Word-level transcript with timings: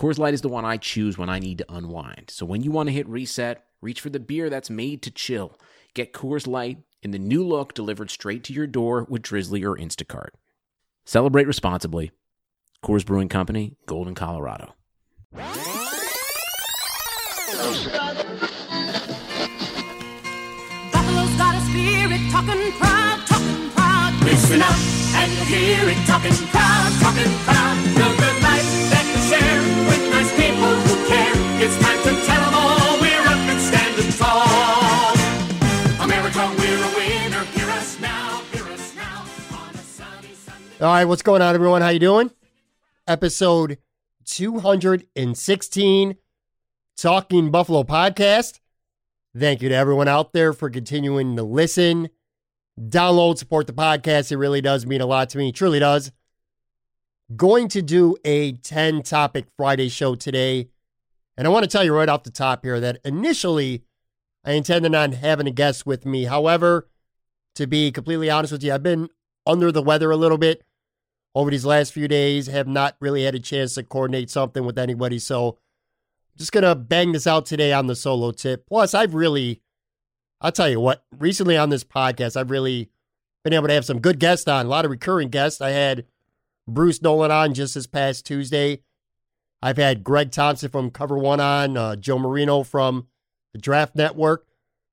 Coors 0.00 0.18
Light 0.18 0.32
is 0.32 0.40
the 0.40 0.48
one 0.48 0.64
I 0.64 0.78
choose 0.78 1.18
when 1.18 1.28
I 1.28 1.38
need 1.38 1.58
to 1.58 1.72
unwind. 1.72 2.30
So 2.30 2.46
when 2.46 2.62
you 2.62 2.70
want 2.70 2.88
to 2.88 2.92
hit 2.92 3.06
reset, 3.06 3.66
Reach 3.82 4.02
for 4.02 4.10
the 4.10 4.20
beer 4.20 4.50
that's 4.50 4.68
made 4.68 5.00
to 5.02 5.10
chill. 5.10 5.58
Get 5.94 6.12
Coors 6.12 6.46
Light 6.46 6.80
in 7.02 7.12
the 7.12 7.18
new 7.18 7.42
look 7.46 7.72
delivered 7.72 8.10
straight 8.10 8.44
to 8.44 8.52
your 8.52 8.66
door 8.66 9.06
with 9.08 9.22
Drizly 9.22 9.64
or 9.64 9.74
Instacart. 9.74 10.32
Celebrate 11.06 11.46
responsibly. 11.46 12.10
Coors 12.84 13.06
Brewing 13.06 13.30
Company, 13.30 13.78
Golden, 13.86 14.14
Colorado. 14.14 14.74
Buffalo's 15.32 15.56
got 21.38 21.54
a 21.54 21.60
spirit, 21.70 22.20
talking 22.30 22.72
proud, 22.72 23.24
talking 23.26 23.70
proud. 23.70 24.12
Listen 24.24 24.60
up 24.60 24.76
and 25.14 25.32
hear 25.48 25.88
it, 25.88 25.96
talking 26.06 26.36
proud, 26.48 26.92
talking 27.00 27.32
proud. 27.44 27.78
The 27.94 28.14
good 28.18 28.42
life 28.42 28.99
It's 31.62 31.76
time 31.76 31.98
to 32.04 32.24
tell 32.24 32.40
them 32.40 32.54
all 32.54 33.00
we're 33.02 33.20
up 33.20 33.36
and 33.36 33.60
standing 33.60 34.10
tall. 34.12 35.12
America, 36.02 36.50
we're 36.58 36.82
a 36.82 36.88
winner. 36.96 37.44
Hear 37.44 37.68
us 37.68 38.00
now, 38.00 38.40
hear 38.50 38.64
us 38.64 38.96
now 38.96 39.26
on 39.52 39.74
a 39.74 39.78
sunny 39.78 40.32
Sunday. 40.32 40.80
All 40.80 40.90
right, 40.90 41.04
what's 41.04 41.20
going 41.20 41.42
on, 41.42 41.54
everyone? 41.54 41.82
How 41.82 41.90
you 41.90 41.98
doing? 41.98 42.30
Episode 43.06 43.76
216, 44.24 46.16
Talking 46.96 47.50
Buffalo 47.50 47.82
podcast. 47.82 48.60
Thank 49.36 49.60
you 49.60 49.68
to 49.68 49.74
everyone 49.74 50.08
out 50.08 50.32
there 50.32 50.54
for 50.54 50.70
continuing 50.70 51.36
to 51.36 51.42
listen, 51.42 52.08
download, 52.80 53.36
support 53.36 53.66
the 53.66 53.74
podcast. 53.74 54.32
It 54.32 54.38
really 54.38 54.62
does 54.62 54.86
mean 54.86 55.02
a 55.02 55.06
lot 55.06 55.28
to 55.28 55.36
me. 55.36 55.50
It 55.50 55.56
truly 55.56 55.78
does. 55.78 56.10
Going 57.36 57.68
to 57.68 57.82
do 57.82 58.16
a 58.24 58.52
10 58.52 59.02
topic 59.02 59.44
Friday 59.58 59.90
show 59.90 60.14
today. 60.14 60.70
And 61.40 61.46
I 61.46 61.50
want 61.52 61.64
to 61.64 61.70
tell 61.70 61.82
you 61.82 61.94
right 61.94 62.08
off 62.10 62.24
the 62.24 62.30
top 62.30 62.66
here 62.66 62.78
that 62.80 62.98
initially 63.02 63.82
I 64.44 64.52
intended 64.52 64.94
on 64.94 65.12
having 65.12 65.46
a 65.46 65.50
guest 65.50 65.86
with 65.86 66.04
me. 66.04 66.24
However, 66.24 66.90
to 67.54 67.66
be 67.66 67.90
completely 67.90 68.28
honest 68.28 68.52
with 68.52 68.62
you, 68.62 68.74
I've 68.74 68.82
been 68.82 69.08
under 69.46 69.72
the 69.72 69.80
weather 69.80 70.10
a 70.10 70.18
little 70.18 70.36
bit 70.36 70.62
over 71.34 71.50
these 71.50 71.64
last 71.64 71.94
few 71.94 72.08
days, 72.08 72.48
have 72.48 72.68
not 72.68 72.94
really 73.00 73.24
had 73.24 73.34
a 73.34 73.40
chance 73.40 73.72
to 73.76 73.82
coordinate 73.82 74.28
something 74.28 74.66
with 74.66 74.78
anybody. 74.78 75.18
So 75.18 75.48
I'm 75.48 76.36
just 76.36 76.52
going 76.52 76.64
to 76.64 76.74
bang 76.74 77.12
this 77.12 77.26
out 77.26 77.46
today 77.46 77.72
on 77.72 77.86
the 77.86 77.96
solo 77.96 78.32
tip. 78.32 78.66
Plus, 78.66 78.92
I've 78.92 79.14
really, 79.14 79.62
I'll 80.42 80.52
tell 80.52 80.68
you 80.68 80.78
what, 80.78 81.06
recently 81.18 81.56
on 81.56 81.70
this 81.70 81.84
podcast, 81.84 82.36
I've 82.36 82.50
really 82.50 82.90
been 83.44 83.54
able 83.54 83.68
to 83.68 83.72
have 83.74 83.86
some 83.86 84.00
good 84.00 84.20
guests 84.20 84.46
on, 84.46 84.66
a 84.66 84.68
lot 84.68 84.84
of 84.84 84.90
recurring 84.90 85.30
guests. 85.30 85.62
I 85.62 85.70
had 85.70 86.04
Bruce 86.68 87.00
Nolan 87.00 87.30
on 87.30 87.54
just 87.54 87.76
this 87.76 87.86
past 87.86 88.26
Tuesday. 88.26 88.82
I've 89.62 89.76
had 89.76 90.04
Greg 90.04 90.30
Thompson 90.30 90.70
from 90.70 90.90
Cover 90.90 91.18
One 91.18 91.40
on, 91.40 91.76
uh, 91.76 91.96
Joe 91.96 92.18
Marino 92.18 92.62
from 92.62 93.08
the 93.52 93.58
Draft 93.58 93.94
Network, 93.94 94.46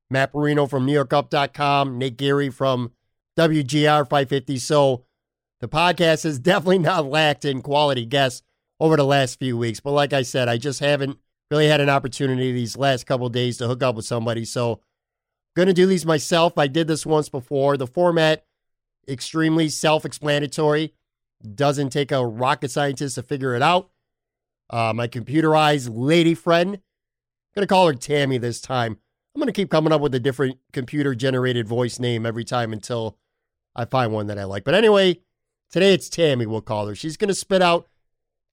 Matt 0.09 0.33
Marino 0.33 0.67
from 0.67 0.85
NewYorkUp.com, 0.85 1.97
Nate 1.97 2.17
Geary 2.17 2.49
from 2.49 2.91
WGR 3.37 4.03
550. 4.03 4.57
So 4.57 5.05
the 5.59 5.67
podcast 5.67 6.23
has 6.23 6.39
definitely 6.39 6.79
not 6.79 7.05
lacked 7.05 7.45
in 7.45 7.61
quality 7.61 8.05
guests 8.05 8.43
over 8.79 8.97
the 8.97 9.05
last 9.05 9.39
few 9.39 9.57
weeks. 9.57 9.79
But 9.79 9.91
like 9.91 10.13
I 10.13 10.21
said, 10.21 10.49
I 10.49 10.57
just 10.57 10.79
haven't 10.79 11.17
really 11.49 11.67
had 11.67 11.81
an 11.81 11.89
opportunity 11.89 12.51
these 12.51 12.77
last 12.77 13.05
couple 13.05 13.29
days 13.29 13.57
to 13.57 13.67
hook 13.67 13.83
up 13.83 13.95
with 13.95 14.05
somebody. 14.05 14.43
So 14.43 14.81
going 15.55 15.67
to 15.67 15.73
do 15.73 15.85
these 15.85 16.05
myself. 16.05 16.57
I 16.57 16.67
did 16.67 16.87
this 16.87 17.05
once 17.05 17.29
before. 17.29 17.77
The 17.77 17.87
format 17.87 18.45
extremely 19.07 19.69
self-explanatory. 19.69 20.93
Doesn't 21.55 21.91
take 21.91 22.11
a 22.11 22.25
rocket 22.25 22.71
scientist 22.71 23.15
to 23.15 23.23
figure 23.23 23.55
it 23.55 23.61
out. 23.61 23.89
Uh, 24.69 24.93
my 24.93 25.07
computerized 25.07 25.89
lady 25.91 26.33
friend, 26.33 26.75
I'm 26.75 27.61
to 27.61 27.67
call 27.67 27.87
her 27.87 27.93
Tammy 27.93 28.37
this 28.37 28.61
time. 28.61 28.97
I'm 29.33 29.39
to 29.47 29.53
keep 29.53 29.69
coming 29.69 29.93
up 29.93 30.01
with 30.01 30.15
a 30.15 30.19
different 30.19 30.57
computer 30.73 31.13
generated 31.15 31.67
voice 31.67 31.99
name 31.99 32.25
every 32.25 32.43
time 32.43 32.73
until 32.73 33.17
I 33.75 33.85
find 33.85 34.11
one 34.11 34.27
that 34.27 34.39
I 34.39 34.45
like. 34.45 34.63
But 34.63 34.73
anyway, 34.73 35.19
today 35.69 35.93
it's 35.93 36.09
Tammy, 36.09 36.45
we'll 36.45 36.61
call 36.61 36.87
her. 36.87 36.95
She's 36.95 37.17
to 37.29 37.35
spit 37.35 37.61
out 37.61 37.87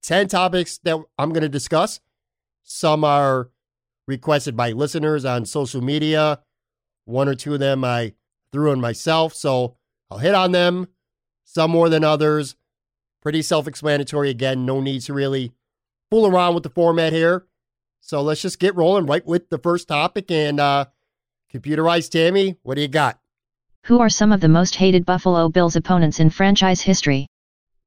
10 0.03 0.29
topics 0.29 0.79
that 0.85 1.03
I'm 1.19 1.31
to 1.43 1.49
discuss. 1.49 2.01
Some 2.63 3.03
are 3.03 3.51
requested 4.07 4.57
by 4.57 4.73
listeners 4.73 5.25
on 5.25 5.47
social 5.47 5.83
media. 5.83 6.41
One 7.07 7.29
or 7.29 7.35
two 7.35 7.55
of 7.55 7.61
them 7.61 7.85
I 7.85 8.13
threw 8.53 8.71
in 8.73 8.81
myself. 8.81 9.35
So 9.35 9.77
I'll 10.11 10.19
hit 10.19 10.35
on 10.35 10.53
them, 10.53 10.89
some 11.45 11.71
more 11.71 11.89
than 11.89 12.05
others. 12.05 12.57
Pretty 13.23 13.43
self 13.43 13.67
explanatory. 13.67 14.29
Again, 14.29 14.67
no 14.67 14.81
need 14.81 15.01
to 15.03 15.15
really 15.15 15.53
fool 16.15 16.27
around 16.29 16.55
with 16.55 16.63
the 16.63 16.71
format 16.71 17.13
here. 17.13 17.45
So 18.01 18.23
let's 18.23 18.41
just 18.41 18.61
get 18.61 18.77
rolling 18.77 19.07
right 19.07 19.27
with 19.27 19.51
the 19.51 19.59
first 19.59 19.89
topic. 19.89 20.31
And 20.31 20.61
uh, 20.61 20.85
computerized 21.53 22.11
Tammy, 22.11 22.57
what 22.63 22.77
do 22.77 22.83
you 22.83 22.89
got? 22.89 23.19
Who 23.87 23.99
are 23.99 24.09
some 24.09 24.31
of 24.31 24.41
the 24.41 24.49
most 24.49 24.77
hated 24.77 25.05
Buffalo 25.05 25.49
Bills 25.49 25.75
opponents 25.75 26.21
in 26.21 26.31
franchise 26.31 26.83
history? 26.83 27.27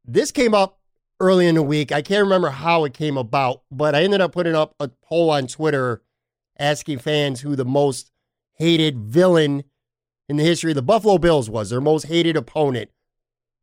This 0.03 0.31
came 0.31 0.53
up 0.53 0.77
early 1.21 1.47
in 1.47 1.55
the 1.55 1.63
week. 1.63 1.93
I 1.93 2.01
can't 2.01 2.23
remember 2.23 2.49
how 2.49 2.83
it 2.83 2.93
came 2.93 3.17
about, 3.17 3.61
but 3.71 3.95
I 3.95 4.03
ended 4.03 4.19
up 4.19 4.33
putting 4.33 4.55
up 4.55 4.75
a 4.77 4.89
poll 4.89 5.29
on 5.29 5.47
Twitter 5.47 6.01
asking 6.59 6.99
fans 6.99 7.39
who 7.39 7.55
the 7.55 7.63
most 7.63 8.11
hated 8.55 8.99
villain 8.99 9.63
in 10.27 10.35
the 10.35 10.43
history 10.43 10.71
of 10.71 10.75
the 10.75 10.81
Buffalo 10.81 11.17
Bills 11.17 11.49
was, 11.49 11.69
their 11.69 11.79
most 11.79 12.07
hated 12.07 12.35
opponent. 12.35 12.89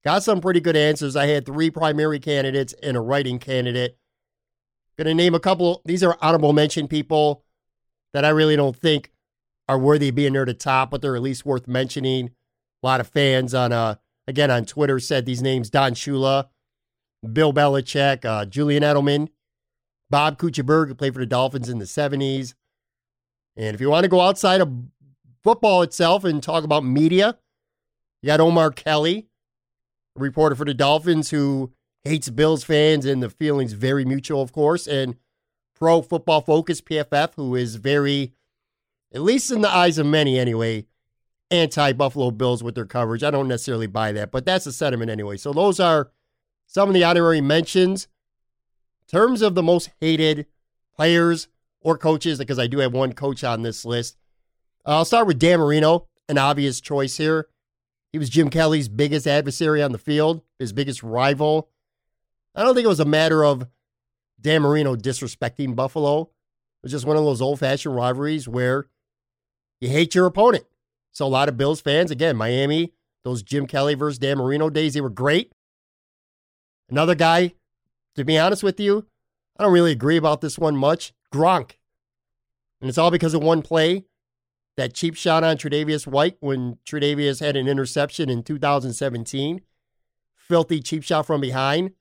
Got 0.05 0.23
some 0.23 0.41
pretty 0.41 0.61
good 0.61 0.77
answers. 0.77 1.17
I 1.17 1.27
had 1.27 1.45
three 1.45 1.69
primary 1.69 2.19
candidates 2.19 2.73
and 2.83 2.97
a 2.97 3.01
writing 3.01 3.39
candidate. 3.39 3.99
Going 4.97 5.07
to 5.07 5.15
name 5.15 5.35
a 5.35 5.41
couple. 5.41 5.83
These 5.85 6.03
are 6.03 6.17
honorable 6.21 6.53
mention 6.53 6.87
people 6.87 7.45
that 8.13 8.25
I 8.25 8.29
really 8.29 8.55
don't 8.55 8.77
think 8.77 9.11
are 9.69 9.79
worthy 9.79 10.11
of 10.11 10.15
being 10.15 10.35
near 10.35 10.45
the 10.45 10.55
top, 10.55 10.91
but 10.91 11.03
they're 11.03 11.17
at 11.17 11.23
least 11.23 11.45
worth 11.45 11.67
mentioning. 11.67 12.31
A 12.83 12.87
lot 12.87 13.01
of 13.01 13.09
fans 13.09 13.55
on, 13.55 13.73
uh, 13.73 13.97
again, 14.29 14.51
on 14.51 14.65
Twitter 14.65 15.01
said 15.01 15.27
these 15.27 15.43
names 15.43 15.71
Don 15.71 15.95
Shula, 15.95 16.49
Bill 17.33 17.53
Belichick, 17.53 18.25
uh, 18.25 18.45
Julian 18.45 18.83
Edelman, 18.83 19.29
Bob 20.11 20.39
Kuechenberg, 20.39 20.89
who 20.89 20.95
played 20.95 21.15
for 21.15 21.21
the 21.21 21.27
Dolphins 21.27 21.69
in 21.69 21.79
the 21.79 21.87
70s. 21.87 22.55
And 23.57 23.75
if 23.75 23.81
you 23.81 23.91
want 23.91 24.05
to 24.05 24.09
go 24.09 24.21
outside 24.21 24.61
of 24.61 24.71
football 25.43 25.83
itself 25.83 26.25
and 26.25 26.43
talk 26.43 26.65
about 26.65 26.85
media, 26.85 27.39
you 28.23 28.29
got 28.29 28.41
Omar 28.41 28.71
Kelly, 28.71 29.29
reporter 30.15 30.55
for 30.55 30.65
the 30.65 30.75
Dolphins 30.75 31.31
who 31.31 31.73
hates 32.05 32.31
Bills 32.31 32.65
fans, 32.65 33.07
and 33.07 33.23
the 33.23 33.31
feeling's 33.31 33.73
very 33.73 34.05
mutual, 34.05 34.43
of 34.43 34.53
course, 34.53 34.87
and 34.87 35.17
Pro 35.75 36.03
Football 36.03 36.43
Focus, 36.43 36.81
PFF, 36.81 37.35
who 37.35 37.55
is 37.55 37.77
very, 37.77 38.33
at 39.13 39.23
least 39.23 39.51
in 39.51 39.63
the 39.63 39.71
eyes 39.71 39.99
of 39.99 40.07
many 40.07 40.39
anyway, 40.39 40.87
anti 41.51 41.93
Buffalo 41.93 42.31
Bills 42.31 42.63
with 42.63 42.75
their 42.75 42.87
coverage. 42.87 43.23
I 43.23 43.31
don't 43.31 43.49
necessarily 43.49 43.87
buy 43.87 44.13
that, 44.13 44.31
but 44.31 44.45
that's 44.45 44.65
the 44.65 44.73
sentiment 44.73 45.11
anyway. 45.11 45.37
So 45.37 45.53
those 45.53 45.81
are 45.81 46.11
some 46.67 46.89
of 46.89 46.95
the 46.95 47.05
honorary 47.05 47.41
mentions. 47.41 48.09
In 49.07 49.19
terms 49.19 49.43
of 49.43 49.55
the 49.55 49.63
most 49.63 49.91
hated 50.01 50.47
players 50.95 51.49
or 51.81 51.99
coaches, 51.99 52.39
because 52.39 52.59
I 52.59 52.67
do 52.67 52.79
have 52.79 52.93
one 52.93 53.13
coach 53.13 53.45
on 53.45 53.63
this 53.63 53.85
list, 53.85 54.17
uh, 54.87 54.99
I'll 54.99 55.05
start 55.05 55.27
with 55.27 55.39
Dan 55.39 55.59
Marino, 55.59 56.09
an 56.29 56.39
obvious 56.39 56.81
choice 56.81 57.17
here. 57.17 57.49
He 58.13 58.19
was 58.19 58.31
Jim 58.31 58.49
Kelly's 58.49 58.89
biggest 58.89 59.27
adversary 59.27 59.83
on 59.83 59.93
the 59.93 59.99
field, 59.99 60.43
his 60.59 60.73
biggest 60.73 61.03
rival. 61.03 61.69
I 62.55 62.63
don't 62.63 62.75
think 62.75 62.85
it 62.85 62.89
was 62.89 63.01
a 63.01 63.05
matter 63.05 63.45
of 63.45 63.67
Dan 64.41 64.63
Marino 64.63 64.95
disrespecting 64.95 65.75
Buffalo. 65.75 66.23
It 66.23 66.29
was 66.85 66.93
just 66.93 67.07
one 67.07 67.17
of 67.17 67.25
those 67.25 67.41
old 67.41 67.59
fashioned 67.59 67.97
rivalries 67.97 68.47
where 68.47 68.87
you 69.81 69.89
hate 69.89 70.15
your 70.15 70.27
opponent. 70.27 70.65
So 71.13 71.27
a 71.27 71.29
lot 71.29 71.49
of 71.49 71.57
Bills 71.57 71.81
fans, 71.81 72.11
again, 72.11 72.37
Miami, 72.37 72.93
those 73.25 73.43
Jim 73.43 73.67
Kelly 73.67 73.95
versus 73.95 74.19
Dan 74.19 74.39
Marino 74.39 74.69
days, 74.71 74.95
they 74.95 75.01
were 75.01 75.11
great. 75.11 75.53
Another 76.91 77.15
guy, 77.15 77.55
to 78.17 78.25
be 78.25 78.39
honest 78.39 78.63
with 78.63 78.79
you, 78.79 79.07
I 79.59 79.63
don't 79.63 79.73
really 79.73 79.93
agree 79.93 80.17
about 80.17 80.41
this 80.41 80.59
one 80.59 80.77
much. 80.77 81.13
Gronk. 81.33 81.73
And 82.81 82.89
it's 82.89 82.99
all 82.99 83.11
because 83.11 83.35
of 83.35 83.43
one 83.43 83.63
play, 83.63 84.05
that 84.77 84.93
cheap 84.93 85.15
shot 85.17 85.45
on 85.45 85.57
Tre'Davious 85.57 86.07
White 86.07 86.37
when 86.41 86.79
Tre'Davious 86.85 87.41
had 87.41 87.57
an 87.57 87.69
interception 87.69 88.29
in 88.29 88.43
2017. 88.43 89.61
Filthy 90.35 90.81
cheap 90.81 91.03
shot 91.03 91.27
from 91.27 91.41
behind. 91.41 91.93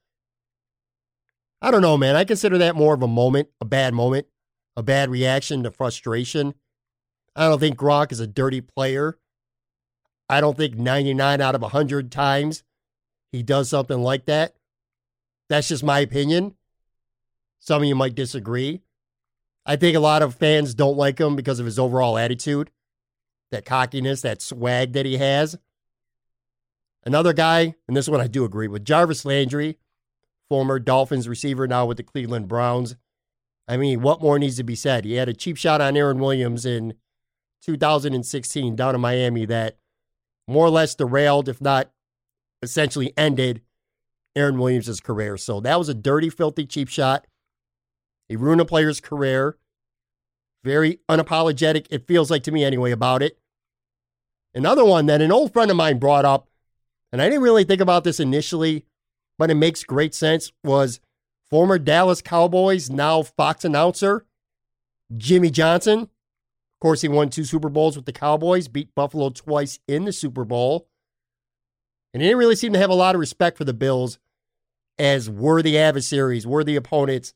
I 1.63 1.71
don't 1.71 1.81
know, 1.81 1.97
man. 1.97 2.17
I 2.17 2.25
consider 2.25 2.57
that 2.57 2.75
more 2.75 2.93
of 2.93 3.01
a 3.01 3.07
moment, 3.07 3.47
a 3.61 3.65
bad 3.65 3.93
moment, 3.93 4.27
a 4.75 4.83
bad 4.83 5.09
reaction 5.09 5.63
to 5.63 5.71
frustration. 5.71 6.55
I 7.37 7.47
don't 7.47 7.59
think 7.59 7.77
Gronk 7.77 8.11
is 8.11 8.19
a 8.19 8.27
dirty 8.27 8.59
player. 8.59 9.17
I 10.27 10.41
don't 10.41 10.57
think 10.57 10.75
99 10.75 11.39
out 11.39 11.55
of 11.55 11.61
100 11.61 12.11
times 12.11 12.63
he 13.31 13.43
does 13.43 13.69
something 13.69 14.03
like 14.03 14.25
that. 14.25 14.55
That's 15.47 15.69
just 15.69 15.85
my 15.85 16.01
opinion. 16.01 16.55
Some 17.59 17.81
of 17.81 17.87
you 17.87 17.95
might 17.95 18.13
disagree. 18.13 18.81
I 19.65 19.77
think 19.77 19.95
a 19.95 20.01
lot 20.01 20.21
of 20.21 20.35
fans 20.35 20.75
don't 20.75 20.97
like 20.97 21.17
him 21.17 21.37
because 21.37 21.61
of 21.61 21.65
his 21.65 21.79
overall 21.79 22.17
attitude, 22.17 22.71
that 23.51 23.63
cockiness, 23.63 24.21
that 24.21 24.41
swag 24.41 24.91
that 24.93 25.05
he 25.05 25.15
has. 25.15 25.57
Another 27.05 27.31
guy, 27.31 27.75
and 27.87 27.95
this 27.95 28.09
one 28.09 28.19
I 28.19 28.27
do 28.27 28.43
agree 28.43 28.67
with, 28.67 28.83
Jarvis 28.83 29.23
Landry, 29.23 29.77
former 30.53 30.77
Dolphins 30.77 31.27
receiver, 31.27 31.67
now 31.67 31.83
with 31.83 31.97
the 31.97 32.03
Cleveland 32.03 32.47
Browns. 32.47 32.95
I 33.67 33.75
mean, 33.75 34.03
what 34.03 34.21
more 34.21 34.37
needs 34.37 34.57
to 34.57 34.63
be 34.63 34.75
said? 34.75 35.03
He 35.03 35.15
had 35.15 35.27
a 35.27 35.33
cheap 35.33 35.57
shot 35.57 35.81
on 35.81 35.97
Aaron 35.97 36.19
Williams 36.19 36.63
in 36.63 36.93
2016 37.63 38.75
down 38.75 38.93
in 38.93 39.01
Miami 39.01 39.45
that 39.45 39.77
more 40.47 40.67
or 40.67 40.69
less 40.69 40.93
derailed, 40.93 41.49
if 41.49 41.59
not 41.59 41.89
essentially 42.61 43.15
ended, 43.17 43.63
Aaron 44.35 44.59
Williams' 44.59 44.99
career. 44.99 45.37
So 45.37 45.59
that 45.59 45.79
was 45.79 45.89
a 45.89 45.95
dirty, 45.95 46.29
filthy, 46.29 46.67
cheap 46.67 46.87
shot. 46.87 47.25
He 48.29 48.35
ruined 48.35 48.61
a 48.61 48.65
player's 48.65 49.01
career. 49.01 49.57
Very 50.63 50.99
unapologetic, 51.09 51.87
it 51.89 52.05
feels 52.05 52.29
like 52.29 52.43
to 52.43 52.51
me 52.51 52.63
anyway, 52.63 52.91
about 52.91 53.23
it. 53.23 53.39
Another 54.53 54.85
one 54.85 55.07
that 55.07 55.19
an 55.19 55.31
old 55.31 55.51
friend 55.51 55.71
of 55.71 55.77
mine 55.77 55.97
brought 55.97 56.25
up, 56.25 56.47
and 57.11 57.23
I 57.23 57.25
didn't 57.25 57.41
really 57.41 57.63
think 57.63 57.81
about 57.81 58.03
this 58.03 58.19
initially, 58.19 58.85
but 59.37 59.49
it 59.49 59.55
makes 59.55 59.83
great 59.83 60.13
sense, 60.13 60.51
was 60.63 60.99
former 61.49 61.77
Dallas 61.77 62.21
Cowboys, 62.21 62.89
now 62.89 63.21
Fox 63.23 63.65
announcer, 63.65 64.25
Jimmy 65.15 65.49
Johnson. 65.49 66.01
Of 66.01 66.79
course, 66.81 67.01
he 67.01 67.07
won 67.07 67.29
two 67.29 67.43
Super 67.43 67.69
Bowls 67.69 67.95
with 67.95 68.05
the 68.05 68.11
Cowboys, 68.11 68.67
beat 68.67 68.93
Buffalo 68.95 69.29
twice 69.29 69.79
in 69.87 70.05
the 70.05 70.11
Super 70.11 70.45
Bowl. 70.45 70.87
And 72.13 72.21
he 72.21 72.27
didn't 72.27 72.39
really 72.39 72.55
seem 72.55 72.73
to 72.73 72.79
have 72.79 72.89
a 72.89 72.95
lot 72.95 73.15
of 73.15 73.19
respect 73.19 73.57
for 73.57 73.63
the 73.63 73.73
Bills 73.73 74.19
as 74.99 75.29
worthy 75.29 75.77
adversaries, 75.77 76.45
worthy 76.45 76.75
opponents 76.75 77.33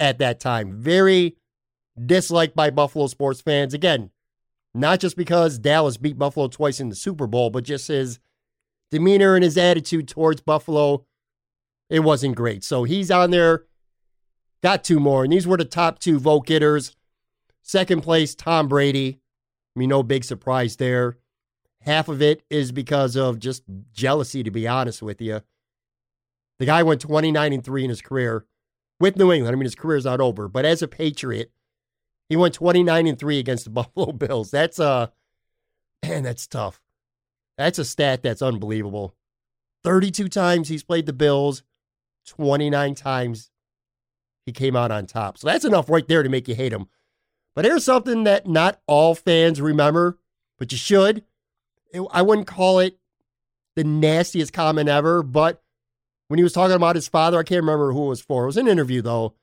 at 0.00 0.18
that 0.18 0.40
time. 0.40 0.72
Very 0.72 1.36
disliked 2.04 2.56
by 2.56 2.70
Buffalo 2.70 3.06
sports 3.06 3.40
fans. 3.40 3.74
Again, 3.74 4.10
not 4.74 5.00
just 5.00 5.16
because 5.16 5.58
Dallas 5.58 5.96
beat 5.96 6.18
Buffalo 6.18 6.48
twice 6.48 6.80
in 6.80 6.88
the 6.88 6.94
Super 6.94 7.26
Bowl, 7.26 7.50
but 7.50 7.64
just 7.64 7.88
his 7.88 8.18
demeanor 8.90 9.34
and 9.34 9.44
his 9.44 9.56
attitude 9.56 10.08
towards 10.08 10.40
Buffalo. 10.40 11.04
It 11.88 12.00
wasn't 12.00 12.36
great. 12.36 12.64
So 12.64 12.84
he's 12.84 13.10
on 13.10 13.30
there, 13.30 13.64
got 14.62 14.84
two 14.84 15.00
more, 15.00 15.24
and 15.24 15.32
these 15.32 15.46
were 15.46 15.56
the 15.56 15.64
top 15.64 15.98
two 15.98 16.18
vote 16.18 16.46
getters. 16.46 16.96
Second 17.62 18.02
place, 18.02 18.34
Tom 18.34 18.68
Brady. 18.68 19.20
I 19.74 19.78
mean, 19.78 19.88
no 19.88 20.02
big 20.02 20.24
surprise 20.24 20.76
there. 20.76 21.18
Half 21.80 22.08
of 22.08 22.22
it 22.22 22.42
is 22.50 22.72
because 22.72 23.16
of 23.16 23.38
just 23.38 23.62
jealousy, 23.92 24.42
to 24.42 24.50
be 24.50 24.66
honest 24.66 25.02
with 25.02 25.20
you. 25.20 25.42
The 26.58 26.66
guy 26.66 26.82
went 26.82 27.00
29 27.00 27.52
and 27.52 27.64
3 27.64 27.84
in 27.84 27.90
his 27.90 28.00
career 28.00 28.46
with 28.98 29.16
New 29.16 29.30
England. 29.32 29.54
I 29.54 29.56
mean, 29.56 29.64
his 29.64 29.74
career's 29.74 30.04
not 30.04 30.20
over, 30.20 30.48
but 30.48 30.64
as 30.64 30.82
a 30.82 30.88
Patriot, 30.88 31.52
he 32.28 32.36
went 32.36 32.54
29 32.54 33.06
and 33.06 33.18
3 33.18 33.38
against 33.38 33.64
the 33.64 33.70
Buffalo 33.72 34.12
Bills. 34.12 34.50
That's 34.50 34.80
uh 34.80 35.08
man, 36.04 36.22
that's 36.22 36.46
tough. 36.46 36.80
That's 37.58 37.78
a 37.78 37.84
stat 37.84 38.22
that's 38.22 38.42
unbelievable. 38.42 39.14
32 39.84 40.28
times 40.28 40.68
he's 40.68 40.82
played 40.82 41.06
the 41.06 41.12
Bills, 41.12 41.62
29 42.26 42.94
times 42.94 43.50
he 44.44 44.52
came 44.52 44.76
out 44.76 44.90
on 44.90 45.06
top. 45.06 45.38
So 45.38 45.46
that's 45.46 45.64
enough 45.64 45.88
right 45.88 46.06
there 46.06 46.22
to 46.22 46.28
make 46.28 46.48
you 46.48 46.54
hate 46.54 46.72
him. 46.72 46.86
But 47.54 47.64
here's 47.64 47.84
something 47.84 48.24
that 48.24 48.46
not 48.46 48.80
all 48.86 49.14
fans 49.14 49.60
remember, 49.60 50.18
but 50.58 50.72
you 50.72 50.78
should. 50.78 51.24
I 52.10 52.22
wouldn't 52.22 52.46
call 52.46 52.78
it 52.78 52.98
the 53.74 53.84
nastiest 53.84 54.52
comment 54.52 54.88
ever, 54.88 55.22
but 55.22 55.62
when 56.28 56.38
he 56.38 56.42
was 56.42 56.52
talking 56.52 56.76
about 56.76 56.96
his 56.96 57.08
father, 57.08 57.38
I 57.38 57.44
can't 57.44 57.62
remember 57.62 57.92
who 57.92 58.06
it 58.06 58.08
was 58.08 58.20
for. 58.20 58.42
It 58.42 58.46
was 58.46 58.56
an 58.56 58.68
interview, 58.68 59.00
though, 59.00 59.34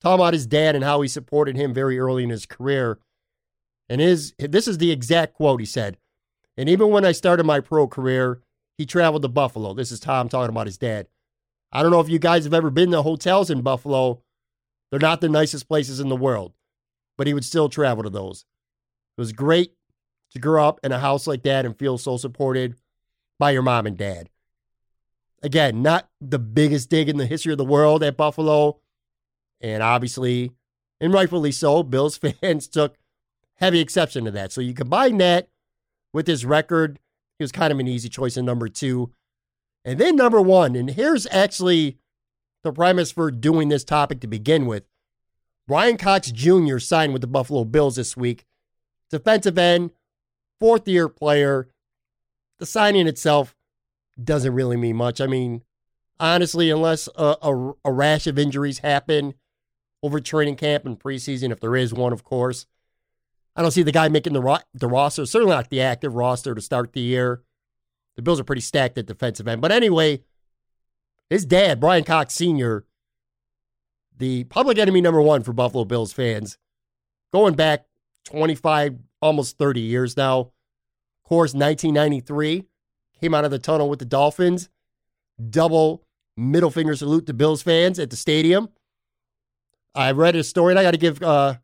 talking 0.00 0.20
about 0.20 0.34
his 0.34 0.46
dad 0.46 0.74
and 0.74 0.84
how 0.84 1.00
he 1.00 1.08
supported 1.08 1.56
him 1.56 1.72
very 1.72 1.98
early 1.98 2.22
in 2.22 2.30
his 2.30 2.46
career. 2.46 2.98
And 3.88 4.00
his 4.00 4.34
this 4.38 4.68
is 4.68 4.78
the 4.78 4.92
exact 4.92 5.34
quote 5.34 5.60
he 5.60 5.66
said. 5.66 5.96
And 6.60 6.68
even 6.68 6.90
when 6.90 7.06
I 7.06 7.12
started 7.12 7.44
my 7.44 7.60
pro 7.60 7.88
career, 7.88 8.42
he 8.76 8.84
traveled 8.84 9.22
to 9.22 9.28
Buffalo. 9.28 9.72
This 9.72 9.90
is 9.90 9.98
Tom 9.98 10.28
talking 10.28 10.50
about 10.50 10.66
his 10.66 10.76
dad. 10.76 11.06
I 11.72 11.82
don't 11.82 11.90
know 11.90 12.00
if 12.00 12.10
you 12.10 12.18
guys 12.18 12.44
have 12.44 12.52
ever 12.52 12.68
been 12.68 12.90
to 12.90 13.00
hotels 13.00 13.48
in 13.48 13.62
Buffalo. 13.62 14.20
They're 14.90 15.00
not 15.00 15.22
the 15.22 15.30
nicest 15.30 15.68
places 15.68 16.00
in 16.00 16.10
the 16.10 16.16
world, 16.16 16.52
but 17.16 17.26
he 17.26 17.32
would 17.32 17.46
still 17.46 17.70
travel 17.70 18.02
to 18.02 18.10
those. 18.10 18.44
It 19.16 19.20
was 19.22 19.32
great 19.32 19.72
to 20.32 20.38
grow 20.38 20.68
up 20.68 20.80
in 20.84 20.92
a 20.92 20.98
house 20.98 21.26
like 21.26 21.44
that 21.44 21.64
and 21.64 21.78
feel 21.78 21.96
so 21.96 22.18
supported 22.18 22.74
by 23.38 23.52
your 23.52 23.62
mom 23.62 23.86
and 23.86 23.96
dad. 23.96 24.28
Again, 25.42 25.80
not 25.80 26.10
the 26.20 26.38
biggest 26.38 26.90
dig 26.90 27.08
in 27.08 27.16
the 27.16 27.24
history 27.24 27.52
of 27.52 27.58
the 27.58 27.64
world 27.64 28.02
at 28.02 28.18
Buffalo. 28.18 28.80
And 29.62 29.82
obviously, 29.82 30.52
and 31.00 31.14
rightfully 31.14 31.52
so, 31.52 31.82
Bills 31.82 32.18
fans 32.42 32.68
took 32.68 32.98
heavy 33.54 33.80
exception 33.80 34.26
to 34.26 34.30
that. 34.32 34.52
So 34.52 34.60
you 34.60 34.74
combine 34.74 35.16
that 35.16 35.48
with 36.12 36.26
his 36.26 36.44
record, 36.44 36.98
he 37.38 37.44
was 37.44 37.52
kind 37.52 37.72
of 37.72 37.78
an 37.78 37.88
easy 37.88 38.08
choice 38.08 38.36
in 38.36 38.44
number 38.44 38.68
two. 38.68 39.12
And 39.84 39.98
then 39.98 40.16
number 40.16 40.40
one, 40.40 40.76
and 40.76 40.90
here's 40.90 41.26
actually 41.30 41.98
the 42.62 42.72
premise 42.72 43.12
for 43.12 43.30
doing 43.30 43.68
this 43.68 43.84
topic 43.84 44.20
to 44.20 44.26
begin 44.26 44.66
with. 44.66 44.84
Brian 45.66 45.96
Cox 45.96 46.30
Jr. 46.30 46.78
signed 46.78 47.12
with 47.12 47.22
the 47.22 47.28
Buffalo 47.28 47.64
Bills 47.64 47.96
this 47.96 48.16
week. 48.16 48.44
Defensive 49.10 49.56
end, 49.56 49.92
fourth 50.58 50.86
year 50.86 51.08
player. 51.08 51.68
The 52.58 52.66
signing 52.66 53.06
itself 53.06 53.56
doesn't 54.22 54.52
really 54.52 54.76
mean 54.76 54.96
much. 54.96 55.20
I 55.20 55.26
mean, 55.26 55.62
honestly, 56.18 56.70
unless 56.70 57.08
a, 57.16 57.36
a, 57.42 57.72
a, 57.84 57.92
rash 57.92 58.26
of 58.26 58.38
injuries 58.38 58.80
happen 58.80 59.34
over 60.02 60.20
training 60.20 60.56
camp 60.56 60.84
and 60.84 60.98
preseason, 60.98 61.50
if 61.50 61.60
there 61.60 61.76
is 61.76 61.94
one, 61.94 62.12
of 62.12 62.22
course, 62.22 62.66
I 63.56 63.62
don't 63.62 63.70
see 63.70 63.82
the 63.82 63.92
guy 63.92 64.08
making 64.08 64.32
the, 64.32 64.40
ro- 64.40 64.58
the 64.72 64.88
roster, 64.88 65.26
certainly 65.26 65.54
not 65.54 65.70
the 65.70 65.80
active 65.80 66.14
roster 66.14 66.54
to 66.54 66.60
start 66.60 66.92
the 66.92 67.00
year. 67.00 67.42
The 68.16 68.22
Bills 68.22 68.40
are 68.40 68.44
pretty 68.44 68.62
stacked 68.62 68.98
at 68.98 69.06
defensive 69.06 69.48
end. 69.48 69.60
But 69.60 69.72
anyway, 69.72 70.22
his 71.28 71.44
dad, 71.44 71.80
Brian 71.80 72.04
Cox 72.04 72.34
Sr., 72.34 72.84
the 74.16 74.44
public 74.44 74.78
enemy 74.78 75.00
number 75.00 75.22
one 75.22 75.42
for 75.42 75.52
Buffalo 75.52 75.84
Bills 75.84 76.12
fans, 76.12 76.58
going 77.32 77.54
back 77.54 77.86
25, 78.24 78.98
almost 79.22 79.58
30 79.58 79.80
years 79.80 80.16
now. 80.16 80.40
Of 80.40 81.28
course, 81.28 81.54
1993 81.54 82.64
came 83.20 83.34
out 83.34 83.44
of 83.44 83.50
the 83.50 83.58
tunnel 83.58 83.88
with 83.88 83.98
the 83.98 84.04
Dolphins. 84.04 84.68
Double 85.48 86.04
middle 86.36 86.70
finger 86.70 86.94
salute 86.94 87.26
to 87.26 87.34
Bills 87.34 87.62
fans 87.62 87.98
at 87.98 88.10
the 88.10 88.16
stadium. 88.16 88.68
I 89.94 90.12
read 90.12 90.36
a 90.36 90.44
story, 90.44 90.72
and 90.72 90.78
I 90.78 90.82
got 90.82 90.92
to 90.92 90.98
give 90.98 91.22
uh, 91.22 91.54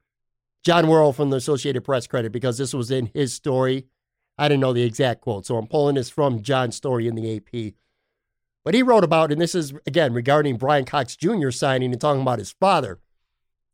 John 0.64 0.86
Wawrow 0.86 1.14
from 1.14 1.30
the 1.30 1.36
Associated 1.36 1.82
Press 1.82 2.06
credit 2.06 2.32
because 2.32 2.58
this 2.58 2.74
was 2.74 2.90
in 2.90 3.10
his 3.14 3.32
story. 3.32 3.86
I 4.38 4.48
didn't 4.48 4.60
know 4.60 4.72
the 4.72 4.82
exact 4.82 5.20
quote, 5.20 5.46
so 5.46 5.56
I'm 5.56 5.66
pulling 5.66 5.94
this 5.94 6.10
from 6.10 6.42
John's 6.42 6.76
story 6.76 7.06
in 7.06 7.14
the 7.14 7.36
AP. 7.36 7.74
But 8.64 8.74
he 8.74 8.82
wrote 8.82 9.04
about, 9.04 9.30
and 9.30 9.40
this 9.40 9.54
is 9.54 9.72
again 9.86 10.12
regarding 10.12 10.56
Brian 10.56 10.84
Cox 10.84 11.16
Jr. 11.16 11.50
signing 11.50 11.92
and 11.92 12.00
talking 12.00 12.22
about 12.22 12.40
his 12.40 12.52
father. 12.52 12.98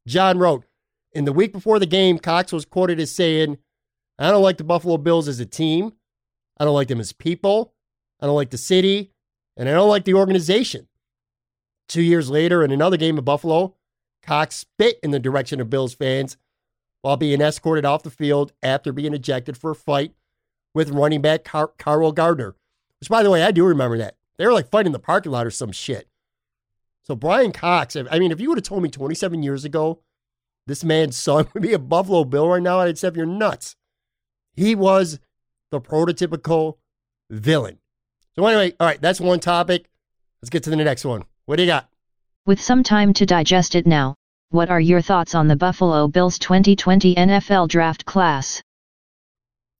John 0.06 0.38
wrote, 0.38 0.66
in 1.12 1.24
the 1.24 1.32
week 1.32 1.52
before 1.52 1.78
the 1.78 1.86
game, 1.86 2.18
Cox 2.18 2.52
was 2.52 2.64
quoted 2.64 3.00
as 3.00 3.10
saying, 3.10 3.58
I 4.18 4.30
don't 4.30 4.42
like 4.42 4.58
the 4.58 4.64
Buffalo 4.64 4.98
Bills 4.98 5.28
as 5.28 5.40
a 5.40 5.46
team. 5.46 5.92
I 6.58 6.64
don't 6.64 6.74
like 6.74 6.88
them 6.88 7.00
as 7.00 7.12
people. 7.12 7.74
I 8.20 8.26
don't 8.26 8.36
like 8.36 8.50
the 8.50 8.58
city. 8.58 9.12
And 9.56 9.68
I 9.68 9.72
don't 9.72 9.88
like 9.88 10.04
the 10.04 10.14
organization. 10.14 10.88
Two 11.88 12.02
years 12.02 12.30
later, 12.30 12.62
in 12.62 12.70
another 12.70 12.96
game 12.96 13.18
of 13.18 13.24
Buffalo, 13.24 13.76
Cox 14.22 14.56
spit 14.56 14.98
in 15.02 15.10
the 15.10 15.18
direction 15.18 15.60
of 15.60 15.70
Bills 15.70 15.94
fans 15.94 16.36
while 17.02 17.16
being 17.16 17.40
escorted 17.40 17.84
off 17.84 18.02
the 18.02 18.10
field 18.10 18.52
after 18.62 18.92
being 18.92 19.12
ejected 19.12 19.56
for 19.56 19.72
a 19.72 19.76
fight 19.76 20.14
with 20.74 20.90
running 20.90 21.20
back 21.20 21.44
Car- 21.44 21.72
Carl 21.78 22.12
Gardner. 22.12 22.56
Which, 23.00 23.10
by 23.10 23.22
the 23.22 23.30
way, 23.30 23.42
I 23.42 23.50
do 23.50 23.64
remember 23.64 23.98
that. 23.98 24.16
They 24.38 24.46
were 24.46 24.52
like 24.52 24.70
fighting 24.70 24.88
in 24.88 24.92
the 24.92 24.98
parking 24.98 25.32
lot 25.32 25.46
or 25.46 25.50
some 25.50 25.72
shit. 25.72 26.08
So, 27.02 27.16
Brian 27.16 27.52
Cox, 27.52 27.96
I 27.96 28.18
mean, 28.18 28.30
if 28.30 28.40
you 28.40 28.48
would 28.48 28.58
have 28.58 28.64
told 28.64 28.82
me 28.82 28.88
27 28.88 29.42
years 29.42 29.64
ago 29.64 30.00
this 30.66 30.84
man's 30.84 31.16
son 31.16 31.48
would 31.54 31.62
be 31.62 31.72
a 31.72 31.78
Buffalo 31.78 32.24
Bill 32.24 32.48
right 32.48 32.62
now, 32.62 32.80
I'd 32.80 32.96
say 32.98 33.10
you're 33.14 33.26
nuts. 33.26 33.76
He 34.54 34.74
was 34.74 35.18
the 35.70 35.80
prototypical 35.80 36.76
villain. 37.28 37.78
So, 38.36 38.46
anyway, 38.46 38.74
all 38.78 38.86
right, 38.86 39.00
that's 39.00 39.20
one 39.20 39.40
topic. 39.40 39.90
Let's 40.40 40.50
get 40.50 40.62
to 40.64 40.70
the 40.70 40.76
next 40.76 41.04
one. 41.04 41.24
What 41.46 41.56
do 41.56 41.62
you 41.62 41.68
got? 41.68 41.88
With 42.46 42.60
some 42.60 42.82
time 42.82 43.12
to 43.14 43.26
digest 43.26 43.74
it 43.74 43.86
now, 43.86 44.14
what 44.52 44.70
are 44.70 44.80
your 44.80 45.00
thoughts 45.00 45.34
on 45.34 45.48
the 45.48 45.56
Buffalo 45.56 46.08
Bills 46.08 46.38
2020 46.38 47.14
NFL 47.14 47.68
draft 47.68 48.04
class? 48.04 48.62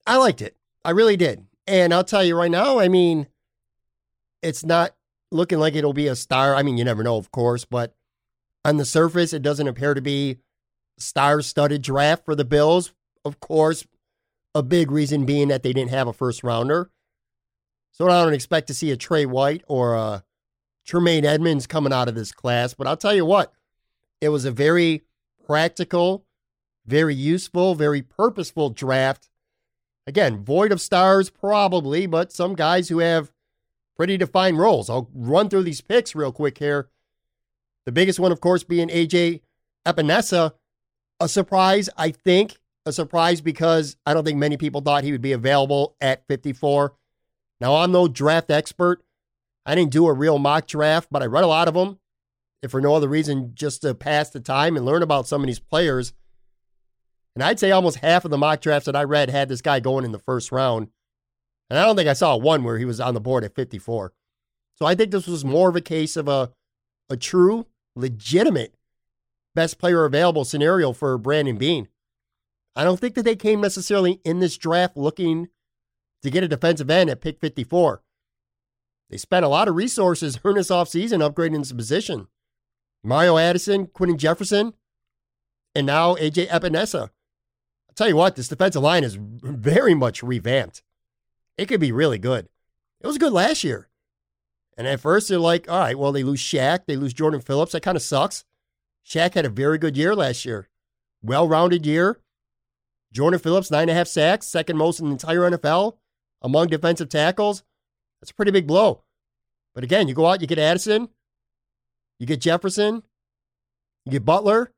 I 0.06 0.16
liked 0.16 0.42
it. 0.42 0.56
I 0.84 0.90
really 0.90 1.16
did. 1.16 1.46
And 1.66 1.92
I'll 1.94 2.04
tell 2.04 2.24
you 2.24 2.36
right 2.36 2.50
now, 2.50 2.78
I 2.78 2.88
mean, 2.88 3.28
it's 4.42 4.64
not 4.64 4.94
looking 5.30 5.58
like 5.58 5.74
it'll 5.74 5.92
be 5.92 6.08
a 6.08 6.16
star. 6.16 6.54
I 6.54 6.62
mean, 6.62 6.76
you 6.76 6.84
never 6.84 7.02
know, 7.02 7.16
of 7.16 7.30
course, 7.30 7.64
but 7.64 7.94
on 8.64 8.78
the 8.78 8.84
surface, 8.84 9.32
it 9.32 9.42
doesn't 9.42 9.68
appear 9.68 9.94
to 9.94 10.00
be 10.00 10.38
star 10.98 11.42
studded 11.42 11.82
draft 11.82 12.24
for 12.24 12.34
the 12.34 12.44
Bills. 12.44 12.92
Of 13.24 13.40
course, 13.40 13.86
a 14.54 14.62
big 14.62 14.90
reason 14.90 15.24
being 15.24 15.48
that 15.48 15.62
they 15.62 15.72
didn't 15.72 15.90
have 15.90 16.08
a 16.08 16.12
first 16.12 16.42
rounder. 16.42 16.90
So 17.92 18.08
I 18.08 18.24
don't 18.24 18.34
expect 18.34 18.68
to 18.68 18.74
see 18.74 18.90
a 18.90 18.96
Trey 18.96 19.26
White 19.26 19.62
or 19.68 19.94
a 19.94 20.24
Tremaine 20.86 21.24
Edmunds 21.24 21.66
coming 21.66 21.92
out 21.92 22.08
of 22.08 22.14
this 22.14 22.32
class. 22.32 22.74
But 22.74 22.86
I'll 22.86 22.96
tell 22.96 23.14
you 23.14 23.26
what, 23.26 23.52
it 24.22 24.28
was 24.28 24.44
a 24.44 24.52
very 24.52 25.02
practical, 25.44 26.24
very 26.86 27.14
useful, 27.14 27.74
very 27.74 28.00
purposeful 28.00 28.70
draft. 28.70 29.28
Again, 30.06 30.44
void 30.44 30.70
of 30.70 30.80
stars, 30.80 31.28
probably, 31.28 32.06
but 32.06 32.32
some 32.32 32.54
guys 32.54 32.88
who 32.88 33.00
have 33.00 33.32
pretty 33.96 34.16
defined 34.16 34.58
roles. 34.58 34.88
I'll 34.88 35.10
run 35.12 35.48
through 35.48 35.64
these 35.64 35.80
picks 35.80 36.14
real 36.14 36.30
quick 36.30 36.58
here. 36.58 36.88
The 37.84 37.90
biggest 37.90 38.20
one, 38.20 38.30
of 38.30 38.40
course, 38.40 38.62
being 38.62 38.88
AJ 38.88 39.40
Epenesa. 39.84 40.52
A 41.18 41.28
surprise, 41.28 41.90
I 41.96 42.12
think. 42.12 42.58
A 42.86 42.92
surprise 42.92 43.40
because 43.40 43.96
I 44.06 44.14
don't 44.14 44.24
think 44.24 44.38
many 44.38 44.56
people 44.56 44.82
thought 44.82 45.02
he 45.02 45.10
would 45.10 45.20
be 45.20 45.32
available 45.32 45.96
at 46.00 46.26
54. 46.28 46.94
Now, 47.60 47.74
I'm 47.74 47.90
no 47.90 48.06
draft 48.06 48.52
expert. 48.52 49.02
I 49.66 49.74
didn't 49.74 49.92
do 49.92 50.06
a 50.06 50.12
real 50.12 50.38
mock 50.38 50.68
draft, 50.68 51.08
but 51.10 51.22
I 51.22 51.26
read 51.26 51.44
a 51.44 51.48
lot 51.48 51.66
of 51.66 51.74
them, 51.74 51.98
if 52.62 52.71
for 52.71 52.81
no 52.81 52.95
other 52.95 53.09
reason, 53.09 53.52
just 53.54 53.83
to 53.83 53.95
pass 53.95 54.31
the 54.31 54.40
time 54.40 54.76
and 54.76 54.87
learn 54.87 55.02
about 55.02 55.26
some 55.26 55.42
of 55.42 55.47
these 55.47 55.59
players. 55.59 56.12
And 57.35 57.42
I'd 57.42 57.59
say 57.59 57.71
almost 57.71 57.99
half 57.99 58.25
of 58.25 58.31
the 58.31 58.38
mock 58.38 58.61
drafts 58.61 58.87
that 58.87 58.97
I 58.97 59.04
read 59.04 59.31
had 59.31 59.49
this 59.49 59.62
guy 59.62 59.81
going 59.81 60.04
in 60.04 60.12
the 60.12 60.19
first 60.19 60.52
round. 60.52 60.88
And 61.71 61.78
I 61.78 61.85
don't 61.85 61.97
think 61.97 62.09
I 62.09 62.12
saw 62.12 62.37
one 62.37 62.64
where 62.64 62.78
he 62.78 62.85
was 62.85 63.00
on 63.00 63.14
the 63.14 63.21
board 63.21 63.45
at 63.45 63.54
54. 63.54 64.12
So 64.76 64.87
I 64.87 64.95
think 64.95 65.11
this 65.11 65.26
was 65.26 65.45
more 65.45 65.69
of 65.69 65.76
a 65.76 65.81
case 65.81 66.16
of 66.16 66.28
a, 66.28 66.52
a 67.09 67.16
true, 67.16 67.66
legitimate 67.97 68.75
best 69.54 69.78
player 69.78 70.04
available 70.04 70.45
scenario 70.45 70.92
for 70.92 71.16
Brandon 71.19 71.57
Beane. 71.57 71.88
I 72.75 72.85
don't 72.85 72.99
think 72.99 73.14
that 73.14 73.25
they 73.25 73.37
came 73.37 73.61
necessarily 73.61 74.21
in 74.25 74.40
this 74.40 74.57
draft 74.57 74.97
looking 74.97 75.49
to 76.23 76.31
get 76.31 76.45
a 76.45 76.49
defensive 76.49 76.90
end 76.90 77.11
at 77.11 77.21
pick 77.21 77.38
54. 77.38 78.02
They 79.11 79.16
spent 79.19 79.45
a 79.45 79.49
lot 79.49 79.69
of 79.69 79.75
resources 79.75 80.37
during 80.42 80.57
this 80.57 80.71
offseason 80.71 81.26
upgrading 81.26 81.59
this 81.59 81.73
position. 81.73 82.28
Mario 83.02 83.37
Addison, 83.37 83.87
Quinton 83.88 84.18
Jefferson, 84.18 84.75
and 85.75 85.87
now 85.87 86.14
AJ 86.16 86.49
Epenesa. 86.49 87.00
I'll 87.00 87.94
tell 87.94 88.09
you 88.09 88.16
what, 88.16 88.37
this 88.37 88.49
defensive 88.49 88.82
line 88.82 89.04
is 89.04 89.18
very 89.18 89.94
much 89.94 90.23
revamped. 90.23 90.82
It 91.59 91.66
could 91.66 91.80
be 91.80 91.92
really 91.92 92.18
good. 92.18 92.49
It 93.00 93.06
was 93.06 93.18
good 93.18 93.32
last 93.32 93.64
year. 93.64 93.88
And 94.76 94.87
at 94.87 95.00
first 95.00 95.28
they're 95.28 95.38
like, 95.38 95.71
all 95.71 95.80
right, 95.80 95.99
well, 95.99 96.12
they 96.12 96.23
lose 96.23 96.40
Shaq, 96.40 96.87
they 96.87 96.97
lose 96.97 97.12
Jordan 97.12 97.40
Phillips. 97.40 97.73
That 97.73 97.82
kind 97.82 97.97
of 97.97 98.02
sucks. 98.02 98.44
Shaq 99.06 99.35
had 99.35 99.44
a 99.44 99.50
very 99.50 99.78
good 99.78 99.97
year 99.97 100.14
last 100.14 100.44
year. 100.44 100.68
Well 101.23 101.47
rounded 101.47 101.85
year. 101.85 102.21
Jordan 103.12 103.38
Phillips, 103.38 103.71
nine 103.71 103.82
and 103.82 103.90
a 103.90 103.94
half 103.94 104.09
sacks, 104.09 104.47
second 104.47 104.78
most 104.78 104.99
in 104.99 105.06
the 105.06 105.12
entire 105.12 105.50
NFL 105.50 105.99
among 106.40 106.68
defensive 106.68 107.09
tackles. 107.09 107.62
That's 108.21 108.30
a 108.30 108.35
pretty 108.35 108.52
big 108.52 108.66
blow. 108.66 109.02
But 109.75 109.85
again, 109.85 110.09
you 110.09 110.14
go 110.14 110.26
out, 110.26 110.40
you 110.40 110.47
get 110.47 110.59
Addison, 110.59 111.09
you 112.22 112.26
get 112.26 112.40
Jefferson, 112.40 113.02
you 114.04 114.12
get 114.12 114.24
Butler. 114.24 114.70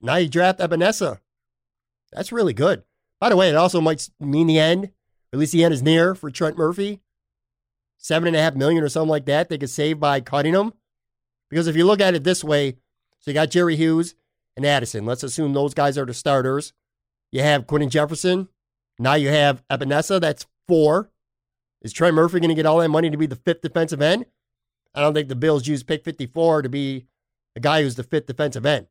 Now 0.00 0.16
you 0.16 0.28
draft 0.28 0.58
Epenesa. 0.58 1.20
That's 2.12 2.32
really 2.32 2.52
good. 2.52 2.82
By 3.20 3.28
the 3.28 3.36
way, 3.36 3.48
it 3.48 3.54
also 3.54 3.80
might 3.80 4.10
mean 4.18 4.48
the 4.48 4.58
end. 4.58 4.90
At 5.32 5.38
least 5.38 5.52
the 5.52 5.62
end 5.62 5.72
is 5.72 5.84
near 5.84 6.16
for 6.16 6.32
Trent 6.32 6.58
Murphy. 6.58 6.98
Seven 7.96 8.26
and 8.26 8.34
a 8.34 8.40
half 8.40 8.56
million 8.56 8.82
or 8.82 8.88
something 8.88 9.08
like 9.08 9.26
that 9.26 9.48
they 9.48 9.56
could 9.56 9.70
save 9.70 10.00
by 10.00 10.20
cutting 10.20 10.52
him. 10.52 10.72
Because 11.48 11.68
if 11.68 11.76
you 11.76 11.86
look 11.86 12.00
at 12.00 12.16
it 12.16 12.24
this 12.24 12.42
way, 12.42 12.72
so 13.20 13.30
you 13.30 13.34
got 13.34 13.50
Jerry 13.50 13.76
Hughes 13.76 14.16
and 14.56 14.66
Addison. 14.66 15.06
Let's 15.06 15.22
assume 15.22 15.52
those 15.52 15.74
guys 15.74 15.96
are 15.96 16.06
the 16.06 16.12
starters. 16.12 16.72
You 17.30 17.42
have 17.42 17.68
Quinton 17.68 17.88
Jefferson. 17.88 18.48
Now 18.98 19.14
you 19.14 19.28
have 19.28 19.62
Epenesa. 19.68 20.20
That's 20.20 20.44
four. 20.66 21.08
Is 21.82 21.92
Trent 21.92 22.16
Murphy 22.16 22.40
going 22.40 22.48
to 22.48 22.56
get 22.56 22.66
all 22.66 22.78
that 22.78 22.88
money 22.88 23.10
to 23.10 23.16
be 23.16 23.26
the 23.26 23.36
fifth 23.36 23.60
defensive 23.60 24.02
end? 24.02 24.26
I 24.94 25.00
don't 25.00 25.14
think 25.14 25.28
the 25.28 25.36
Bills 25.36 25.66
use 25.66 25.82
pick 25.82 26.04
54 26.04 26.62
to 26.62 26.68
be 26.68 27.06
a 27.56 27.60
guy 27.60 27.82
who's 27.82 27.96
the 27.96 28.02
fifth 28.02 28.26
defensive 28.26 28.66
end. 28.66 28.86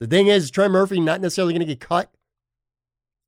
The 0.00 0.06
thing 0.06 0.26
is, 0.26 0.50
Trent 0.50 0.72
Murphy 0.72 1.00
not 1.00 1.20
necessarily 1.20 1.52
going 1.52 1.60
to 1.60 1.66
get 1.66 1.80
cut. 1.80 2.12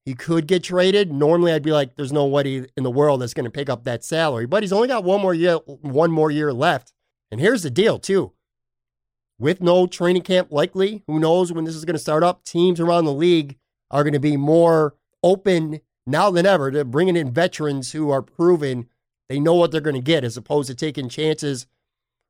He 0.04 0.14
could 0.14 0.46
get 0.46 0.62
traded. 0.62 1.12
Normally, 1.12 1.52
I'd 1.52 1.62
be 1.62 1.72
like, 1.72 1.96
"There's 1.96 2.12
nobody 2.12 2.66
in 2.76 2.84
the 2.84 2.90
world 2.90 3.20
that's 3.20 3.34
going 3.34 3.44
to 3.44 3.50
pick 3.50 3.68
up 3.68 3.84
that 3.84 4.04
salary." 4.04 4.46
But 4.46 4.62
he's 4.62 4.72
only 4.72 4.88
got 4.88 5.04
one 5.04 5.20
more 5.20 5.34
year, 5.34 5.56
one 5.56 6.12
more 6.12 6.30
year 6.30 6.52
left. 6.52 6.92
And 7.30 7.40
here's 7.40 7.62
the 7.62 7.70
deal, 7.70 7.98
too. 7.98 8.32
With 9.38 9.60
no 9.60 9.86
training 9.86 10.22
camp 10.22 10.52
likely, 10.52 11.02
who 11.06 11.18
knows 11.18 11.52
when 11.52 11.64
this 11.64 11.74
is 11.74 11.84
going 11.84 11.94
to 11.94 12.00
start 12.00 12.22
up? 12.22 12.44
Teams 12.44 12.78
around 12.78 13.04
the 13.04 13.12
league 13.12 13.56
are 13.90 14.04
going 14.04 14.12
to 14.12 14.20
be 14.20 14.36
more 14.36 14.94
open 15.22 15.80
now 16.06 16.30
than 16.30 16.46
ever 16.46 16.70
to 16.70 16.84
bringing 16.84 17.16
in 17.16 17.32
veterans 17.32 17.92
who 17.92 18.10
are 18.10 18.22
proven 18.22 18.88
they 19.28 19.40
know 19.40 19.54
what 19.54 19.72
they're 19.72 19.80
going 19.80 19.96
to 19.96 20.00
get 20.00 20.24
as 20.24 20.36
opposed 20.36 20.68
to 20.68 20.74
taking 20.74 21.08
chances 21.08 21.66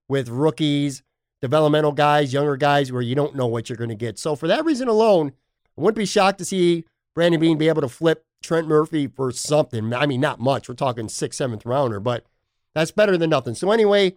with 0.08 0.28
rookies, 0.28 1.02
developmental 1.42 1.92
guys, 1.92 2.32
younger 2.32 2.56
guys 2.56 2.92
where 2.92 3.02
you 3.02 3.14
don't 3.14 3.34
know 3.34 3.46
what 3.46 3.68
you're 3.68 3.76
going 3.76 3.90
to 3.90 3.94
get. 3.94 4.18
So 4.18 4.36
for 4.36 4.46
that 4.48 4.64
reason 4.64 4.88
alone, 4.88 5.32
I 5.76 5.80
wouldn't 5.80 5.98
be 5.98 6.06
shocked 6.06 6.38
to 6.38 6.44
see 6.44 6.84
Brandon 7.14 7.40
Beane 7.40 7.58
be 7.58 7.68
able 7.68 7.82
to 7.82 7.88
flip 7.88 8.24
Trent 8.42 8.68
Murphy 8.68 9.06
for 9.06 9.32
something. 9.32 9.92
I 9.92 10.06
mean, 10.06 10.20
not 10.20 10.40
much. 10.40 10.68
We're 10.68 10.74
talking 10.74 11.08
sixth, 11.08 11.38
seventh 11.38 11.66
rounder, 11.66 12.00
but 12.00 12.24
that's 12.74 12.90
better 12.90 13.16
than 13.16 13.30
nothing. 13.30 13.54
So 13.54 13.70
anyway, 13.70 14.16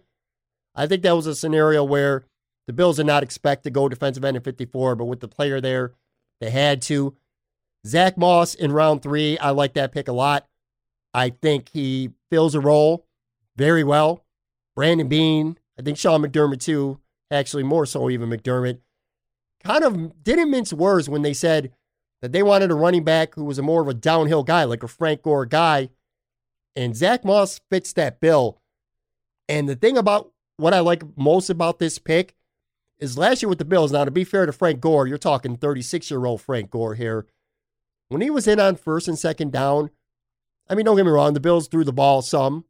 I 0.74 0.86
think 0.86 1.02
that 1.02 1.16
was 1.16 1.26
a 1.26 1.34
scenario 1.34 1.82
where 1.82 2.24
the 2.66 2.72
Bills 2.72 2.96
did 2.96 3.06
not 3.06 3.22
expect 3.22 3.64
to 3.64 3.70
go 3.70 3.88
defensive 3.88 4.24
end 4.24 4.36
at 4.36 4.44
54, 4.44 4.94
but 4.96 5.06
with 5.06 5.20
the 5.20 5.28
player 5.28 5.60
there, 5.60 5.92
they 6.40 6.50
had 6.50 6.82
to. 6.82 7.16
Zach 7.86 8.18
Moss 8.18 8.54
in 8.54 8.72
round 8.72 9.02
three, 9.02 9.38
I 9.38 9.50
like 9.50 9.72
that 9.74 9.92
pick 9.92 10.06
a 10.06 10.12
lot. 10.12 10.46
I 11.14 11.30
think 11.30 11.70
he 11.70 12.10
fills 12.30 12.54
a 12.54 12.60
role 12.60 13.06
very 13.56 13.82
well. 13.82 14.24
Brandon 14.76 15.08
Beane, 15.08 15.58
I 15.80 15.82
think 15.82 15.96
Sean 15.96 16.20
McDermott 16.20 16.60
too, 16.60 17.00
actually 17.30 17.62
more 17.62 17.86
so 17.86 18.10
even 18.10 18.28
McDermott, 18.28 18.80
kind 19.64 19.82
of 19.82 20.22
didn't 20.22 20.50
mince 20.50 20.74
words 20.74 21.08
when 21.08 21.22
they 21.22 21.32
said 21.32 21.72
that 22.20 22.32
they 22.32 22.42
wanted 22.42 22.70
a 22.70 22.74
running 22.74 23.02
back 23.02 23.34
who 23.34 23.44
was 23.44 23.58
a 23.58 23.62
more 23.62 23.80
of 23.80 23.88
a 23.88 23.94
downhill 23.94 24.42
guy, 24.42 24.64
like 24.64 24.82
a 24.82 24.88
Frank 24.88 25.22
Gore 25.22 25.46
guy. 25.46 25.88
And 26.76 26.94
Zach 26.94 27.24
Moss 27.24 27.62
fits 27.70 27.94
that 27.94 28.20
bill. 28.20 28.60
And 29.48 29.70
the 29.70 29.74
thing 29.74 29.96
about 29.96 30.30
what 30.58 30.74
I 30.74 30.80
like 30.80 31.02
most 31.16 31.48
about 31.48 31.78
this 31.78 31.98
pick 31.98 32.34
is 32.98 33.16
last 33.16 33.40
year 33.40 33.48
with 33.48 33.58
the 33.58 33.64
Bills. 33.64 33.90
Now, 33.90 34.04
to 34.04 34.10
be 34.10 34.22
fair 34.22 34.44
to 34.44 34.52
Frank 34.52 34.80
Gore, 34.80 35.06
you're 35.06 35.16
talking 35.16 35.56
36 35.56 36.10
year 36.10 36.26
old 36.26 36.42
Frank 36.42 36.68
Gore 36.68 36.94
here. 36.94 37.26
When 38.08 38.20
he 38.20 38.28
was 38.28 38.46
in 38.46 38.60
on 38.60 38.76
first 38.76 39.08
and 39.08 39.18
second 39.18 39.50
down, 39.50 39.88
I 40.68 40.74
mean, 40.74 40.84
don't 40.84 40.96
get 40.96 41.06
me 41.06 41.10
wrong, 41.10 41.32
the 41.32 41.40
Bills 41.40 41.68
threw 41.68 41.84
the 41.84 41.92
ball 41.92 42.20
some, 42.20 42.66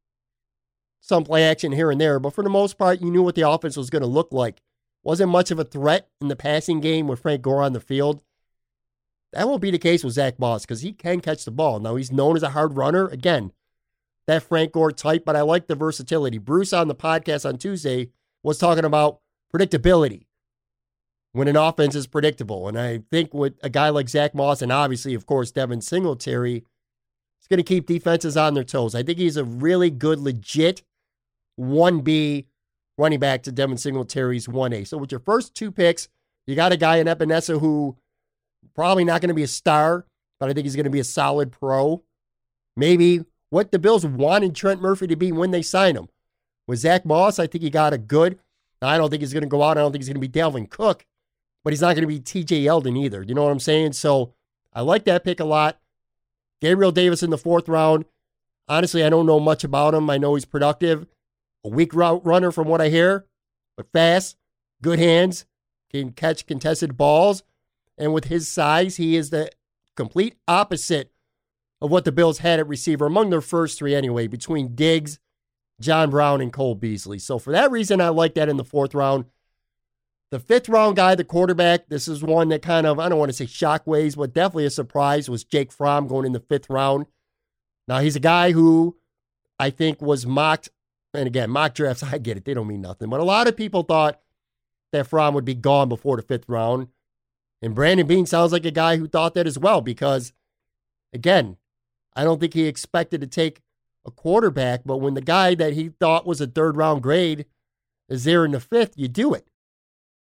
some 1.00 1.25
play 1.25 1.45
action 1.45 1.73
here 1.73 1.90
and 1.90 2.00
there, 2.00 2.21
but 2.21 2.35
for 2.35 2.45
the 2.45 2.50
most 2.50 2.78
part, 2.78 3.00
you 3.00 3.11
knew 3.11 3.23
what 3.23 3.35
the 3.35 3.49
offense 3.49 3.76
was 3.76 3.90
going 3.90 4.02
to 4.02 4.09
look 4.09 4.33
like. 4.33 4.61
Wasn't 5.02 5.30
much 5.30 5.50
of 5.50 5.59
a 5.59 5.64
threat 5.64 6.09
in 6.21 6.28
the 6.28 6.37
passing 6.37 6.80
game 6.80 7.09
with 7.09 7.21
Frank 7.21 7.42
Gore 7.42 7.62
on 7.62 7.73
the 7.73 7.80
field. 7.80 8.21
That 9.33 9.49
won't 9.49 9.62
be 9.62 9.71
the 9.71 9.78
case 9.78 10.04
with 10.04 10.14
Zach 10.14 10.38
Moss 10.38 10.62
because 10.62 10.83
he 10.83 10.92
can 10.92 11.21
catch 11.21 11.45
the 11.45 11.50
ball. 11.50 11.80
Now, 11.80 11.97
he's 11.97 12.12
known 12.12 12.37
as 12.37 12.42
a 12.42 12.50
hard 12.50 12.76
runner. 12.76 13.07
Again, 13.09 13.52
that 14.26 14.42
Frank 14.42 14.73
Gore 14.73 14.92
type, 14.92 15.25
but 15.25 15.37
I 15.37 15.40
like 15.40 15.69
the 15.69 15.75
versatility. 15.75 16.38
Bruce 16.38 16.73
on 16.73 16.88
the 16.88 16.95
podcast 16.95 17.49
on 17.49 17.57
Tuesday 17.57 18.11
was 18.42 18.59
talking 18.59 18.85
about 18.85 19.21
predictability 19.54 20.26
when 21.33 21.49
an 21.49 21.57
offense 21.57 21.95
is 21.95 22.07
predictable. 22.07 22.69
And 22.69 22.78
I 22.78 23.02
think 23.11 23.33
with 23.33 23.54
a 23.62 23.71
guy 23.71 23.88
like 23.88 24.09
Zach 24.09 24.35
Moss 24.35 24.62
and 24.62 24.73
obviously, 24.73 25.14
of 25.14 25.26
course, 25.26 25.50
Devin 25.50 25.80
Singletary, 25.80 26.64
it's 27.38 27.49
going 27.49 27.59
to 27.59 27.62
keep 27.62 27.87
defenses 27.87 28.37
on 28.37 28.54
their 28.54 28.64
toes. 28.64 28.95
I 28.95 29.02
think 29.02 29.19
he's 29.19 29.37
a 29.37 29.45
really 29.45 29.90
good, 29.90 30.19
legit 30.19 30.83
1B 31.60 32.46
running 32.98 33.18
back 33.18 33.42
to 33.44 33.52
Devin 33.52 33.76
Singletary's 33.76 34.46
1A. 34.46 34.86
So 34.86 34.98
with 34.98 35.10
your 35.12 35.20
first 35.20 35.54
two 35.54 35.70
picks, 35.70 36.08
you 36.46 36.54
got 36.54 36.72
a 36.72 36.76
guy 36.76 36.96
in 36.96 37.06
Epenesa 37.06 37.60
who 37.60 37.96
probably 38.74 39.04
not 39.04 39.20
going 39.20 39.28
to 39.28 39.34
be 39.34 39.42
a 39.42 39.48
star, 39.48 40.06
but 40.38 40.50
I 40.50 40.52
think 40.52 40.64
he's 40.64 40.76
going 40.76 40.84
to 40.84 40.90
be 40.90 41.00
a 41.00 41.04
solid 41.04 41.52
pro. 41.52 42.02
Maybe 42.76 43.24
what 43.50 43.72
the 43.72 43.78
Bills 43.78 44.06
wanted 44.06 44.54
Trent 44.54 44.80
Murphy 44.80 45.06
to 45.08 45.16
be 45.16 45.32
when 45.32 45.50
they 45.50 45.62
signed 45.62 45.98
him. 45.98 46.08
With 46.66 46.78
Zach 46.78 47.04
Moss, 47.04 47.38
I 47.38 47.46
think 47.46 47.62
he 47.62 47.70
got 47.70 47.92
a 47.92 47.98
good. 47.98 48.38
I 48.82 48.96
don't 48.96 49.10
think 49.10 49.20
he's 49.20 49.32
going 49.32 49.42
to 49.42 49.48
go 49.48 49.62
out. 49.62 49.76
I 49.76 49.80
don't 49.80 49.92
think 49.92 50.02
he's 50.02 50.08
going 50.08 50.20
to 50.20 50.26
be 50.26 50.28
Dalvin 50.28 50.70
Cook, 50.70 51.04
but 51.64 51.72
he's 51.72 51.82
not 51.82 51.96
going 51.96 52.02
to 52.02 52.06
be 52.06 52.20
TJ 52.20 52.62
Yeldon 52.62 52.96
either. 52.98 53.22
You 53.22 53.34
know 53.34 53.42
what 53.42 53.52
I'm 53.52 53.60
saying? 53.60 53.92
So 53.92 54.32
I 54.72 54.80
like 54.80 55.04
that 55.04 55.24
pick 55.24 55.40
a 55.40 55.44
lot. 55.44 55.78
Gabriel 56.60 56.92
Davis 56.92 57.22
in 57.22 57.30
the 57.30 57.38
fourth 57.38 57.68
round. 57.68 58.04
Honestly, 58.68 59.04
I 59.04 59.10
don't 59.10 59.26
know 59.26 59.40
much 59.40 59.64
about 59.64 59.94
him. 59.94 60.08
I 60.08 60.18
know 60.18 60.34
he's 60.34 60.44
productive, 60.44 61.06
a 61.64 61.68
weak 61.68 61.94
route 61.94 62.24
runner 62.24 62.50
from 62.50 62.68
what 62.68 62.80
I 62.80 62.88
hear, 62.88 63.26
but 63.76 63.92
fast, 63.92 64.36
good 64.82 64.98
hands, 64.98 65.46
can 65.90 66.12
catch 66.12 66.46
contested 66.46 66.96
balls. 66.96 67.42
And 67.98 68.14
with 68.14 68.26
his 68.26 68.48
size, 68.48 68.96
he 68.96 69.16
is 69.16 69.30
the 69.30 69.50
complete 69.96 70.36
opposite 70.48 71.12
of 71.82 71.90
what 71.90 72.04
the 72.04 72.12
Bills 72.12 72.38
had 72.38 72.60
at 72.60 72.68
receiver 72.68 73.06
among 73.06 73.30
their 73.30 73.40
first 73.40 73.78
three 73.78 73.94
anyway, 73.94 74.26
between 74.26 74.74
Diggs, 74.74 75.18
John 75.80 76.10
Brown, 76.10 76.40
and 76.40 76.52
Cole 76.52 76.74
Beasley. 76.74 77.18
So 77.18 77.38
for 77.38 77.52
that 77.52 77.70
reason, 77.70 78.00
I 78.00 78.08
like 78.08 78.34
that 78.34 78.48
in 78.48 78.56
the 78.56 78.64
fourth 78.64 78.94
round. 78.94 79.24
The 80.30 80.38
fifth 80.38 80.68
round 80.68 80.96
guy, 80.96 81.14
the 81.14 81.24
quarterback, 81.24 81.88
this 81.88 82.06
is 82.06 82.22
one 82.22 82.50
that 82.50 82.62
kind 82.62 82.86
of, 82.86 83.00
I 83.00 83.08
don't 83.08 83.18
want 83.18 83.30
to 83.30 83.36
say 83.36 83.46
shockwaves, 83.46 84.16
but 84.16 84.32
definitely 84.32 84.66
a 84.66 84.70
surprise 84.70 85.28
was 85.28 85.42
Jake 85.42 85.72
Fromm 85.72 86.06
going 86.06 86.24
in 86.24 86.32
the 86.32 86.40
fifth 86.40 86.70
round. 86.70 87.06
Now, 87.88 87.98
he's 87.98 88.14
a 88.14 88.20
guy 88.20 88.52
who 88.52 88.96
I 89.58 89.70
think 89.70 90.00
was 90.00 90.26
mocked. 90.26 90.70
And 91.14 91.26
again, 91.26 91.50
mock 91.50 91.74
drafts, 91.74 92.02
I 92.12 92.18
get 92.18 92.36
it. 92.36 92.44
They 92.44 92.54
don't 92.54 92.66
mean 92.66 92.82
nothing. 92.82 93.10
But 93.10 93.20
a 93.20 93.24
lot 93.24 93.48
of 93.48 93.56
people 93.56 93.82
thought 93.82 94.20
that 94.92 95.06
Fromm 95.06 95.34
would 95.34 95.44
be 95.44 95.54
gone 95.54 95.88
before 95.88 96.16
the 96.16 96.22
fifth 96.22 96.48
round. 96.48 96.88
And 97.62 97.74
Brandon 97.74 98.06
Beane 98.06 98.26
sounds 98.26 98.52
like 98.52 98.64
a 98.64 98.70
guy 98.70 98.96
who 98.96 99.06
thought 99.06 99.34
that 99.34 99.46
as 99.46 99.58
well 99.58 99.80
because, 99.80 100.32
again, 101.12 101.58
I 102.16 102.24
don't 102.24 102.40
think 102.40 102.54
he 102.54 102.66
expected 102.66 103.20
to 103.20 103.26
take 103.26 103.60
a 104.06 104.10
quarterback. 104.10 104.82
But 104.84 104.98
when 104.98 105.14
the 105.14 105.20
guy 105.20 105.54
that 105.54 105.74
he 105.74 105.90
thought 105.90 106.26
was 106.26 106.40
a 106.40 106.46
third 106.46 106.76
round 106.76 107.02
grade 107.02 107.46
is 108.08 108.24
there 108.24 108.44
in 108.44 108.52
the 108.52 108.60
fifth, 108.60 108.94
you 108.96 109.08
do 109.08 109.34
it. 109.34 109.46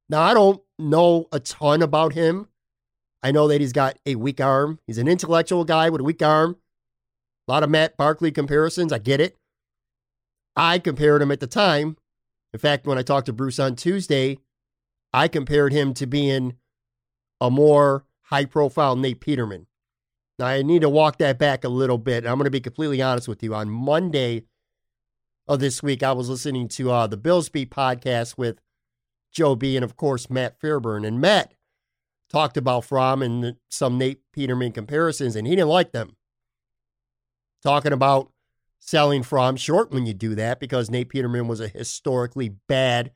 Now, 0.10 0.22
I 0.22 0.34
don't 0.34 0.62
know 0.80 1.28
a 1.32 1.40
ton 1.40 1.82
about 1.82 2.14
him. 2.14 2.48
I 3.22 3.32
know 3.32 3.48
that 3.48 3.62
he's 3.62 3.74
got 3.74 3.98
a 4.06 4.16
weak 4.16 4.40
arm. 4.40 4.80
He's 4.88 4.98
an 4.98 5.08
intellectual 5.08 5.64
guy 5.64 5.90
with 5.90 6.02
a 6.02 6.04
weak 6.04 6.22
arm. 6.22 6.58
A 7.48 7.52
lot 7.52 7.64
of 7.64 7.70
Matt 7.70 7.98
Barkley 7.98 8.32
comparisons. 8.32 8.92
I 8.92 9.00
get 9.00 9.20
it. 9.20 9.36
I 10.58 10.80
compared 10.80 11.22
him 11.22 11.32
at 11.32 11.40
the 11.40 11.48
time. 11.48 11.96
In 12.54 12.60
fact, 12.60 12.88
when 12.88 12.98
I 12.98 13.04
talked 13.04 13.28
to 13.28 13.34
Bruce 13.34 13.60
on 13.60 13.76
Tuesday, 13.76 14.40
I 15.14 15.28
compared 15.28 15.72
him 15.72 15.94
to 15.96 16.08
being 16.08 16.56
a 17.40 17.52
more 17.52 18.06
high 18.24 18.46
profile 18.46 18.96
Nate 18.96 19.22
Peterman. 19.22 19.68
Now, 20.40 20.48
I 20.48 20.62
need 20.62 20.82
to 20.82 20.90
walk 20.90 21.18
that 21.18 21.40
back 21.40 21.64
a 21.64 21.70
little 21.70 21.98
bit. 21.98 22.26
I'm 22.26 22.36
going 22.36 22.46
to 22.46 22.52
be 22.52 22.60
completely 22.60 23.02
honest 23.02 23.28
with 23.28 23.42
you. 23.42 23.56
On 23.56 23.70
Monday 23.70 24.44
of 25.48 25.60
this 25.60 25.82
week, 25.82 26.04
I 26.04 26.12
was 26.12 26.30
listening 26.30 26.68
to 26.70 26.92
uh, 26.92 27.08
the 27.08 27.18
Bills 27.18 27.50
Beat 27.50 27.70
podcast 27.70 28.38
with 28.38 28.60
Joe 29.32 29.56
B 29.56 29.76
and, 29.76 29.84
of 29.84 29.96
course, 29.96 30.30
Matt 30.30 30.60
Fairburn. 30.60 31.06
And 31.06 31.22
Matt 31.22 31.54
talked 32.30 32.58
about 32.58 32.86
Fromm 32.86 33.22
and 33.22 33.56
some 33.70 33.98
Nate 33.98 34.22
Peterman 34.34 34.74
comparisons, 34.74 35.36
and 35.36 35.48
he 35.48 35.56
didn't 35.56 35.70
like 35.70 35.92
them. 35.92 36.16
Talking 37.64 37.94
about 37.94 38.32
selling 38.80 39.24
Fromm 39.24 39.56
short 39.56 39.92
when 39.92 40.06
you 40.06 40.14
do 40.14 40.36
that 40.36 40.60
because 40.60 40.90
Nate 40.90 41.10
Peterman 41.10 41.48
was 41.48 41.60
a 41.60 41.68
historically 41.68 42.50
bad 42.50 43.12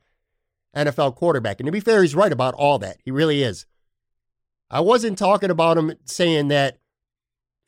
NFL 0.76 1.16
quarterback. 1.16 1.60
And 1.60 1.66
to 1.66 1.72
be 1.72 1.80
fair, 1.80 2.02
he's 2.02 2.14
right 2.14 2.32
about 2.32 2.54
all 2.54 2.78
that. 2.78 2.98
He 3.04 3.10
really 3.10 3.42
is. 3.42 3.66
I 4.70 4.80
wasn't 4.80 5.18
talking 5.18 5.50
about 5.50 5.76
him 5.76 5.94
saying 6.06 6.48
that 6.48 6.78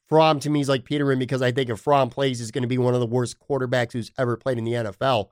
Fromm 0.09 0.41
to 0.41 0.51
me 0.51 0.61
is 0.61 0.69
like 0.69 0.85
Peterman 0.85 1.19
because 1.19 1.43
I 1.43 1.53
think 1.53 1.71
if 1.71 1.81
Fromm 1.81 2.11
plays, 2.11 2.39
he's 2.39 2.51
going 2.51 2.63
to 2.63 2.69
be 2.69 2.79
one 2.79 2.95
of 2.95 3.01
the 3.01 3.07
worst 3.07 3.39
quarterbacks 3.39 3.93
who's 3.93 4.11
ever 4.19 4.37
played 4.37 4.59
in 4.59 4.65
the 4.65 4.73
NFL. 4.73 5.29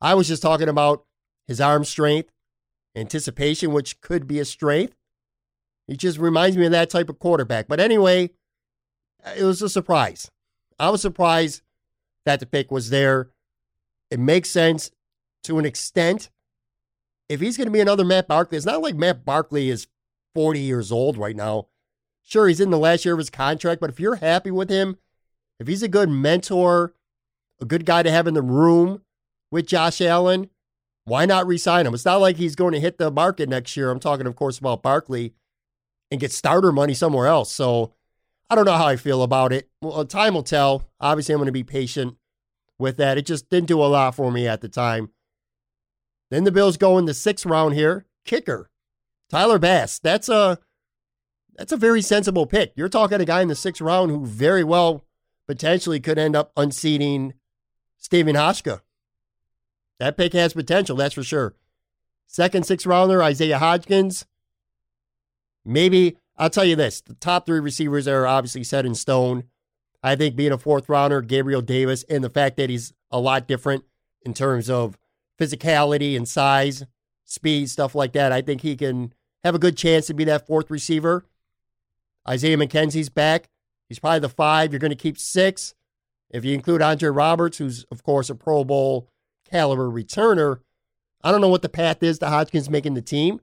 I 0.00 0.14
was 0.14 0.28
just 0.28 0.42
talking 0.42 0.68
about 0.68 1.04
his 1.46 1.60
arm 1.60 1.84
strength, 1.84 2.30
anticipation, 2.94 3.72
which 3.72 4.00
could 4.00 4.26
be 4.26 4.38
a 4.38 4.44
strength. 4.44 4.94
He 5.86 5.96
just 5.96 6.18
reminds 6.18 6.56
me 6.56 6.66
of 6.66 6.72
that 6.72 6.90
type 6.90 7.08
of 7.08 7.18
quarterback. 7.18 7.66
But 7.66 7.80
anyway, 7.80 8.30
it 9.36 9.42
was 9.42 9.62
a 9.62 9.68
surprise. 9.68 10.30
I 10.78 10.90
was 10.90 11.02
surprised 11.02 11.62
that 12.24 12.40
the 12.40 12.46
pick 12.46 12.70
was 12.70 12.90
there. 12.90 13.30
It 14.10 14.20
makes 14.20 14.50
sense 14.50 14.90
to 15.44 15.58
an 15.58 15.64
extent. 15.64 16.30
If 17.28 17.40
he's 17.40 17.56
going 17.56 17.66
to 17.66 17.72
be 17.72 17.80
another 17.80 18.04
Matt 18.04 18.28
Barkley, 18.28 18.56
it's 18.56 18.66
not 18.66 18.80
like 18.80 18.94
Matt 18.94 19.24
Barkley 19.24 19.68
is 19.70 19.86
40 20.34 20.60
years 20.60 20.92
old 20.92 21.16
right 21.16 21.36
now. 21.36 21.68
Sure, 22.22 22.48
he's 22.48 22.60
in 22.60 22.70
the 22.70 22.78
last 22.78 23.04
year 23.04 23.14
of 23.14 23.18
his 23.18 23.30
contract, 23.30 23.80
but 23.80 23.90
if 23.90 23.98
you're 23.98 24.16
happy 24.16 24.50
with 24.50 24.70
him, 24.70 24.98
if 25.58 25.66
he's 25.66 25.82
a 25.82 25.88
good 25.88 26.10
mentor, 26.10 26.94
a 27.60 27.64
good 27.64 27.84
guy 27.84 28.02
to 28.02 28.10
have 28.10 28.26
in 28.26 28.34
the 28.34 28.42
room 28.42 29.02
with 29.50 29.66
Josh 29.66 30.00
Allen, 30.00 30.50
why 31.04 31.24
not 31.24 31.46
resign 31.46 31.86
him? 31.86 31.94
It's 31.94 32.04
not 32.04 32.20
like 32.20 32.36
he's 32.36 32.54
going 32.54 32.72
to 32.74 32.80
hit 32.80 32.98
the 32.98 33.10
market 33.10 33.48
next 33.48 33.76
year. 33.76 33.90
I'm 33.90 33.98
talking, 33.98 34.26
of 34.26 34.36
course, 34.36 34.58
about 34.58 34.82
Barkley 34.82 35.32
and 36.10 36.20
get 36.20 36.32
starter 36.32 36.70
money 36.70 36.94
somewhere 36.94 37.26
else. 37.26 37.50
So 37.50 37.94
I 38.50 38.54
don't 38.54 38.64
know 38.64 38.76
how 38.76 38.86
I 38.86 38.96
feel 38.96 39.22
about 39.22 39.52
it. 39.52 39.68
Well, 39.82 40.00
uh, 40.00 40.04
time 40.04 40.34
will 40.34 40.42
tell. 40.42 40.88
Obviously, 41.00 41.34
I'm 41.34 41.38
going 41.38 41.46
to 41.46 41.52
be 41.52 41.64
patient 41.64 42.16
with 42.78 42.96
that. 42.96 43.18
It 43.18 43.26
just 43.26 43.50
didn't 43.50 43.68
do 43.68 43.82
a 43.82 43.86
lot 43.86 44.14
for 44.14 44.30
me 44.30 44.46
at 44.46 44.60
the 44.60 44.68
time. 44.68 45.10
Then 46.30 46.44
the 46.44 46.52
Bills 46.52 46.76
go 46.76 46.98
in 46.98 47.04
the 47.04 47.14
sixth 47.14 47.46
round 47.46 47.74
here. 47.74 48.06
Kicker, 48.24 48.70
Tyler 49.30 49.58
Bass. 49.58 49.98
That's 49.98 50.28
a 50.28 50.58
that's 51.56 51.72
a 51.72 51.76
very 51.76 52.02
sensible 52.02 52.46
pick. 52.46 52.72
You're 52.76 52.88
talking 52.88 53.20
a 53.20 53.24
guy 53.24 53.42
in 53.42 53.48
the 53.48 53.54
sixth 53.54 53.80
round 53.80 54.10
who 54.10 54.24
very 54.24 54.62
well 54.62 55.04
potentially 55.46 55.98
could 55.98 56.18
end 56.18 56.36
up 56.36 56.52
unseating 56.56 57.34
Stephen 57.96 58.36
Hauschka. 58.36 58.80
That 59.98 60.16
pick 60.16 60.34
has 60.34 60.52
potential, 60.52 60.96
that's 60.96 61.14
for 61.14 61.24
sure. 61.24 61.54
Second, 62.26 62.64
sixth 62.64 62.86
rounder, 62.86 63.22
Isaiah 63.22 63.58
Hodgins. 63.58 64.24
Maybe 65.64 66.18
I'll 66.38 66.50
tell 66.50 66.64
you 66.64 66.76
this 66.76 67.00
the 67.00 67.14
top 67.14 67.46
three 67.46 67.60
receivers 67.60 68.06
are 68.06 68.26
obviously 68.26 68.64
set 68.64 68.86
in 68.86 68.94
stone. 68.94 69.44
I 70.02 70.14
think 70.14 70.36
being 70.36 70.52
a 70.52 70.58
fourth 70.58 70.88
rounder, 70.88 71.20
Gabriel 71.20 71.60
Davis, 71.60 72.04
and 72.08 72.22
the 72.22 72.30
fact 72.30 72.56
that 72.56 72.70
he's 72.70 72.92
a 73.10 73.18
lot 73.18 73.48
different 73.48 73.84
in 74.22 74.32
terms 74.32 74.70
of 74.70 74.96
physicality 75.38 76.16
and 76.16 76.28
size, 76.28 76.84
speed, 77.24 77.68
stuff 77.68 77.94
like 77.94 78.12
that, 78.12 78.30
I 78.30 78.40
think 78.40 78.60
he 78.60 78.76
can 78.76 79.12
have 79.42 79.56
a 79.56 79.58
good 79.58 79.76
chance 79.76 80.06
to 80.06 80.14
be 80.14 80.24
that 80.24 80.46
fourth 80.46 80.70
receiver. 80.70 81.24
Isaiah 82.28 82.56
McKenzie's 82.56 83.08
back. 83.08 83.48
He's 83.88 83.98
probably 83.98 84.20
the 84.20 84.28
five. 84.28 84.72
You're 84.72 84.80
going 84.80 84.90
to 84.90 84.96
keep 84.96 85.18
six. 85.18 85.74
If 86.30 86.44
you 86.44 86.54
include 86.54 86.82
Andre 86.82 87.08
Roberts, 87.08 87.58
who's, 87.58 87.84
of 87.84 88.02
course, 88.02 88.28
a 88.30 88.34
Pro 88.34 88.62
Bowl 88.64 89.08
caliber 89.50 89.90
returner, 89.90 90.60
I 91.22 91.32
don't 91.32 91.40
know 91.40 91.48
what 91.48 91.62
the 91.62 91.68
path 91.68 92.02
is 92.02 92.18
to 92.18 92.26
Hodgins 92.26 92.68
making 92.68 92.94
the 92.94 93.02
team. 93.02 93.40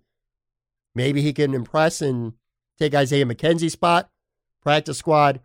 Maybe 0.94 1.22
he 1.22 1.34
can 1.34 1.54
impress 1.54 2.02
and 2.02 2.34
take 2.80 2.96
Isaiah 2.96 3.26
McKenzie's 3.26 3.74
spot. 3.74 4.10
Practice 4.62 4.98
squad, 4.98 5.42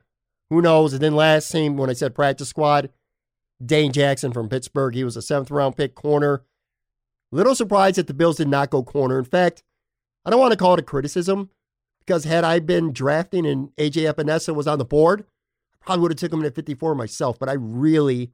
who 0.48 0.62
knows? 0.62 0.92
And 0.92 1.02
then 1.02 1.14
last 1.14 1.50
team, 1.50 1.76
when 1.76 1.90
I 1.90 1.92
said 1.92 2.14
practice 2.14 2.48
squad, 2.48 2.90
Dane 3.64 3.92
Jackson 3.92 4.32
from 4.32 4.48
Pittsburgh. 4.48 4.94
He 4.94 5.04
was 5.04 5.16
a 5.16 5.22
seventh 5.22 5.50
round 5.50 5.76
pick 5.76 5.94
corner. 5.94 6.42
Little 7.30 7.54
surprised 7.54 7.96
that 7.96 8.06
the 8.06 8.14
Bills 8.14 8.38
did 8.38 8.48
not 8.48 8.70
go 8.70 8.82
corner. 8.82 9.18
In 9.18 9.24
fact, 9.24 9.62
I 10.24 10.30
don't 10.30 10.40
want 10.40 10.52
to 10.52 10.58
call 10.58 10.74
it 10.74 10.80
a 10.80 10.82
criticism 10.82 11.50
because 12.00 12.24
had 12.24 12.44
I 12.44 12.58
been 12.58 12.92
drafting 12.92 13.46
and 13.46 13.68
AJ 13.76 14.12
Epenesa 14.12 14.54
was 14.54 14.66
on 14.66 14.78
the 14.78 14.84
board, 14.84 15.24
I 15.74 15.84
probably 15.84 16.02
would 16.02 16.12
have 16.12 16.18
took 16.18 16.32
him 16.32 16.44
at 16.44 16.54
54 16.54 16.94
myself. 16.94 17.38
But 17.38 17.48
I 17.48 17.54
really 17.54 18.32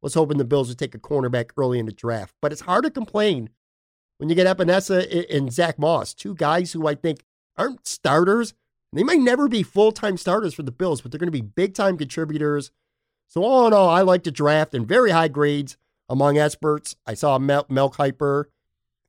was 0.00 0.14
hoping 0.14 0.38
the 0.38 0.44
Bills 0.44 0.68
would 0.68 0.78
take 0.78 0.94
a 0.94 0.98
cornerback 0.98 1.50
early 1.56 1.78
in 1.78 1.86
the 1.86 1.92
draft. 1.92 2.34
But 2.40 2.52
it's 2.52 2.60
hard 2.60 2.84
to 2.84 2.90
complain 2.90 3.50
when 4.18 4.28
you 4.28 4.34
get 4.34 4.46
Epenesa 4.46 5.26
and 5.34 5.52
Zach 5.52 5.78
Moss, 5.78 6.14
two 6.14 6.34
guys 6.34 6.72
who 6.72 6.86
I 6.86 6.94
think 6.94 7.24
aren't 7.58 7.86
starters. 7.86 8.54
They 8.92 9.02
might 9.02 9.20
never 9.20 9.48
be 9.48 9.62
full 9.62 9.92
time 9.92 10.16
starters 10.16 10.54
for 10.54 10.62
the 10.62 10.72
Bills, 10.72 11.00
but 11.00 11.10
they're 11.10 11.18
going 11.18 11.26
to 11.26 11.32
be 11.32 11.42
big 11.42 11.74
time 11.74 11.98
contributors. 11.98 12.70
So, 13.28 13.42
all 13.44 13.66
in 13.66 13.74
all, 13.74 13.90
I 13.90 14.00
like 14.00 14.22
to 14.22 14.30
draft 14.30 14.74
in 14.74 14.86
very 14.86 15.10
high 15.10 15.28
grades 15.28 15.76
among 16.08 16.38
experts. 16.38 16.96
I 17.06 17.14
saw 17.14 17.38
Mel, 17.38 17.66
Mel 17.68 17.90
Kiper 17.90 18.44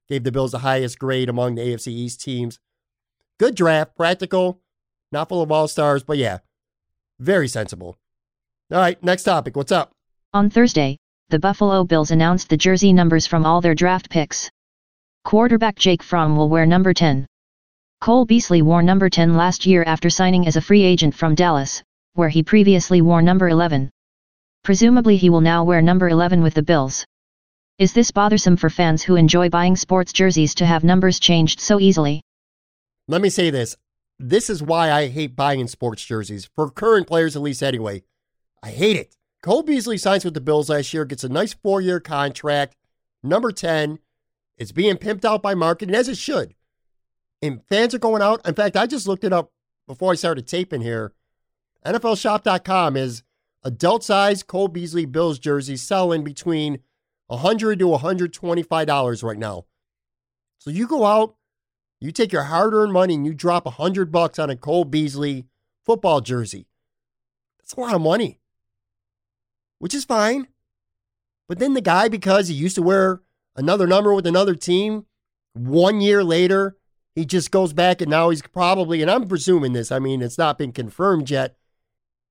gave 0.10 0.24
the 0.24 0.32
Bills 0.32 0.52
the 0.52 0.60
highest 0.60 1.00
grade 1.00 1.30
among 1.30 1.56
the 1.56 1.62
AFC 1.62 1.88
East 1.88 2.22
teams. 2.22 2.60
Good 3.40 3.56
draft, 3.56 3.96
practical, 3.96 4.60
not 5.12 5.30
full 5.30 5.42
of 5.42 5.52
all 5.52 5.70
stars, 5.70 6.04
but 6.04 6.18
yeah, 6.18 6.40
very 7.20 7.48
sensible. 7.48 7.98
All 8.72 8.80
right, 8.80 9.02
next 9.02 9.24
topic. 9.24 9.56
What's 9.56 9.72
up? 9.72 9.92
On 10.34 10.50
Thursday, 10.50 10.98
the 11.30 11.40
Buffalo 11.40 11.86
Bills 11.86 12.12
announced 12.12 12.50
the 12.50 12.58
jersey 12.58 12.92
numbers 12.92 13.26
from 13.26 13.46
all 13.46 13.62
their 13.62 13.76
draft 13.76 14.10
picks. 14.10 14.50
Quarterback 15.24 15.78
Jake 15.78 16.04
Fromm 16.04 16.36
will 16.36 16.50
wear 16.50 16.66
number 16.66 16.94
10. 16.94 17.26
Cole 18.02 18.24
Beasley 18.24 18.62
wore 18.62 18.82
number 18.82 19.10
10 19.10 19.36
last 19.36 19.66
year 19.66 19.84
after 19.84 20.10
signing 20.10 20.48
as 20.48 20.56
a 20.56 20.62
free 20.62 20.84
agent 20.84 21.14
from 21.14 21.36
Dallas, 21.36 21.84
where 22.14 22.30
he 22.30 22.42
previously 22.42 23.02
wore 23.02 23.22
number 23.22 23.50
11. 23.50 23.90
Presumably 24.64 25.18
he 25.18 25.30
will 25.30 25.42
now 25.42 25.66
wear 25.66 25.82
number 25.82 26.08
11 26.08 26.42
with 26.42 26.54
the 26.54 26.62
Bills. 26.62 27.06
Is 27.78 27.92
this 27.92 28.12
bothersome 28.12 28.56
for 28.56 28.70
fans 28.70 29.04
who 29.04 29.18
enjoy 29.18 29.50
buying 29.50 29.76
sports 29.76 30.14
jerseys 30.14 30.56
to 30.56 30.66
have 30.66 30.86
numbers 30.86 31.20
changed 31.20 31.60
so 31.60 31.78
easily? 31.78 32.22
Let 33.10 33.22
me 33.22 33.30
say 33.30 33.50
this. 33.50 33.76
This 34.18 34.50
is 34.50 34.64
why 34.64 34.92
I 34.94 35.08
hate 35.08 35.36
buying 35.36 35.68
sports 35.68 36.06
jerseys, 36.06 36.50
for 36.56 36.72
current 36.72 37.06
players 37.06 37.36
at 37.36 37.42
least 37.42 37.62
anyway. 37.62 38.04
I 38.64 38.72
hate 38.72 38.96
it. 38.96 39.18
Cole 39.44 39.64
Beasley 39.64 39.98
signs 39.98 40.24
with 40.24 40.36
the 40.36 40.42
Bills 40.42 40.70
last 40.70 40.94
year, 40.94 41.04
gets 41.04 41.26
a 41.26 41.30
nice 41.30 41.54
four 41.54 41.82
year 41.82 42.00
contract, 42.00 42.78
number 43.24 43.52
10. 43.52 44.00
It's 44.58 44.72
being 44.72 44.96
pimped 44.96 45.26
out 45.26 45.42
by 45.42 45.54
marketing, 45.54 45.96
as 45.96 46.08
it 46.08 46.18
should. 46.18 46.56
And 47.42 47.62
fans 47.70 47.96
are 47.96 48.00
going 48.00 48.22
out. 48.22 48.46
In 48.48 48.54
fact, 48.54 48.76
I 48.76 48.86
just 48.86 49.08
looked 49.08 49.24
it 49.24 49.34
up 49.34 49.52
before 49.88 50.12
I 50.12 50.16
started 50.16 50.48
taping 50.48 50.82
here. 50.82 51.14
NFLshop.com 51.86 52.98
is 52.98 53.24
adult 53.64 54.04
size 54.04 54.44
Cole 54.44 54.68
Beasley 54.68 55.06
Bills 55.06 55.40
jersey 55.40 55.78
selling 55.78 56.24
between 56.24 56.80
100 57.28 57.80
to 57.80 57.86
$125 57.86 59.24
right 59.24 59.38
now. 59.38 59.66
So 60.58 60.70
you 60.70 60.88
go 60.88 61.06
out, 61.06 61.36
you 62.02 62.12
take 62.12 62.34
your 62.34 62.44
hard 62.44 62.74
earned 62.74 62.92
money 62.92 63.14
and 63.14 63.26
you 63.26 63.34
drop 63.34 63.66
100 63.66 64.12
bucks 64.12 64.40
on 64.40 64.50
a 64.50 64.56
Cole 64.56 64.86
Beasley 64.86 65.46
football 65.86 66.22
jersey. 66.22 66.68
That's 67.60 67.74
a 67.74 67.80
lot 67.80 67.96
of 67.96 68.02
money, 68.02 68.40
which 69.80 69.94
is 69.94 70.06
fine. 70.06 70.48
But 71.48 71.60
then 71.60 71.74
the 71.74 71.82
guy, 71.82 72.10
because 72.10 72.48
he 72.48 72.54
used 72.54 72.76
to 72.76 72.82
wear 72.82 73.22
another 73.56 73.88
number 73.88 74.14
with 74.14 74.28
another 74.28 74.56
team, 74.56 75.06
one 75.54 76.02
year 76.02 76.24
later, 76.24 76.78
he 77.20 77.26
just 77.26 77.52
goes 77.52 77.74
back 77.74 78.00
and 78.00 78.10
now 78.10 78.30
he's 78.30 78.42
probably, 78.42 79.02
and 79.02 79.12
I'm 79.12 79.28
presuming 79.28 79.74
this, 79.74 79.92
I 79.92 80.00
mean, 80.00 80.22
it's 80.22 80.38
not 80.38 80.58
been 80.58 80.72
confirmed 80.72 81.30
yet, 81.30 81.58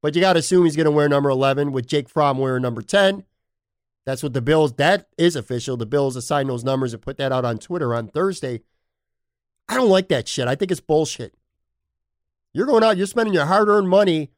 but 0.01 0.14
you 0.14 0.22
got 0.22 0.33
to 0.33 0.38
assume 0.38 0.64
he's 0.64 0.77
going 0.77 0.87
to 0.87 0.90
wear 0.90 1.11
number 1.11 1.29
11 1.29 1.72
with 1.72 1.87
Jake 1.87 2.09
Fromm 2.09 2.38
wearing 2.38 2.62
number 2.62 2.81
10. 2.81 3.24
That's 4.07 4.22
what 4.22 4.33
the 4.33 4.40
Bills, 4.40 4.72
that 4.77 5.07
is 5.18 5.37
official. 5.37 5.77
The 5.77 5.85
Bills 5.85 6.16
assigned 6.16 6.48
those 6.48 6.64
numbers 6.64 6.94
and 6.94 7.03
put 7.03 7.18
that 7.18 7.33
out 7.33 7.44
on 7.44 7.59
Twitter 7.59 7.94
on 7.94 8.09
Thursday. 8.09 8.62
I 9.68 9.74
don't 9.74 9.90
like 9.90 10.09
that 10.09 10.27
shit. 10.27 10.48
I 10.48 10.55
think 10.55 10.70
it's 10.70 10.81
bullshit. 10.81 11.35
You're 12.55 12.64
going 12.64 12.83
out, 12.83 12.96
you're 12.96 13.07
spending 13.07 13.35
your 13.35 13.44
hard 13.44 13.68
earned 13.68 13.90
money 13.90 14.31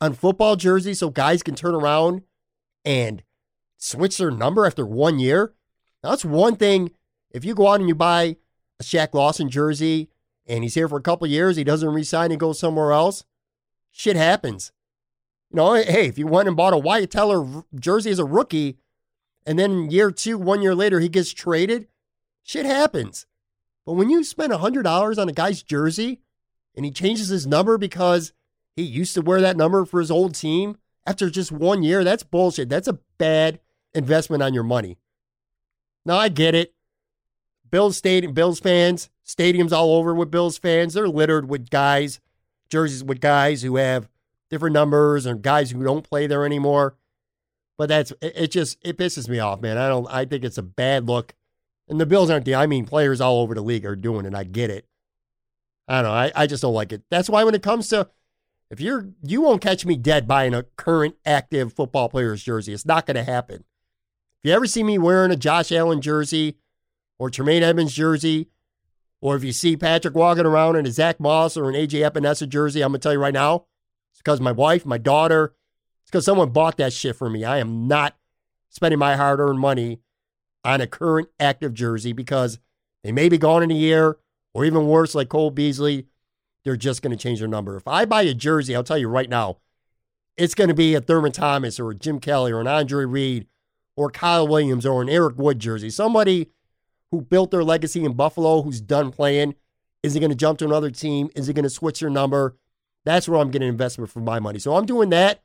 on 0.00 0.14
football 0.14 0.56
jerseys 0.56 0.98
so 0.98 1.08
guys 1.08 1.44
can 1.44 1.54
turn 1.54 1.76
around 1.76 2.22
and 2.84 3.22
switch 3.76 4.18
their 4.18 4.32
number 4.32 4.66
after 4.66 4.84
one 4.84 5.20
year. 5.20 5.54
Now, 6.02 6.10
that's 6.10 6.24
one 6.24 6.56
thing. 6.56 6.90
If 7.30 7.44
you 7.44 7.54
go 7.54 7.68
out 7.68 7.78
and 7.78 7.88
you 7.88 7.94
buy 7.94 8.38
Shaq 8.84 9.14
Lawson 9.14 9.48
jersey 9.48 10.08
and 10.46 10.62
he's 10.62 10.74
here 10.74 10.88
for 10.88 10.98
a 10.98 11.02
couple 11.02 11.26
years, 11.26 11.56
he 11.56 11.64
doesn't 11.64 11.88
resign 11.88 12.30
and 12.30 12.40
goes 12.40 12.58
somewhere 12.58 12.92
else, 12.92 13.24
shit 13.90 14.16
happens. 14.16 14.72
You 15.50 15.56
know, 15.56 15.74
hey, 15.74 16.06
if 16.06 16.18
you 16.18 16.26
went 16.26 16.48
and 16.48 16.56
bought 16.56 16.72
a 16.72 16.78
Wyatt 16.78 17.10
Teller 17.10 17.64
jersey 17.74 18.10
as 18.10 18.18
a 18.18 18.24
rookie 18.24 18.78
and 19.46 19.58
then 19.58 19.90
year 19.90 20.10
two, 20.10 20.38
one 20.38 20.62
year 20.62 20.74
later, 20.74 21.00
he 21.00 21.08
gets 21.08 21.32
traded, 21.32 21.88
shit 22.42 22.66
happens. 22.66 23.26
But 23.86 23.94
when 23.94 24.10
you 24.10 24.24
spend 24.24 24.52
$100 24.52 25.18
on 25.18 25.28
a 25.28 25.32
guy's 25.32 25.62
jersey 25.62 26.20
and 26.74 26.84
he 26.84 26.90
changes 26.90 27.28
his 27.28 27.46
number 27.46 27.78
because 27.78 28.32
he 28.76 28.82
used 28.82 29.14
to 29.14 29.22
wear 29.22 29.40
that 29.40 29.56
number 29.56 29.84
for 29.84 30.00
his 30.00 30.10
old 30.10 30.34
team 30.34 30.78
after 31.06 31.28
just 31.30 31.52
one 31.52 31.82
year, 31.82 32.02
that's 32.02 32.22
bullshit. 32.22 32.68
That's 32.68 32.88
a 32.88 32.98
bad 33.18 33.60
investment 33.94 34.42
on 34.42 34.54
your 34.54 34.62
money. 34.62 34.98
Now, 36.06 36.16
I 36.16 36.28
get 36.28 36.54
it. 36.54 36.73
Bills 37.70 37.96
stadium, 37.96 38.32
Bills 38.32 38.60
fans, 38.60 39.10
stadiums 39.26 39.72
all 39.72 39.94
over 39.94 40.14
with 40.14 40.30
Bills 40.30 40.58
fans. 40.58 40.94
They're 40.94 41.08
littered 41.08 41.48
with 41.48 41.70
guys, 41.70 42.20
jerseys 42.68 43.04
with 43.04 43.20
guys 43.20 43.62
who 43.62 43.76
have 43.76 44.08
different 44.50 44.74
numbers 44.74 45.26
and 45.26 45.42
guys 45.42 45.70
who 45.70 45.82
don't 45.82 46.08
play 46.08 46.26
there 46.26 46.44
anymore. 46.44 46.96
But 47.76 47.88
that's 47.88 48.12
it, 48.20 48.32
it 48.36 48.50
just 48.50 48.78
it 48.82 48.96
pisses 48.96 49.28
me 49.28 49.40
off, 49.40 49.60
man. 49.60 49.78
I 49.78 49.88
don't 49.88 50.06
I 50.08 50.24
think 50.24 50.44
it's 50.44 50.58
a 50.58 50.62
bad 50.62 51.06
look. 51.06 51.34
And 51.88 52.00
the 52.00 52.06
Bills 52.06 52.30
aren't 52.30 52.44
the 52.44 52.54
I 52.54 52.66
mean 52.66 52.86
players 52.86 53.20
all 53.20 53.40
over 53.40 53.54
the 53.54 53.62
league 53.62 53.84
are 53.84 53.96
doing 53.96 54.26
it. 54.26 54.34
I 54.34 54.44
get 54.44 54.70
it. 54.70 54.86
I 55.88 55.96
don't 55.96 56.04
know. 56.04 56.16
I, 56.16 56.32
I 56.34 56.46
just 56.46 56.62
don't 56.62 56.72
like 56.72 56.92
it. 56.92 57.02
That's 57.10 57.28
why 57.28 57.44
when 57.44 57.54
it 57.54 57.62
comes 57.62 57.88
to 57.88 58.08
if 58.70 58.80
you're 58.80 59.08
you 59.22 59.40
won't 59.40 59.60
catch 59.60 59.84
me 59.84 59.96
dead 59.96 60.28
buying 60.28 60.54
a 60.54 60.62
current 60.62 61.16
active 61.26 61.72
football 61.72 62.08
player's 62.08 62.42
jersey. 62.42 62.72
It's 62.72 62.86
not 62.86 63.06
gonna 63.06 63.24
happen. 63.24 63.64
If 64.42 64.48
you 64.48 64.52
ever 64.52 64.66
see 64.66 64.82
me 64.82 64.98
wearing 64.98 65.32
a 65.32 65.36
Josh 65.36 65.72
Allen 65.72 66.00
jersey 66.00 66.56
or 67.18 67.30
Tremaine 67.30 67.62
Edmunds 67.62 67.94
jersey, 67.94 68.48
or 69.20 69.36
if 69.36 69.44
you 69.44 69.52
see 69.52 69.76
Patrick 69.76 70.14
walking 70.14 70.46
around 70.46 70.76
in 70.76 70.86
a 70.86 70.90
Zach 70.90 71.18
Moss 71.20 71.56
or 71.56 71.68
an 71.68 71.74
AJ 71.74 72.10
Epenesa 72.10 72.48
jersey, 72.48 72.82
I'm 72.82 72.90
gonna 72.90 72.98
tell 72.98 73.12
you 73.12 73.20
right 73.20 73.34
now, 73.34 73.66
it's 74.12 74.20
because 74.20 74.40
my 74.40 74.52
wife, 74.52 74.84
my 74.84 74.98
daughter, 74.98 75.54
it's 76.02 76.10
because 76.10 76.24
someone 76.24 76.50
bought 76.50 76.76
that 76.76 76.92
shit 76.92 77.16
for 77.16 77.30
me. 77.30 77.44
I 77.44 77.58
am 77.58 77.88
not 77.88 78.16
spending 78.68 78.98
my 78.98 79.16
hard 79.16 79.40
earned 79.40 79.60
money 79.60 80.00
on 80.64 80.80
a 80.80 80.86
current 80.86 81.28
active 81.38 81.74
jersey 81.74 82.12
because 82.12 82.58
they 83.02 83.12
may 83.12 83.28
be 83.28 83.38
gone 83.38 83.62
in 83.62 83.70
a 83.70 83.74
year, 83.74 84.18
or 84.54 84.64
even 84.64 84.86
worse, 84.86 85.14
like 85.14 85.28
Cole 85.28 85.50
Beasley, 85.50 86.06
they're 86.64 86.76
just 86.76 87.02
going 87.02 87.10
to 87.16 87.22
change 87.22 87.38
their 87.40 87.48
number. 87.48 87.76
If 87.76 87.86
I 87.86 88.04
buy 88.04 88.22
a 88.22 88.34
jersey, 88.34 88.74
I'll 88.74 88.84
tell 88.84 88.98
you 88.98 89.08
right 89.08 89.28
now, 89.28 89.58
it's 90.36 90.54
going 90.54 90.68
to 90.68 90.74
be 90.74 90.94
a 90.94 91.00
Thurman 91.00 91.32
Thomas 91.32 91.78
or 91.78 91.90
a 91.90 91.94
Jim 91.94 92.18
Kelly 92.18 92.50
or 92.50 92.60
an 92.60 92.66
Andre 92.66 93.04
Reed 93.04 93.46
or 93.96 94.10
Kyle 94.10 94.48
Williams 94.48 94.86
or 94.86 95.02
an 95.02 95.08
Eric 95.08 95.36
Wood 95.36 95.58
jersey. 95.58 95.90
Somebody 95.90 96.48
who 97.14 97.20
built 97.20 97.52
their 97.52 97.62
legacy 97.62 98.04
in 98.04 98.12
Buffalo 98.14 98.62
who's 98.62 98.80
done 98.80 99.12
playing. 99.12 99.54
Is 100.02 100.14
he 100.14 100.20
going 100.20 100.30
to 100.30 100.36
jump 100.36 100.58
to 100.58 100.64
another 100.64 100.90
team? 100.90 101.30
Is 101.36 101.46
he 101.46 101.52
going 101.52 101.62
to 101.62 101.70
switch 101.70 102.00
their 102.00 102.10
number? 102.10 102.56
That's 103.04 103.28
where 103.28 103.40
I'm 103.40 103.52
getting 103.52 103.68
investment 103.68 104.10
for 104.10 104.18
my 104.18 104.40
money. 104.40 104.58
So 104.58 104.74
I'm 104.74 104.84
doing 104.84 105.10
that, 105.10 105.42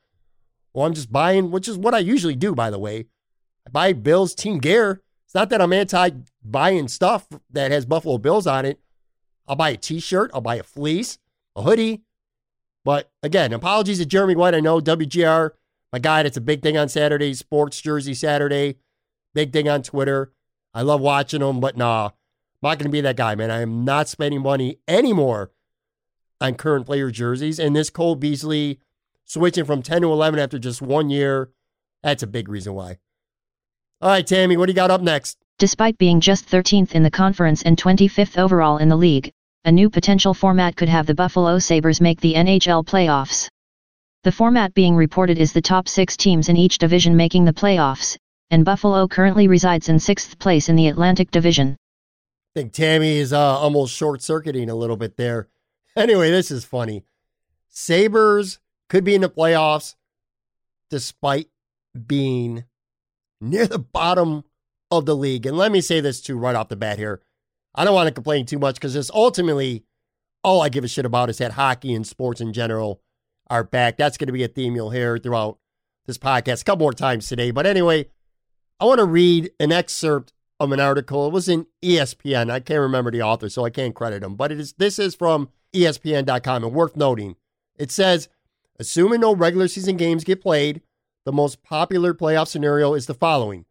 or 0.72 0.84
I'm 0.84 0.94
just 0.94 1.12
buying, 1.12 1.52
which 1.52 1.68
is 1.68 1.78
what 1.78 1.94
I 1.94 2.00
usually 2.00 2.34
do, 2.34 2.54
by 2.56 2.70
the 2.70 2.78
way. 2.78 3.06
I 3.66 3.70
buy 3.70 3.92
Bills 3.92 4.34
team 4.34 4.58
gear. 4.58 5.00
It's 5.26 5.34
not 5.34 5.48
that 5.50 5.62
I'm 5.62 5.72
anti 5.72 6.10
buying 6.42 6.88
stuff 6.88 7.28
that 7.50 7.70
has 7.70 7.86
Buffalo 7.86 8.18
Bills 8.18 8.48
on 8.48 8.64
it. 8.64 8.80
I'll 9.46 9.56
buy 9.56 9.70
a 9.70 9.76
t 9.76 10.00
shirt, 10.00 10.32
I'll 10.34 10.40
buy 10.40 10.56
a 10.56 10.64
fleece, 10.64 11.18
a 11.54 11.62
hoodie. 11.62 12.02
But 12.84 13.12
again, 13.22 13.52
apologies 13.52 13.98
to 13.98 14.06
Jeremy 14.06 14.34
White. 14.34 14.54
I 14.54 14.60
know 14.60 14.80
WGR, 14.80 15.50
my 15.92 16.00
guy, 16.00 16.24
that's 16.24 16.36
a 16.36 16.40
big 16.40 16.62
thing 16.62 16.76
on 16.76 16.88
Saturday, 16.88 17.34
Sports 17.34 17.80
Jersey 17.80 18.14
Saturday, 18.14 18.78
big 19.34 19.52
thing 19.52 19.68
on 19.68 19.82
Twitter. 19.82 20.32
I 20.72 20.82
love 20.82 21.00
watching 21.00 21.40
them, 21.40 21.60
but 21.60 21.76
nah, 21.76 22.06
I'm 22.06 22.12
not 22.62 22.78
going 22.78 22.90
to 22.90 22.92
be 22.92 23.00
that 23.00 23.16
guy, 23.16 23.34
man. 23.34 23.50
I 23.50 23.60
am 23.60 23.84
not 23.84 24.08
spending 24.08 24.42
money 24.42 24.78
anymore 24.86 25.50
on 26.40 26.54
current 26.54 26.86
player 26.86 27.10
jerseys. 27.10 27.58
And 27.58 27.74
this 27.74 27.90
Cole 27.90 28.14
Beasley 28.14 28.80
switching 29.24 29.64
from 29.64 29.82
10 29.82 30.02
to 30.02 30.12
11 30.12 30.38
after 30.38 30.58
just 30.58 30.82
one 30.82 31.10
year, 31.10 31.50
that's 32.02 32.22
a 32.22 32.26
big 32.26 32.48
reason 32.48 32.74
why. 32.74 32.98
All 34.00 34.10
right, 34.10 34.26
Tammy, 34.26 34.56
what 34.56 34.66
do 34.66 34.72
you 34.72 34.76
got 34.76 34.90
up 34.90 35.02
next? 35.02 35.38
Despite 35.58 35.98
being 35.98 36.20
just 36.20 36.48
13th 36.48 36.92
in 36.92 37.02
the 37.02 37.10
conference 37.10 37.62
and 37.62 37.76
25th 37.76 38.38
overall 38.38 38.78
in 38.78 38.88
the 38.88 38.96
league, 38.96 39.30
a 39.64 39.72
new 39.72 39.90
potential 39.90 40.32
format 40.32 40.74
could 40.74 40.88
have 40.88 41.06
the 41.06 41.14
Buffalo 41.14 41.58
Sabres 41.58 42.00
make 42.00 42.20
the 42.20 42.34
NHL 42.34 42.84
playoffs. 42.86 43.48
The 44.24 44.32
format 44.32 44.72
being 44.72 44.96
reported 44.96 45.38
is 45.38 45.52
the 45.52 45.60
top 45.60 45.86
six 45.86 46.16
teams 46.16 46.48
in 46.48 46.56
each 46.56 46.78
division 46.78 47.16
making 47.16 47.44
the 47.44 47.52
playoffs, 47.52 48.16
and 48.50 48.64
Buffalo 48.64 49.06
currently 49.08 49.46
resides 49.48 49.88
in 49.88 49.98
sixth 49.98 50.38
place 50.38 50.68
in 50.68 50.76
the 50.76 50.88
Atlantic 50.88 51.30
Division. 51.30 51.76
I 52.54 52.60
think 52.60 52.72
Tammy 52.72 53.18
is 53.18 53.32
uh, 53.32 53.58
almost 53.58 53.94
short 53.94 54.22
circuiting 54.22 54.68
a 54.68 54.74
little 54.74 54.96
bit 54.96 55.16
there. 55.16 55.48
Anyway, 55.96 56.30
this 56.30 56.50
is 56.50 56.64
funny. 56.64 57.04
Sabres 57.68 58.58
could 58.88 59.04
be 59.04 59.14
in 59.14 59.20
the 59.20 59.30
playoffs 59.30 59.94
despite 60.90 61.48
being 62.06 62.64
near 63.40 63.66
the 63.66 63.78
bottom 63.78 64.44
of 64.90 65.06
the 65.06 65.16
league. 65.16 65.46
And 65.46 65.56
let 65.56 65.70
me 65.70 65.80
say 65.80 66.00
this 66.00 66.20
too 66.20 66.36
right 66.36 66.56
off 66.56 66.68
the 66.68 66.76
bat 66.76 66.98
here. 66.98 67.22
I 67.74 67.84
don't 67.84 67.94
want 67.94 68.08
to 68.08 68.14
complain 68.14 68.46
too 68.46 68.58
much 68.58 68.74
because 68.74 68.94
this 68.94 69.10
ultimately 69.14 69.84
all 70.42 70.62
I 70.62 70.68
give 70.68 70.84
a 70.84 70.88
shit 70.88 71.06
about 71.06 71.30
is 71.30 71.38
that 71.38 71.52
hockey 71.52 71.94
and 71.94 72.06
sports 72.06 72.40
in 72.40 72.52
general 72.52 73.00
are 73.48 73.64
back. 73.64 73.96
That's 73.96 74.16
going 74.16 74.28
to 74.28 74.32
be 74.32 74.42
a 74.42 74.48
theme 74.48 74.74
you'll 74.74 74.90
hear 74.90 75.18
throughout 75.18 75.58
this 76.06 76.18
podcast 76.18 76.62
a 76.62 76.64
couple 76.64 76.84
more 76.84 76.92
times 76.92 77.28
today. 77.28 77.50
But 77.50 77.66
anyway, 77.66 78.06
I 78.80 78.86
want 78.86 78.98
to 78.98 79.04
read 79.04 79.50
an 79.60 79.72
excerpt 79.72 80.32
of 80.58 80.72
an 80.72 80.80
article. 80.80 81.26
It 81.26 81.32
was 81.34 81.50
in 81.50 81.66
ESPN. 81.82 82.50
I 82.50 82.60
can't 82.60 82.80
remember 82.80 83.10
the 83.10 83.20
author, 83.20 83.50
so 83.50 83.64
I 83.64 83.70
can't 83.70 83.94
credit 83.94 84.22
him. 84.22 84.36
But 84.36 84.52
it 84.52 84.58
is 84.58 84.72
this 84.74 84.98
is 84.98 85.14
from 85.14 85.50
ESPN.com 85.74 86.64
and 86.64 86.72
worth 86.72 86.96
noting. 86.96 87.36
It 87.76 87.90
says, 87.90 88.28
assuming 88.78 89.20
no 89.20 89.34
regular 89.34 89.68
season 89.68 89.98
games 89.98 90.24
get 90.24 90.40
played, 90.40 90.80
the 91.26 91.32
most 91.32 91.62
popular 91.62 92.14
playoff 92.14 92.48
scenario 92.48 92.94
is 92.94 93.04
the 93.06 93.14
following. 93.14 93.66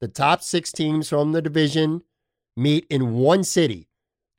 The 0.00 0.08
top 0.08 0.42
six 0.42 0.72
teams 0.72 1.10
from 1.10 1.32
the 1.32 1.42
division 1.42 2.02
meet 2.56 2.86
in 2.88 3.14
one 3.14 3.44
city. 3.44 3.88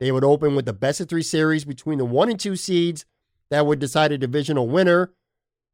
They 0.00 0.10
would 0.10 0.24
open 0.24 0.56
with 0.56 0.64
the 0.64 0.72
best 0.72 1.00
of 1.00 1.08
three 1.08 1.22
series 1.22 1.64
between 1.64 1.98
the 1.98 2.04
one 2.04 2.28
and 2.28 2.40
two 2.40 2.56
seeds 2.56 3.04
that 3.50 3.64
would 3.64 3.78
decide 3.78 4.10
a 4.10 4.18
divisional 4.18 4.66
winner. 4.66 5.12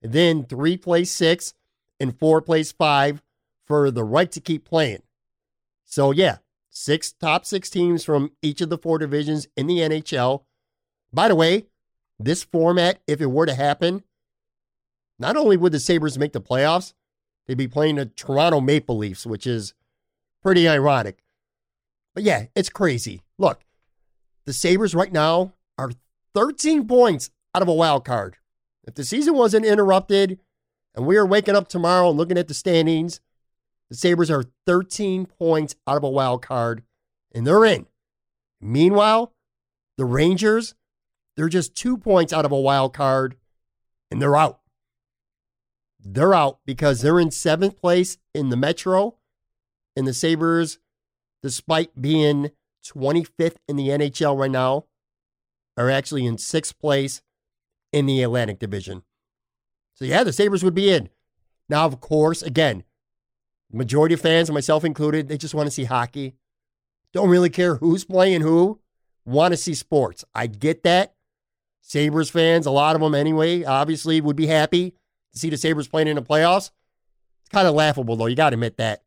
Then 0.02 0.44
three 0.44 0.76
plays 0.76 1.10
six 1.10 1.54
and 1.98 2.18
four 2.18 2.42
plays 2.42 2.72
five 2.72 3.22
for 3.66 3.90
the 3.90 4.04
right 4.04 4.30
to 4.32 4.40
keep 4.40 4.64
playing. 4.64 5.02
So, 5.84 6.10
yeah, 6.10 6.38
six 6.70 7.12
top 7.12 7.44
six 7.44 7.70
teams 7.70 8.04
from 8.04 8.32
each 8.42 8.60
of 8.60 8.70
the 8.70 8.78
four 8.78 8.98
divisions 8.98 9.46
in 9.56 9.66
the 9.66 9.78
NHL. 9.78 10.44
By 11.12 11.28
the 11.28 11.34
way, 11.34 11.66
this 12.18 12.42
format, 12.42 13.00
if 13.06 13.20
it 13.20 13.26
were 13.26 13.46
to 13.46 13.54
happen, 13.54 14.02
not 15.18 15.36
only 15.36 15.56
would 15.56 15.72
the 15.72 15.80
Sabres 15.80 16.18
make 16.18 16.32
the 16.32 16.40
playoffs, 16.40 16.92
they'd 17.46 17.56
be 17.56 17.68
playing 17.68 17.96
the 17.96 18.06
Toronto 18.06 18.60
Maple 18.60 18.96
Leafs, 18.96 19.26
which 19.26 19.46
is 19.46 19.74
pretty 20.42 20.68
ironic. 20.68 21.22
But 22.14 22.24
yeah, 22.24 22.46
it's 22.54 22.68
crazy. 22.68 23.22
Look, 23.38 23.60
the 24.44 24.52
Sabres 24.52 24.94
right 24.94 25.12
now 25.12 25.54
are 25.78 25.90
13 26.34 26.86
points 26.86 27.30
out 27.54 27.62
of 27.62 27.68
a 27.68 27.74
wild 27.74 28.04
card. 28.04 28.36
If 28.84 28.94
the 28.94 29.04
season 29.04 29.34
wasn't 29.34 29.66
interrupted 29.66 30.38
and 30.94 31.06
we 31.06 31.16
are 31.16 31.26
waking 31.26 31.56
up 31.56 31.68
tomorrow 31.68 32.08
and 32.08 32.18
looking 32.18 32.38
at 32.38 32.48
the 32.48 32.54
standings, 32.54 33.20
the 33.90 33.96
Sabres 33.96 34.30
are 34.30 34.44
13 34.66 35.26
points 35.26 35.76
out 35.86 35.96
of 35.96 36.04
a 36.04 36.10
wild 36.10 36.42
card 36.42 36.82
and 37.34 37.46
they're 37.46 37.64
in. 37.64 37.86
Meanwhile, 38.60 39.32
the 39.96 40.04
Rangers, 40.04 40.74
they're 41.36 41.48
just 41.48 41.74
two 41.74 41.96
points 41.96 42.32
out 42.32 42.44
of 42.44 42.52
a 42.52 42.60
wild 42.60 42.94
card 42.94 43.36
and 44.10 44.20
they're 44.20 44.36
out. 44.36 44.60
They're 46.00 46.34
out 46.34 46.60
because 46.64 47.00
they're 47.00 47.20
in 47.20 47.30
seventh 47.30 47.80
place 47.80 48.18
in 48.32 48.50
the 48.50 48.56
Metro, 48.56 49.16
and 49.96 50.06
the 50.06 50.14
Sabres, 50.14 50.78
despite 51.42 52.00
being 52.00 52.52
25th 52.86 53.56
in 53.66 53.76
the 53.76 53.88
NHL 53.88 54.38
right 54.38 54.50
now, 54.50 54.84
are 55.76 55.90
actually 55.90 56.24
in 56.24 56.38
sixth 56.38 56.78
place 56.78 57.22
in 57.92 58.06
the 58.06 58.22
Atlantic 58.22 58.60
Division. 58.60 59.02
So, 59.94 60.04
yeah, 60.04 60.22
the 60.22 60.32
Sabres 60.32 60.62
would 60.62 60.74
be 60.74 60.90
in. 60.90 61.08
Now, 61.68 61.86
of 61.86 62.00
course, 62.00 62.42
again, 62.42 62.84
majority 63.72 64.14
of 64.14 64.20
fans, 64.20 64.50
myself 64.50 64.84
included, 64.84 65.28
they 65.28 65.38
just 65.38 65.54
want 65.54 65.66
to 65.66 65.70
see 65.70 65.84
hockey. 65.84 66.34
don't 67.12 67.28
really 67.28 67.50
care 67.50 67.76
who's 67.76 68.04
playing 68.04 68.42
who, 68.42 68.80
want 69.24 69.52
to 69.52 69.56
see 69.56 69.74
sports. 69.74 70.24
I 70.34 70.46
get 70.46 70.82
that. 70.84 71.14
Sabres 71.80 72.30
fans, 72.30 72.66
a 72.66 72.70
lot 72.70 72.96
of 72.96 73.00
them 73.00 73.14
anyway, 73.14 73.62
obviously 73.64 74.20
would 74.20 74.36
be 74.36 74.46
happy 74.46 74.90
to 75.32 75.38
see 75.38 75.50
the 75.50 75.56
Sabres 75.56 75.88
playing 75.88 76.08
in 76.08 76.16
the 76.16 76.22
playoffs. 76.22 76.70
It's 77.42 77.50
kind 77.52 77.68
of 77.68 77.74
laughable, 77.74 78.16
though. 78.16 78.26
You 78.26 78.34
got 78.34 78.50
to 78.50 78.54
admit 78.54 78.76
that. 78.78 79.02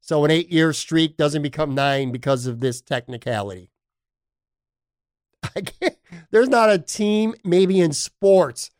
So 0.00 0.24
an 0.24 0.30
eight 0.30 0.52
year 0.52 0.72
streak 0.72 1.16
doesn't 1.16 1.42
become 1.42 1.74
nine 1.74 2.12
because 2.12 2.46
of 2.46 2.60
this 2.60 2.80
technicality. 2.80 3.70
There's 6.30 6.48
not 6.48 6.70
a 6.70 6.78
team, 6.78 7.34
maybe 7.44 7.80
in 7.80 7.92
sports, 7.92 8.70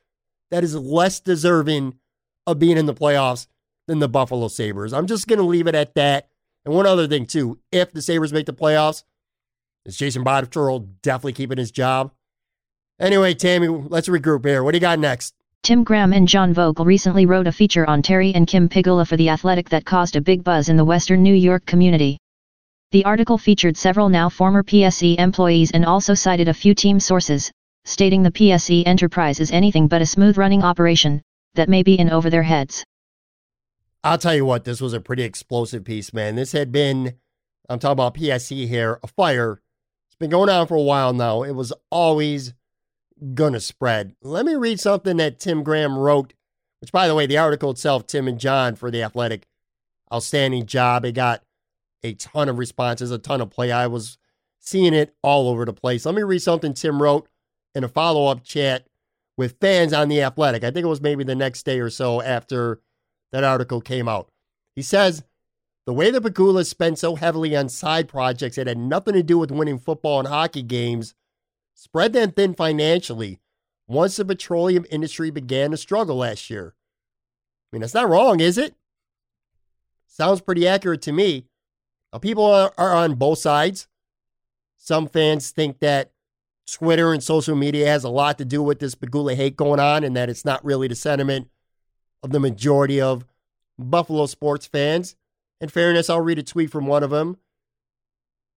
that 0.50 0.62
is 0.62 0.76
less 0.76 1.18
deserving 1.18 1.98
of 2.46 2.60
being 2.60 2.76
in 2.76 2.86
the 2.86 2.94
playoffs 2.94 3.48
than 3.86 3.98
the 3.98 4.08
Buffalo 4.08 4.48
Sabres. 4.48 4.92
I'm 4.92 5.06
just 5.06 5.26
going 5.26 5.38
to 5.38 5.44
leave 5.44 5.66
it 5.66 5.74
at 5.74 5.94
that. 5.94 6.28
And 6.64 6.74
one 6.74 6.86
other 6.86 7.06
thing, 7.06 7.26
too. 7.26 7.58
If 7.70 7.92
the 7.92 8.02
Sabres 8.02 8.32
make 8.32 8.46
the 8.46 8.52
playoffs, 8.52 9.04
is 9.84 9.96
Jason 9.96 10.24
Botterill 10.24 10.88
definitely 11.02 11.34
keeping 11.34 11.58
his 11.58 11.70
job? 11.70 12.12
Anyway, 12.98 13.34
Tammy, 13.34 13.68
let's 13.68 14.08
regroup 14.08 14.44
here. 14.44 14.64
What 14.64 14.72
do 14.72 14.76
you 14.76 14.80
got 14.80 14.98
next? 14.98 15.34
Tim 15.62 15.84
Graham 15.84 16.12
and 16.12 16.28
John 16.28 16.54
Vogl 16.54 16.86
recently 16.86 17.26
wrote 17.26 17.46
a 17.46 17.52
feature 17.52 17.88
on 17.88 18.02
Terry 18.02 18.34
and 18.34 18.46
Kim 18.46 18.68
Pegula 18.68 19.06
for 19.06 19.16
The 19.16 19.28
Athletic 19.28 19.68
that 19.70 19.84
caused 19.84 20.16
a 20.16 20.20
big 20.20 20.44
buzz 20.44 20.68
in 20.68 20.76
the 20.76 20.84
Western 20.84 21.22
New 21.22 21.34
York 21.34 21.66
community. 21.66 22.18
The 22.92 23.04
article 23.04 23.36
featured 23.36 23.76
several 23.76 24.08
now 24.08 24.28
former 24.28 24.62
PSE 24.62 25.18
employees 25.18 25.72
and 25.72 25.84
also 25.84 26.14
cited 26.14 26.48
a 26.48 26.54
few 26.54 26.74
team 26.74 27.00
sources, 27.00 27.50
stating 27.84 28.22
the 28.22 28.30
PSE 28.30 28.86
enterprise 28.86 29.40
is 29.40 29.50
anything 29.50 29.88
but 29.88 30.02
a 30.02 30.06
smooth 30.06 30.38
running 30.38 30.62
operation, 30.62 31.20
that 31.54 31.68
may 31.68 31.82
be 31.82 31.98
in 31.98 32.10
over 32.10 32.30
their 32.30 32.44
heads. 32.44 32.84
I'll 34.06 34.18
tell 34.18 34.36
you 34.36 34.44
what, 34.44 34.64
this 34.64 34.80
was 34.80 34.92
a 34.92 35.00
pretty 35.00 35.24
explosive 35.24 35.84
piece, 35.84 36.14
man. 36.14 36.36
This 36.36 36.52
had 36.52 36.70
been, 36.70 37.16
I'm 37.68 37.80
talking 37.80 37.94
about 37.94 38.14
PSE 38.14 38.68
here, 38.68 39.00
a 39.02 39.08
fire. 39.08 39.60
It's 40.06 40.14
been 40.14 40.30
going 40.30 40.48
on 40.48 40.68
for 40.68 40.76
a 40.76 40.82
while 40.82 41.12
now. 41.12 41.42
It 41.42 41.56
was 41.56 41.72
always 41.90 42.54
going 43.34 43.54
to 43.54 43.60
spread. 43.60 44.14
Let 44.22 44.46
me 44.46 44.54
read 44.54 44.78
something 44.78 45.16
that 45.16 45.40
Tim 45.40 45.64
Graham 45.64 45.98
wrote, 45.98 46.34
which, 46.80 46.92
by 46.92 47.08
the 47.08 47.16
way, 47.16 47.26
the 47.26 47.38
article 47.38 47.70
itself, 47.70 48.06
Tim 48.06 48.28
and 48.28 48.38
John 48.38 48.76
for 48.76 48.92
The 48.92 49.02
Athletic, 49.02 49.48
outstanding 50.14 50.66
job. 50.66 51.04
It 51.04 51.12
got 51.12 51.42
a 52.04 52.14
ton 52.14 52.48
of 52.48 52.58
responses, 52.58 53.10
a 53.10 53.18
ton 53.18 53.40
of 53.40 53.50
play. 53.50 53.72
I 53.72 53.88
was 53.88 54.18
seeing 54.60 54.94
it 54.94 55.16
all 55.20 55.48
over 55.48 55.64
the 55.64 55.72
place. 55.72 56.06
Let 56.06 56.14
me 56.14 56.22
read 56.22 56.42
something 56.42 56.74
Tim 56.74 57.02
wrote 57.02 57.28
in 57.74 57.82
a 57.82 57.88
follow 57.88 58.26
up 58.26 58.44
chat 58.44 58.86
with 59.36 59.58
fans 59.60 59.92
on 59.92 60.08
The 60.08 60.22
Athletic. 60.22 60.62
I 60.62 60.70
think 60.70 60.84
it 60.84 60.88
was 60.88 61.00
maybe 61.00 61.24
the 61.24 61.34
next 61.34 61.64
day 61.64 61.80
or 61.80 61.90
so 61.90 62.22
after 62.22 62.80
that 63.32 63.44
article 63.44 63.80
came 63.80 64.08
out. 64.08 64.28
He 64.74 64.82
says, 64.82 65.24
the 65.86 65.92
way 65.92 66.10
the 66.10 66.20
Pegulas 66.20 66.66
spent 66.66 66.98
so 66.98 67.14
heavily 67.14 67.56
on 67.56 67.68
side 67.68 68.08
projects 68.08 68.56
that 68.56 68.66
had 68.66 68.78
nothing 68.78 69.14
to 69.14 69.22
do 69.22 69.38
with 69.38 69.52
winning 69.52 69.78
football 69.78 70.18
and 70.18 70.28
hockey 70.28 70.62
games 70.62 71.14
spread 71.74 72.12
them 72.12 72.32
thin 72.32 72.54
financially 72.54 73.40
once 73.86 74.16
the 74.16 74.24
petroleum 74.24 74.84
industry 74.90 75.30
began 75.30 75.70
to 75.70 75.76
struggle 75.76 76.16
last 76.16 76.50
year. 76.50 76.74
I 76.74 77.76
mean, 77.76 77.82
that's 77.82 77.94
not 77.94 78.08
wrong, 78.08 78.40
is 78.40 78.58
it? 78.58 78.74
Sounds 80.08 80.40
pretty 80.40 80.66
accurate 80.66 81.02
to 81.02 81.12
me. 81.12 81.46
Now, 82.12 82.18
people 82.18 82.44
are, 82.46 82.72
are 82.76 82.94
on 82.94 83.14
both 83.14 83.38
sides. 83.38 83.86
Some 84.76 85.08
fans 85.08 85.50
think 85.50 85.78
that 85.80 86.10
Twitter 86.66 87.12
and 87.12 87.22
social 87.22 87.54
media 87.54 87.86
has 87.86 88.02
a 88.02 88.08
lot 88.08 88.38
to 88.38 88.44
do 88.44 88.62
with 88.62 88.80
this 88.80 88.94
Pegula 88.94 89.36
hate 89.36 89.56
going 89.56 89.78
on 89.78 90.02
and 90.02 90.16
that 90.16 90.28
it's 90.28 90.44
not 90.44 90.64
really 90.64 90.88
the 90.88 90.94
sentiment 90.94 91.48
of 92.22 92.30
the 92.30 92.40
majority 92.40 93.00
of 93.00 93.24
Buffalo 93.78 94.26
sports 94.26 94.66
fans. 94.66 95.16
In 95.60 95.68
fairness, 95.68 96.10
I'll 96.10 96.20
read 96.20 96.38
a 96.38 96.42
tweet 96.42 96.70
from 96.70 96.86
one 96.86 97.02
of 97.02 97.10
them. 97.10 97.38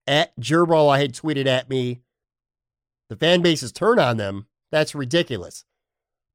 At 0.07 0.37
Gerbil, 0.39 0.89
I 0.89 0.99
had 0.99 1.13
tweeted 1.13 1.45
at 1.45 1.69
me, 1.69 2.01
the 3.09 3.15
fan 3.15 3.41
base's 3.41 3.71
turn 3.71 3.99
on 3.99 4.17
them. 4.17 4.47
That's 4.71 4.95
ridiculous. 4.95 5.65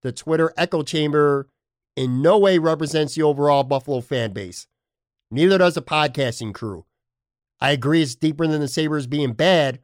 The 0.03 0.13
Twitter 0.13 0.53
echo 0.57 0.83
chamber 0.83 1.49
in 1.97 2.21
no 2.21 2.39
way 2.39 2.59
represents 2.59 3.15
the 3.15 3.23
overall 3.23 3.63
Buffalo 3.63 4.01
fan 4.01 4.33
base. 4.33 4.67
Neither 5.31 5.59
does 5.59 5.75
the 5.75 5.83
podcasting 5.83 6.53
crew. 6.53 6.85
I 7.61 7.71
agree 7.71 8.03
it's 8.03 8.15
deeper 8.15 8.47
than 8.47 8.61
the 8.61 8.69
Sabres 8.69 9.07
being 9.07 9.33
bad, 9.33 9.81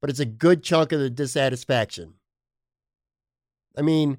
but 0.00 0.10
it's 0.10 0.20
a 0.20 0.24
good 0.24 0.62
chunk 0.62 0.92
of 0.92 1.00
the 1.00 1.10
dissatisfaction. 1.10 2.14
I 3.76 3.82
mean, 3.82 4.18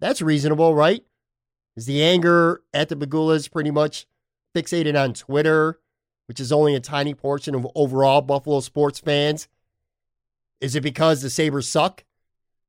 that's 0.00 0.22
reasonable, 0.22 0.74
right? 0.74 1.04
Is 1.76 1.86
the 1.86 2.02
anger 2.02 2.62
at 2.72 2.88
the 2.88 2.96
Pegulas 2.96 3.50
pretty 3.50 3.70
much 3.70 4.06
fixated 4.54 5.00
on 5.00 5.12
Twitter, 5.12 5.80
which 6.26 6.40
is 6.40 6.52
only 6.52 6.74
a 6.74 6.80
tiny 6.80 7.14
portion 7.14 7.54
of 7.54 7.66
overall 7.74 8.20
Buffalo 8.20 8.60
sports 8.60 9.00
fans? 9.00 9.48
Is 10.60 10.76
it 10.76 10.82
because 10.82 11.20
the 11.20 11.30
Sabres 11.30 11.68
suck? 11.68 12.04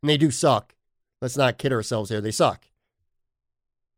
And 0.02 0.10
they 0.10 0.18
do 0.18 0.32
suck. 0.32 0.76
Let's 1.22 1.38
not 1.38 1.58
kid 1.58 1.72
ourselves 1.72 2.10
here. 2.10 2.22
They 2.22 2.32
suck. 2.32 2.68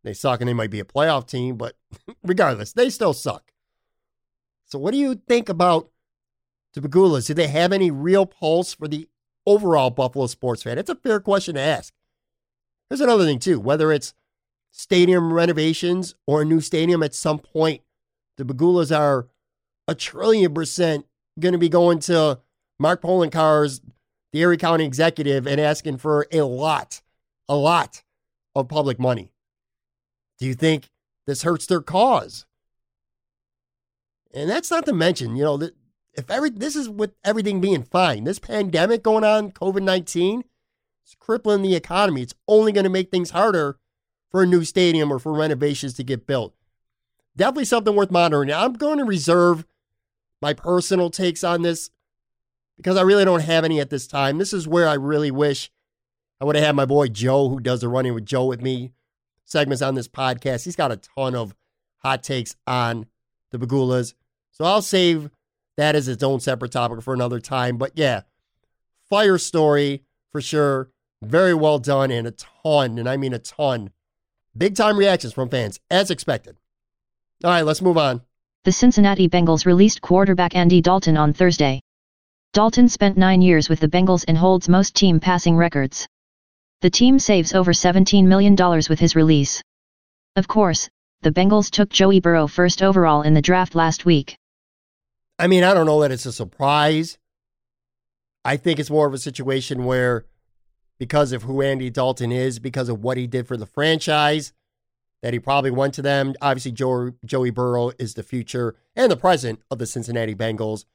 They 0.03 0.13
suck 0.13 0.39
and 0.41 0.47
they 0.47 0.53
might 0.53 0.69
be 0.69 0.79
a 0.79 0.85
playoff 0.85 1.27
team, 1.27 1.57
but 1.57 1.75
regardless, 2.23 2.73
they 2.73 2.89
still 2.89 3.13
suck. 3.13 3.51
So, 4.65 4.77
what 4.77 4.91
do 4.91 4.97
you 4.97 5.15
think 5.15 5.49
about 5.49 5.89
the 6.73 6.81
Pegulas? 6.81 7.27
Do 7.27 7.33
they 7.33 7.47
have 7.47 7.71
any 7.71 7.89
real 7.89 8.25
pulse 8.25 8.73
for 8.73 8.87
the 8.87 9.09
overall 9.45 9.89
Buffalo 9.89 10.27
sports 10.27 10.63
fan? 10.63 10.77
It's 10.77 10.89
a 10.89 10.95
fair 10.95 11.19
question 11.19 11.55
to 11.55 11.61
ask. 11.61 11.93
There's 12.89 13.01
another 13.01 13.25
thing, 13.25 13.39
too. 13.39 13.59
Whether 13.59 13.91
it's 13.91 14.13
stadium 14.77 15.33
renovations 15.33 16.15
or 16.27 16.41
a 16.41 16.45
new 16.45 16.61
stadium 16.61 17.01
at 17.03 17.15
some 17.15 17.39
point. 17.39 17.81
The 18.37 18.45
Pegulas 18.45 18.95
are 18.95 19.27
a 19.87 19.95
trillion 19.95 20.53
percent 20.53 21.05
going 21.39 21.53
to 21.53 21.57
be 21.57 21.69
going 21.69 21.99
to 21.99 22.39
Mark 22.79 23.01
Poloncarz, 23.01 23.81
the 24.31 24.39
Erie 24.39 24.57
County 24.57 24.85
executive, 24.85 25.47
and 25.47 25.59
asking 25.59 25.97
for 25.97 26.27
a 26.31 26.41
lot, 26.41 27.01
a 27.49 27.55
lot 27.55 28.03
of 28.55 28.67
public 28.67 28.99
money. 28.99 29.31
Do 30.37 30.45
you 30.45 30.53
think 30.53 30.89
this 31.25 31.41
hurts 31.41 31.65
their 31.65 31.81
cause? 31.81 32.45
And 34.33 34.47
that's 34.47 34.69
not 34.69 34.85
to 34.85 34.93
mention, 34.93 35.35
you 35.35 35.43
know, 35.43 35.69
if 36.13 36.29
every 36.29 36.51
this 36.51 36.75
is 36.75 36.87
with 36.87 37.13
everything 37.23 37.59
being 37.61 37.81
fine, 37.81 38.25
this 38.25 38.37
pandemic 38.37 39.01
going 39.01 39.23
on, 39.23 39.51
COVID 39.51 39.81
19, 39.81 40.43
it's 41.03 41.15
crippling 41.15 41.63
the 41.63 41.75
economy. 41.75 42.21
It's 42.21 42.35
only 42.47 42.71
going 42.71 42.83
to 42.83 42.89
make 42.91 43.09
things 43.09 43.31
harder 43.31 43.79
for 44.31 44.43
a 44.43 44.47
new 44.47 44.63
stadium 44.63 45.11
or 45.11 45.19
for 45.19 45.33
renovations 45.33 45.93
to 45.95 46.03
get 46.03 46.27
built. 46.27 46.53
Definitely 47.35 47.65
something 47.65 47.95
worth 47.95 48.11
monitoring. 48.11 48.51
I'm 48.51 48.73
going 48.73 48.97
to 48.97 49.05
reserve 49.05 49.65
my 50.41 50.53
personal 50.53 51.09
takes 51.09 51.43
on 51.43 51.61
this 51.61 51.89
because 52.77 52.97
I 52.97 53.01
really 53.01 53.25
don't 53.25 53.41
have 53.41 53.63
any 53.63 53.79
at 53.79 53.89
this 53.89 54.07
time. 54.07 54.37
This 54.37 54.53
is 54.53 54.67
where 54.67 54.87
I 54.87 54.93
really 54.93 55.31
wish 55.31 55.71
I 56.39 56.45
would 56.45 56.55
have 56.55 56.65
had 56.65 56.75
my 56.75 56.85
boy 56.85 57.07
Joe, 57.07 57.49
who 57.49 57.59
does 57.59 57.81
the 57.81 57.87
running 57.87 58.13
with 58.13 58.25
Joe 58.25 58.45
with 58.45 58.61
me 58.61 58.91
segments 59.45 59.81
on 59.81 59.95
this 59.95 60.07
podcast. 60.07 60.65
He's 60.65 60.75
got 60.75 60.91
a 60.91 60.97
ton 60.97 61.35
of 61.35 61.55
hot 61.97 62.23
takes 62.23 62.55
on 62.67 63.07
the 63.51 63.57
Pegulas. 63.57 64.13
So 64.51 64.65
I'll 64.65 64.81
save 64.81 65.29
that 65.77 65.95
as 65.95 66.07
its 66.07 66.23
own 66.23 66.39
separate 66.39 66.71
topic 66.71 67.01
for 67.01 67.13
another 67.13 67.39
time. 67.39 67.77
But 67.77 67.93
yeah, 67.95 68.21
fire 69.09 69.37
story 69.37 70.03
for 70.31 70.41
sure. 70.41 70.89
Very 71.23 71.53
well 71.53 71.79
done 71.79 72.11
and 72.11 72.27
a 72.27 72.31
ton, 72.31 72.99
and 72.99 73.09
I 73.09 73.17
mean 73.17 73.33
a 73.33 73.39
ton 73.39 73.91
Big 74.57 74.75
time 74.75 74.97
reactions 74.97 75.33
from 75.33 75.49
fans, 75.49 75.79
as 75.91 76.09
expected. 76.09 76.57
All 77.43 77.51
right, 77.51 77.61
let's 77.65 77.81
move 77.81 77.97
on. 77.97 78.21
The 78.63 78.71
Cincinnati 78.71 79.29
Bengals 79.29 79.67
released 79.67 80.01
quarterback 80.01 80.55
Andy 80.55 80.81
Dalton 80.81 81.15
on 81.15 81.31
Thursday. 81.31 81.79
Dalton 82.53 82.89
spent 82.89 83.17
nine 83.17 83.43
years 83.43 83.69
with 83.69 83.79
the 83.79 83.87
Bengals 83.87 84.25
and 84.27 84.37
holds 84.37 84.67
most 84.67 84.95
team 84.95 85.19
passing 85.19 85.55
records. 85.55 86.07
The 86.81 86.89
team 86.89 87.19
saves 87.19 87.53
over 87.53 87.71
$17 87.71 88.25
million 88.25 88.55
with 88.89 88.99
his 88.99 89.15
release. 89.15 89.61
Of 90.35 90.47
course, 90.47 90.89
the 91.21 91.31
Bengals 91.31 91.69
took 91.69 91.89
Joey 91.89 92.19
Burrow 92.19 92.47
first 92.47 92.81
overall 92.81 93.21
in 93.21 93.35
the 93.35 93.41
draft 93.41 93.75
last 93.75 94.05
week. 94.05 94.37
I 95.37 95.45
mean, 95.45 95.63
I 95.63 95.75
don't 95.75 95.85
know 95.85 96.01
that 96.01 96.11
it's 96.11 96.25
a 96.25 96.33
surprise. 96.33 97.19
I 98.43 98.57
think 98.57 98.79
it's 98.79 98.89
more 98.89 99.07
of 99.07 99.13
a 99.13 99.19
situation 99.19 99.85
where 99.85 100.25
because 100.97 101.31
of 101.31 101.43
who 101.43 101.61
Andy 101.61 101.89
Dalton 101.89 102.31
is, 102.31 102.59
because 102.59 102.89
of 102.89 103.03
what 103.03 103.17
he 103.17 103.27
did 103.27 103.47
for 103.47 103.57
the 103.57 103.65
franchise, 103.65 104.53
that 105.21 105.33
he 105.33 105.39
probably 105.39 105.71
went 105.71 105.93
to 105.95 106.01
them. 106.01 106.33
Obviously, 106.41 106.71
Joey, 106.71 107.13
Joey 107.25 107.49
Burrow 107.49 107.91
is 107.99 108.13
the 108.13 108.23
future 108.23 108.75
and 108.95 109.11
the 109.11 109.17
present 109.17 109.61
of 109.69 109.79
the 109.79 109.85
Cincinnati 109.85 110.35
Bengals. 110.35 110.85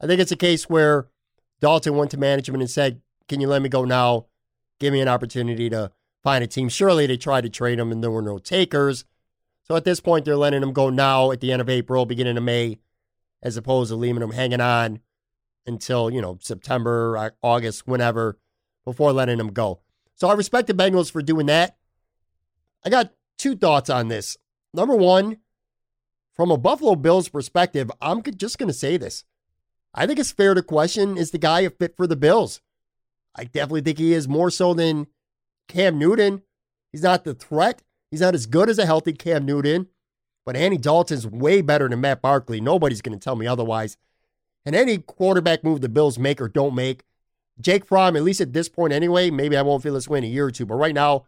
I 0.00 0.06
think 0.06 0.20
it's 0.20 0.32
a 0.32 0.36
case 0.36 0.68
where 0.68 1.08
Dalton 1.60 1.96
went 1.96 2.10
to 2.12 2.16
management 2.16 2.62
and 2.62 2.70
said, 2.70 3.02
Can 3.28 3.40
you 3.40 3.48
let 3.48 3.62
me 3.62 3.68
go 3.68 3.84
now? 3.84 4.26
Give 4.78 4.92
me 4.92 5.00
an 5.00 5.08
opportunity 5.08 5.68
to 5.70 5.92
find 6.22 6.42
a 6.42 6.46
team. 6.46 6.68
Surely 6.68 7.06
they 7.06 7.16
tried 7.16 7.42
to 7.42 7.50
trade 7.50 7.78
him 7.78 7.92
and 7.92 8.02
there 8.02 8.10
were 8.10 8.22
no 8.22 8.38
takers. 8.38 9.04
So 9.64 9.76
at 9.76 9.84
this 9.84 10.00
point, 10.00 10.24
they're 10.24 10.36
letting 10.36 10.62
him 10.62 10.72
go 10.72 10.90
now 10.90 11.30
at 11.30 11.40
the 11.40 11.52
end 11.52 11.60
of 11.60 11.68
April, 11.68 12.06
beginning 12.06 12.36
of 12.36 12.42
May, 12.42 12.78
as 13.42 13.56
opposed 13.56 13.90
to 13.90 13.96
leaving 13.96 14.22
him 14.22 14.32
hanging 14.32 14.60
on 14.60 15.00
until, 15.66 16.10
you 16.10 16.20
know, 16.20 16.38
September, 16.40 17.32
August, 17.42 17.86
whenever 17.86 18.38
before 18.84 19.12
letting 19.12 19.38
him 19.40 19.52
go. 19.52 19.80
So 20.14 20.28
I 20.28 20.34
respect 20.34 20.66
the 20.66 20.74
Bengals 20.74 21.10
for 21.10 21.22
doing 21.22 21.46
that. 21.46 21.76
I 22.84 22.90
got 22.90 23.12
two 23.38 23.56
thoughts 23.56 23.90
on 23.90 24.08
this. 24.08 24.36
Number 24.72 24.94
one, 24.94 25.38
from 26.34 26.50
a 26.50 26.58
Buffalo 26.58 26.94
Bills 26.94 27.28
perspective, 27.28 27.90
I'm 28.00 28.22
just 28.22 28.58
going 28.58 28.68
to 28.68 28.74
say 28.74 28.96
this. 28.96 29.24
I 29.92 30.06
think 30.06 30.18
it's 30.18 30.32
fair 30.32 30.54
to 30.54 30.62
question 30.62 31.16
is 31.16 31.30
the 31.30 31.38
guy 31.38 31.60
a 31.60 31.70
fit 31.70 31.96
for 31.96 32.06
the 32.06 32.16
Bills? 32.16 32.60
I 33.34 33.44
definitely 33.44 33.82
think 33.82 33.98
he 33.98 34.12
is 34.12 34.28
more 34.28 34.50
so 34.50 34.74
than 34.74 35.06
Cam 35.68 35.98
Newton. 35.98 36.42
He's 36.92 37.02
not 37.02 37.24
the 37.24 37.34
threat. 37.34 37.82
He's 38.10 38.20
not 38.20 38.34
as 38.34 38.46
good 38.46 38.68
as 38.68 38.78
a 38.78 38.86
healthy 38.86 39.12
Cam 39.12 39.44
Newton, 39.44 39.86
but 40.44 40.56
Andy 40.56 40.76
Dalton's 40.76 41.26
way 41.26 41.60
better 41.60 41.88
than 41.88 42.00
Matt 42.00 42.22
Barkley. 42.22 42.60
Nobody's 42.60 43.02
going 43.02 43.16
to 43.16 43.22
tell 43.22 43.36
me 43.36 43.46
otherwise. 43.46 43.96
And 44.66 44.74
any 44.74 44.98
quarterback 44.98 45.64
move 45.64 45.80
the 45.80 45.88
Bills 45.88 46.18
make 46.18 46.40
or 46.40 46.48
don't 46.48 46.74
make, 46.74 47.04
Jake 47.60 47.84
Fromm, 47.84 48.16
at 48.16 48.22
least 48.22 48.40
at 48.40 48.52
this 48.52 48.68
point 48.68 48.92
anyway, 48.92 49.30
maybe 49.30 49.56
I 49.56 49.62
won't 49.62 49.82
feel 49.82 49.94
this 49.94 50.08
way 50.08 50.18
in 50.18 50.24
a 50.24 50.28
year 50.28 50.46
or 50.46 50.50
two, 50.50 50.66
but 50.66 50.76
right 50.76 50.94
now, 50.94 51.24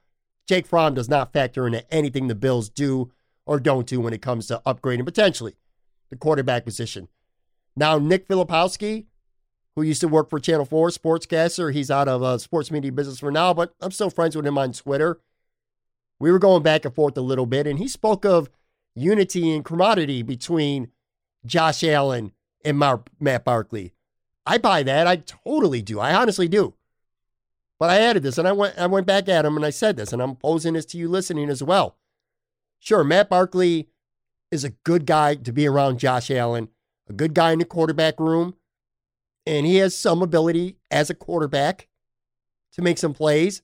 Jake 0.49 0.67
Fromm 0.67 0.95
does 0.95 1.09
not 1.09 1.33
factor 1.33 1.67
into 1.67 1.91
anything 1.93 2.29
the 2.29 2.35
Bills 2.35 2.69
do 2.69 3.13
or 3.47 3.61
don't 3.61 3.87
do 3.87 4.01
when 4.01 4.13
it 4.13 4.23
comes 4.23 4.47
to 4.47 4.63
upgrading 4.67 5.05
potentially 5.05 5.55
the 6.11 6.17
quarterback 6.17 6.65
position. 6.65 7.09
Now, 7.77 7.99
Nick 7.99 8.29
Filipowski, 8.29 9.07
who 9.75 9.83
used 9.83 10.01
to 10.03 10.09
work 10.09 10.29
for 10.29 10.39
Channel 10.39 10.67
4, 10.67 10.89
sportscaster, 10.91 11.73
he's 11.73 11.91
out 11.91 12.09
of 12.09 12.23
uh, 12.23 12.39
sports 12.39 12.71
media 12.71 12.93
business 12.93 13.19
for 13.19 13.33
now, 13.33 13.55
but 13.55 13.75
I'm 13.81 13.91
still 13.91 14.11
friends 14.11 14.37
with 14.37 14.47
him 14.47 14.59
on 14.59 14.73
Twitter. 14.73 15.21
We 16.21 16.31
were 16.31 16.39
going 16.39 16.63
back 16.63 16.85
and 16.85 16.95
forth 16.95 17.17
a 17.17 17.23
little 17.23 17.47
bit, 17.47 17.67
and 17.67 17.79
he 17.79 17.89
spoke 17.89 18.25
of 18.25 18.51
unity 18.95 19.55
and 19.55 19.65
commodity 19.65 20.23
between 20.23 20.91
Josh 21.47 21.83
Allen 21.83 22.33
and 22.65 22.79
Matt 22.79 23.45
Barkley. 23.45 23.95
I 24.45 24.59
buy 24.59 24.83
that. 24.83 25.07
I 25.07 25.17
totally 25.17 25.83
do. 25.83 26.01
I 26.01 26.15
honestly 26.15 26.49
do. 26.49 26.75
But 27.79 27.91
I 27.91 27.99
added 27.99 28.23
this 28.23 28.39
and 28.39 28.47
I 28.47 28.53
went 28.53 28.79
I 28.79 28.87
went 28.87 29.07
back 29.07 29.29
at 29.29 29.45
him 29.45 29.57
and 29.57 29.67
I 29.67 29.71
said 29.71 29.97
this, 29.97 30.13
and 30.13 30.23
I'm 30.23 30.37
posing 30.37 30.75
this 30.75 30.87
to 30.87 30.99
you 30.99 31.09
listening 31.09 31.49
as 31.49 31.63
well. 31.63 31.97
Sure, 32.79 33.03
Matt 33.05 33.29
Barkley 33.29 33.89
is 34.51 34.65
a 34.65 34.71
good 34.71 35.07
guy 35.07 35.35
to 35.35 35.53
be 35.53 35.67
around 35.67 35.99
Josh 35.99 36.31
Allen, 36.31 36.69
a 37.09 37.13
good 37.13 37.35
guy 37.35 37.53
in 37.53 37.59
the 37.59 37.65
quarterback 37.65 38.21
room, 38.21 38.55
and 39.47 39.67
he 39.67 39.77
has 39.77 39.97
some 39.97 40.23
ability 40.23 40.77
as 40.91 41.11
a 41.11 41.15
quarterback 41.15 41.89
to 42.73 42.83
make 42.83 42.99
some 42.99 43.15
plays, 43.15 43.63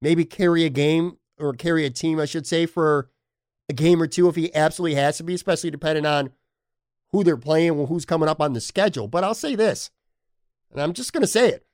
maybe 0.00 0.24
carry 0.24 0.64
a 0.64 0.70
game 0.70 1.18
or 1.38 1.52
carry 1.52 1.84
a 1.84 1.90
team, 1.90 2.20
I 2.20 2.24
should 2.24 2.46
say, 2.46 2.66
for 2.66 3.10
a 3.68 3.72
game 3.72 4.00
or 4.00 4.06
two 4.06 4.28
if 4.28 4.36
he 4.36 4.54
absolutely 4.54 4.94
has 4.96 5.16
to 5.18 5.24
be, 5.24 5.34
especially 5.34 5.70
depending 5.70 6.06
on 6.06 6.30
who 7.10 7.24
they're 7.24 7.36
playing, 7.36 7.86
who's 7.86 8.04
coming 8.04 8.28
up 8.28 8.40
on 8.40 8.52
the 8.52 8.60
schedule. 8.60 9.08
But 9.08 9.24
I'll 9.24 9.34
say 9.34 9.54
this, 9.54 9.90
and 10.72 10.80
I'm 10.80 10.92
just 10.92 11.12
going 11.12 11.22
to 11.22 11.26
say 11.26 11.48
it. 11.50 11.66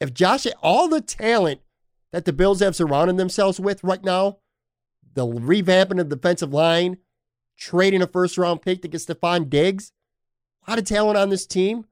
If 0.00 0.12
Josh, 0.12 0.46
all 0.62 0.88
the 0.88 1.00
talent 1.00 1.60
that 2.12 2.24
the 2.24 2.32
Bills 2.32 2.60
have 2.60 2.76
surrounded 2.76 3.16
themselves 3.16 3.60
with 3.60 3.84
right 3.84 4.02
now, 4.02 4.38
the 5.14 5.26
revamping 5.26 6.00
of 6.00 6.08
the 6.08 6.16
defensive 6.16 6.52
line, 6.52 6.98
trading 7.58 8.02
a 8.02 8.06
first 8.06 8.38
round 8.38 8.62
pick 8.62 8.82
to 8.82 8.88
get 8.88 9.00
Stefon 9.00 9.48
Diggs, 9.48 9.92
a 10.66 10.70
lot 10.70 10.78
of 10.78 10.84
talent 10.84 11.18
on 11.18 11.30
this 11.30 11.46
team. 11.46 11.86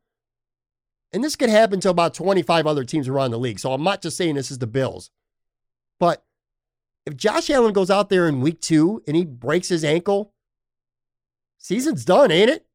And 1.13 1.25
this 1.25 1.37
could 1.37 1.51
happen 1.51 1.81
to 1.81 1.91
about 1.91 2.15
25 2.15 2.67
other 2.67 2.85
teams 2.85 3.09
around 3.09 3.31
the 3.31 3.39
league. 3.39 3.59
So 3.59 3.73
I'm 3.73 3.83
not 3.83 4.03
just 4.03 4.17
saying 4.17 4.35
this 4.35 4.51
is 4.51 4.59
the 4.59 4.67
Bills. 4.67 5.11
But 5.99 6.25
if 7.07 7.17
Josh 7.17 7.49
Allen 7.49 7.73
goes 7.73 7.91
out 7.91 8.11
there 8.11 8.29
in 8.29 8.41
week 8.41 8.61
two 8.61 9.03
and 9.07 9.17
he 9.17 9.25
breaks 9.25 9.69
his 9.69 9.85
ankle, 9.85 10.35
season's 11.57 12.05
done, 12.05 12.31
ain't 12.31 12.51
it? 12.51 12.67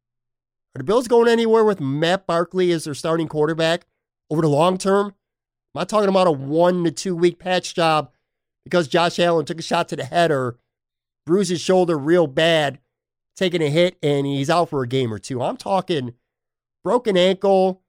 Are 0.76 0.80
the 0.80 0.84
Bills 0.84 1.08
going 1.08 1.28
anywhere 1.28 1.64
with 1.64 1.80
Matt 1.80 2.26
Barkley 2.26 2.72
as 2.72 2.86
their 2.86 2.96
starting 2.96 3.28
quarterback 3.28 3.86
over 4.32 4.42
the 4.42 4.48
long 4.48 4.80
term? 4.80 5.08
I'm 5.08 5.82
not 5.82 5.90
talking 5.90 6.10
about 6.10 6.28
a 6.28 6.32
one 6.32 6.84
to 6.84 6.92
two 6.92 7.16
week 7.16 7.38
patch 7.38 7.76
job 7.76 8.12
because 8.64 8.88
Josh 8.88 9.20
Allen 9.20 9.46
took 9.46 9.60
a 9.60 9.64
shot 9.64 9.88
to 9.90 9.96
the 9.96 10.04
head 10.04 10.32
or 10.32 10.58
bruised 11.26 11.52
his 11.52 11.62
shoulder 11.62 11.98
real 11.98 12.26
bad, 12.26 12.80
taking 13.36 13.62
a 13.62 13.70
hit, 13.70 13.98
and 14.02 14.26
he's 14.26 14.50
out 14.50 14.70
for 14.70 14.82
a 14.82 14.88
game 14.88 15.14
or 15.14 15.20
two. 15.20 15.44
I'm 15.44 15.58
talking 15.58 16.14
broken 16.84 17.18
ankle, 17.18 17.84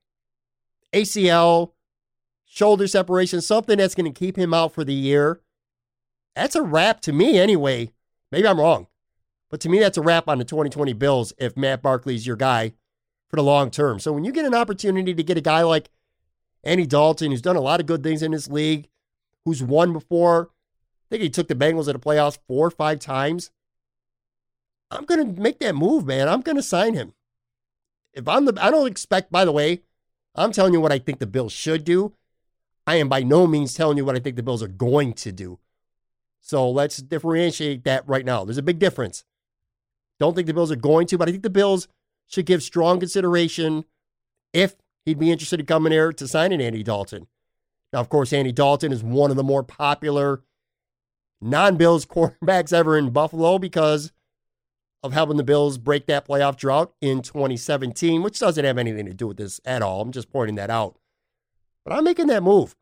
ACL, 0.92 1.72
shoulder 2.44 2.86
separation, 2.86 3.40
something 3.40 3.78
that's 3.78 3.94
going 3.94 4.12
to 4.12 4.18
keep 4.18 4.36
him 4.36 4.52
out 4.52 4.72
for 4.72 4.84
the 4.84 4.94
year. 4.94 5.40
That's 6.36 6.54
a 6.54 6.62
wrap 6.62 7.00
to 7.02 7.12
me, 7.12 7.38
anyway. 7.38 7.92
Maybe 8.30 8.46
I'm 8.46 8.60
wrong. 8.60 8.88
But 9.50 9.60
to 9.60 9.68
me, 9.68 9.78
that's 9.78 9.98
a 9.98 10.02
wrap 10.02 10.28
on 10.28 10.38
the 10.38 10.44
2020 10.44 10.92
Bills 10.94 11.32
if 11.38 11.56
Matt 11.56 11.82
Barkley's 11.82 12.26
your 12.26 12.36
guy 12.36 12.72
for 13.28 13.36
the 13.36 13.42
long 13.42 13.70
term. 13.70 13.98
So 14.00 14.12
when 14.12 14.24
you 14.24 14.32
get 14.32 14.44
an 14.44 14.54
opportunity 14.54 15.14
to 15.14 15.22
get 15.22 15.38
a 15.38 15.42
guy 15.42 15.62
like 15.62 15.90
Andy 16.62 16.86
Dalton, 16.86 17.30
who's 17.30 17.42
done 17.42 17.56
a 17.56 17.60
lot 17.60 17.80
of 17.80 17.86
good 17.86 18.02
things 18.02 18.22
in 18.22 18.32
this 18.32 18.48
league, 18.48 18.88
who's 19.44 19.62
won 19.62 19.92
before, 19.92 20.50
I 20.50 21.06
think 21.10 21.22
he 21.22 21.30
took 21.30 21.48
the 21.48 21.54
Bengals 21.54 21.84
to 21.84 21.92
the 21.92 21.98
playoffs 21.98 22.38
four 22.48 22.66
or 22.66 22.70
five 22.70 22.98
times. 22.98 23.50
I'm 24.90 25.04
going 25.04 25.34
to 25.34 25.40
make 25.40 25.58
that 25.60 25.74
move, 25.74 26.06
man. 26.06 26.28
I'm 26.28 26.40
going 26.40 26.56
to 26.56 26.62
sign 26.62 26.94
him. 26.94 27.12
If 28.12 28.28
I'm 28.28 28.44
the, 28.44 28.54
I 28.60 28.70
don't 28.70 28.86
expect, 28.86 29.32
by 29.32 29.44
the 29.44 29.52
way, 29.52 29.82
I'm 30.34 30.52
telling 30.52 30.72
you 30.72 30.80
what 30.80 30.92
I 30.92 30.98
think 30.98 31.18
the 31.18 31.26
Bills 31.26 31.52
should 31.52 31.84
do. 31.84 32.14
I 32.86 32.96
am 32.96 33.08
by 33.08 33.22
no 33.22 33.46
means 33.46 33.74
telling 33.74 33.96
you 33.96 34.04
what 34.04 34.16
I 34.16 34.20
think 34.20 34.36
the 34.36 34.42
Bills 34.42 34.62
are 34.62 34.68
going 34.68 35.14
to 35.14 35.32
do. 35.32 35.58
So 36.40 36.70
let's 36.70 36.98
differentiate 36.98 37.84
that 37.84 38.06
right 38.06 38.24
now. 38.24 38.44
There's 38.44 38.58
a 38.58 38.62
big 38.62 38.78
difference. 38.78 39.24
Don't 40.20 40.34
think 40.34 40.46
the 40.46 40.54
Bills 40.54 40.70
are 40.70 40.76
going 40.76 41.06
to, 41.08 41.18
but 41.18 41.28
I 41.28 41.32
think 41.32 41.42
the 41.42 41.50
Bills 41.50 41.88
should 42.26 42.46
give 42.46 42.62
strong 42.62 43.00
consideration 43.00 43.84
if 44.52 44.76
he'd 45.04 45.18
be 45.18 45.30
interested 45.30 45.60
in 45.60 45.66
coming 45.66 45.92
here 45.92 46.12
to 46.12 46.28
sign 46.28 46.52
an 46.52 46.60
Andy 46.60 46.82
Dalton. 46.82 47.26
Now, 47.92 48.00
of 48.00 48.08
course, 48.08 48.32
Andy 48.32 48.52
Dalton 48.52 48.92
is 48.92 49.02
one 49.02 49.30
of 49.30 49.36
the 49.36 49.42
more 49.44 49.62
popular 49.62 50.42
non 51.40 51.76
Bills 51.76 52.06
quarterbacks 52.06 52.72
ever 52.72 52.96
in 52.96 53.10
Buffalo 53.10 53.58
because 53.58 54.12
of 55.02 55.12
helping 55.12 55.36
the 55.36 55.44
Bills 55.44 55.76
break 55.76 56.06
that 56.06 56.26
playoff 56.26 56.56
drought 56.56 56.94
in 57.00 57.20
2017, 57.20 58.22
which 58.22 58.38
doesn't 58.38 58.64
have 58.64 58.78
anything 58.78 59.04
to 59.04 59.12
do 59.12 59.26
with 59.26 59.36
this 59.36 59.60
at 59.64 59.82
all. 59.82 60.00
I'm 60.00 60.12
just 60.12 60.30
pointing 60.30 60.56
that 60.56 60.70
out. 60.70 60.98
But 61.84 61.92
I'm 61.92 62.04
making 62.04 62.28
that 62.28 62.42
move. 62.42 62.74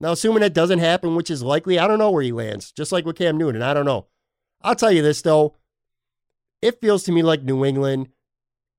Now, 0.00 0.12
assuming 0.12 0.42
that 0.42 0.54
doesn't 0.54 0.78
happen, 0.78 1.16
which 1.16 1.30
is 1.30 1.42
likely, 1.42 1.78
I 1.78 1.88
don't 1.88 1.98
know 1.98 2.10
where 2.10 2.22
he 2.22 2.30
lands, 2.30 2.70
just 2.72 2.92
like 2.92 3.04
with 3.04 3.16
Cam 3.16 3.36
Newton. 3.36 3.62
I 3.62 3.74
don't 3.74 3.84
know. 3.84 4.06
I'll 4.62 4.76
tell 4.76 4.92
you 4.92 5.02
this, 5.02 5.22
though. 5.22 5.56
It 6.64 6.80
feels 6.80 7.02
to 7.02 7.12
me 7.12 7.22
like 7.22 7.42
New 7.42 7.62
England. 7.62 8.08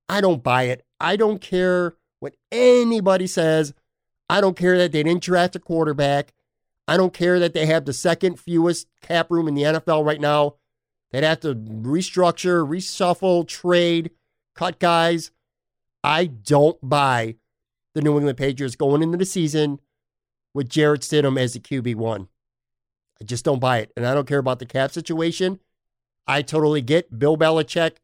I 0.08 0.20
don't 0.20 0.42
buy 0.42 0.64
it. 0.64 0.84
I 0.98 1.14
don't 1.14 1.40
care 1.40 1.94
what 2.18 2.34
anybody 2.50 3.28
says. 3.28 3.74
I 4.28 4.40
don't 4.40 4.56
care 4.56 4.76
that 4.76 4.90
they 4.90 5.04
didn't 5.04 5.22
draft 5.22 5.54
a 5.54 5.60
quarterback. 5.60 6.34
I 6.88 6.96
don't 6.96 7.14
care 7.14 7.38
that 7.38 7.54
they 7.54 7.64
have 7.66 7.84
the 7.84 7.92
second 7.92 8.40
fewest 8.40 8.88
cap 9.02 9.30
room 9.30 9.46
in 9.46 9.54
the 9.54 9.62
NFL 9.62 10.04
right 10.04 10.20
now. 10.20 10.56
They'd 11.12 11.22
have 11.22 11.38
to 11.40 11.54
restructure, 11.54 12.68
reshuffle, 12.68 13.46
trade, 13.46 14.10
cut 14.56 14.80
guys. 14.80 15.30
I 16.02 16.26
don't 16.26 16.78
buy 16.82 17.36
the 17.94 18.02
New 18.02 18.16
England 18.16 18.36
Patriots 18.36 18.74
going 18.74 19.00
into 19.00 19.16
the 19.16 19.24
season 19.24 19.78
with 20.52 20.68
Jarrett 20.68 21.02
Stidham 21.02 21.38
as 21.38 21.52
the 21.52 21.60
QB1. 21.60 22.26
I 23.20 23.24
just 23.24 23.44
don't 23.44 23.60
buy 23.60 23.78
it. 23.78 23.92
And 23.96 24.04
I 24.04 24.12
don't 24.12 24.26
care 24.26 24.40
about 24.40 24.58
the 24.58 24.66
cap 24.66 24.90
situation. 24.90 25.60
I 26.26 26.42
totally 26.42 26.82
get 26.82 27.18
Bill 27.18 27.36
Belichick, 27.36 27.96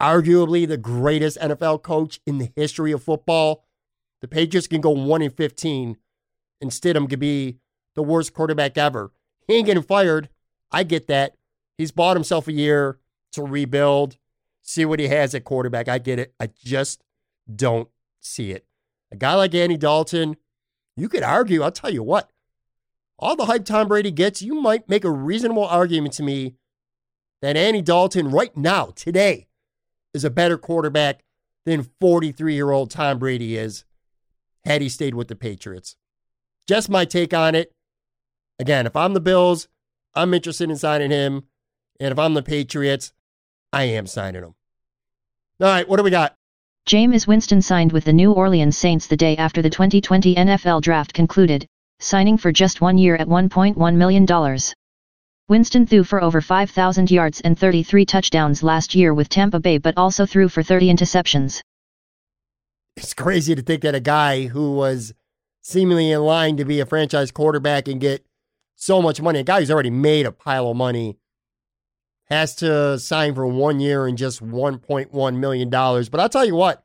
arguably 0.00 0.68
the 0.68 0.76
greatest 0.76 1.38
NFL 1.38 1.82
coach 1.82 2.20
in 2.26 2.38
the 2.38 2.52
history 2.56 2.92
of 2.92 3.02
football. 3.02 3.64
The 4.20 4.28
Patriots 4.28 4.66
can 4.66 4.80
go 4.80 4.90
1 4.90 5.22
in 5.22 5.30
15, 5.30 5.96
and 6.60 6.70
Stidham 6.70 7.08
could 7.08 7.20
be 7.20 7.58
the 7.94 8.02
worst 8.02 8.34
quarterback 8.34 8.76
ever. 8.76 9.12
He 9.46 9.54
ain't 9.54 9.66
getting 9.66 9.82
fired. 9.82 10.28
I 10.70 10.82
get 10.82 11.06
that. 11.08 11.36
He's 11.78 11.90
bought 11.90 12.16
himself 12.16 12.46
a 12.48 12.52
year 12.52 12.98
to 13.32 13.42
rebuild, 13.42 14.18
see 14.62 14.84
what 14.84 15.00
he 15.00 15.08
has 15.08 15.34
at 15.34 15.44
quarterback. 15.44 15.88
I 15.88 15.98
get 15.98 16.18
it. 16.18 16.34
I 16.38 16.50
just 16.62 17.02
don't 17.52 17.88
see 18.20 18.52
it. 18.52 18.66
A 19.10 19.16
guy 19.16 19.34
like 19.34 19.54
Andy 19.54 19.76
Dalton, 19.76 20.36
you 20.96 21.08
could 21.08 21.22
argue, 21.22 21.62
I'll 21.62 21.72
tell 21.72 21.90
you 21.90 22.02
what, 22.02 22.30
all 23.18 23.36
the 23.36 23.46
hype 23.46 23.64
Tom 23.64 23.88
Brady 23.88 24.10
gets, 24.10 24.42
you 24.42 24.54
might 24.54 24.88
make 24.88 25.04
a 25.04 25.10
reasonable 25.10 25.66
argument 25.66 26.14
to 26.14 26.22
me 26.22 26.56
that 27.42 27.56
Andy 27.56 27.82
Dalton 27.82 28.30
right 28.30 28.56
now, 28.56 28.86
today, 28.94 29.46
is 30.12 30.24
a 30.24 30.30
better 30.30 30.58
quarterback 30.58 31.22
than 31.64 31.88
43 32.00 32.54
year 32.54 32.70
old 32.70 32.90
Tom 32.90 33.18
Brady 33.18 33.56
is 33.56 33.84
had 34.64 34.82
he 34.82 34.88
stayed 34.88 35.14
with 35.14 35.28
the 35.28 35.36
Patriots. 35.36 35.96
Just 36.66 36.90
my 36.90 37.04
take 37.04 37.32
on 37.32 37.54
it. 37.54 37.72
Again, 38.58 38.86
if 38.86 38.94
I'm 38.94 39.14
the 39.14 39.20
Bills, 39.20 39.68
I'm 40.14 40.34
interested 40.34 40.68
in 40.68 40.76
signing 40.76 41.10
him. 41.10 41.44
And 41.98 42.12
if 42.12 42.18
I'm 42.18 42.34
the 42.34 42.42
Patriots, 42.42 43.12
I 43.72 43.84
am 43.84 44.06
signing 44.06 44.42
him. 44.42 44.54
All 45.60 45.68
right, 45.68 45.88
what 45.88 45.96
do 45.96 46.02
we 46.02 46.10
got? 46.10 46.34
Jameis 46.86 47.26
Winston 47.26 47.62
signed 47.62 47.92
with 47.92 48.04
the 48.04 48.12
New 48.12 48.32
Orleans 48.32 48.76
Saints 48.76 49.06
the 49.06 49.16
day 49.16 49.36
after 49.36 49.62
the 49.62 49.70
2020 49.70 50.34
NFL 50.34 50.80
Draft 50.80 51.12
concluded, 51.12 51.66
signing 52.00 52.38
for 52.38 52.50
just 52.50 52.80
one 52.80 52.98
year 52.98 53.16
at 53.16 53.28
$1.1 53.28 53.94
million. 53.96 54.26
Winston 55.50 55.84
threw 55.84 56.04
for 56.04 56.22
over 56.22 56.40
5,000 56.40 57.10
yards 57.10 57.40
and 57.40 57.58
33 57.58 58.06
touchdowns 58.06 58.62
last 58.62 58.94
year 58.94 59.12
with 59.12 59.28
Tampa 59.28 59.58
Bay 59.58 59.78
but 59.78 59.94
also 59.96 60.24
threw 60.24 60.48
for 60.48 60.62
30 60.62 60.94
interceptions. 60.94 61.60
It's 62.96 63.14
crazy 63.14 63.56
to 63.56 63.60
think 63.60 63.82
that 63.82 63.96
a 63.96 64.00
guy 64.00 64.46
who 64.46 64.76
was 64.76 65.12
seemingly 65.60 66.12
in 66.12 66.20
line 66.20 66.56
to 66.56 66.64
be 66.64 66.78
a 66.78 66.86
franchise 66.86 67.32
quarterback 67.32 67.88
and 67.88 68.00
get 68.00 68.24
so 68.76 69.02
much 69.02 69.20
money, 69.20 69.40
a 69.40 69.42
guy 69.42 69.58
who's 69.58 69.72
already 69.72 69.90
made 69.90 70.24
a 70.24 70.30
pile 70.30 70.70
of 70.70 70.76
money, 70.76 71.18
has 72.26 72.54
to 72.56 72.96
sign 73.00 73.34
for 73.34 73.44
one 73.44 73.80
year 73.80 74.06
and 74.06 74.16
just 74.16 74.40
$1.1 74.40 75.36
million. 75.36 75.68
But 75.68 76.20
I'll 76.20 76.28
tell 76.28 76.44
you 76.44 76.54
what, 76.54 76.84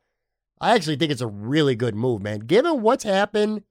I 0.60 0.74
actually 0.74 0.96
think 0.96 1.12
it's 1.12 1.20
a 1.20 1.28
really 1.28 1.76
good 1.76 1.94
move, 1.94 2.20
man. 2.20 2.40
Given 2.40 2.82
what's 2.82 3.04
happened, 3.04 3.62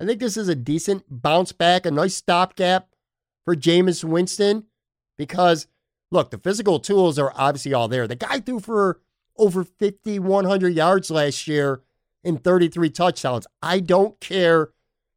I 0.00 0.06
think 0.06 0.20
this 0.20 0.38
is 0.38 0.48
a 0.48 0.54
decent 0.54 1.04
bounce 1.10 1.52
back, 1.52 1.84
a 1.84 1.90
nice 1.90 2.14
stopgap 2.14 2.91
for 3.44 3.54
Jameis 3.56 4.04
Winston 4.04 4.64
because, 5.18 5.66
look, 6.10 6.30
the 6.30 6.38
physical 6.38 6.78
tools 6.78 7.18
are 7.18 7.32
obviously 7.36 7.74
all 7.74 7.88
there. 7.88 8.06
The 8.06 8.16
guy 8.16 8.40
threw 8.40 8.60
for 8.60 9.00
over 9.36 9.64
5,100 9.64 10.74
yards 10.74 11.10
last 11.10 11.46
year 11.48 11.82
in 12.22 12.38
33 12.38 12.90
touchdowns. 12.90 13.46
I 13.62 13.80
don't 13.80 14.20
care 14.20 14.70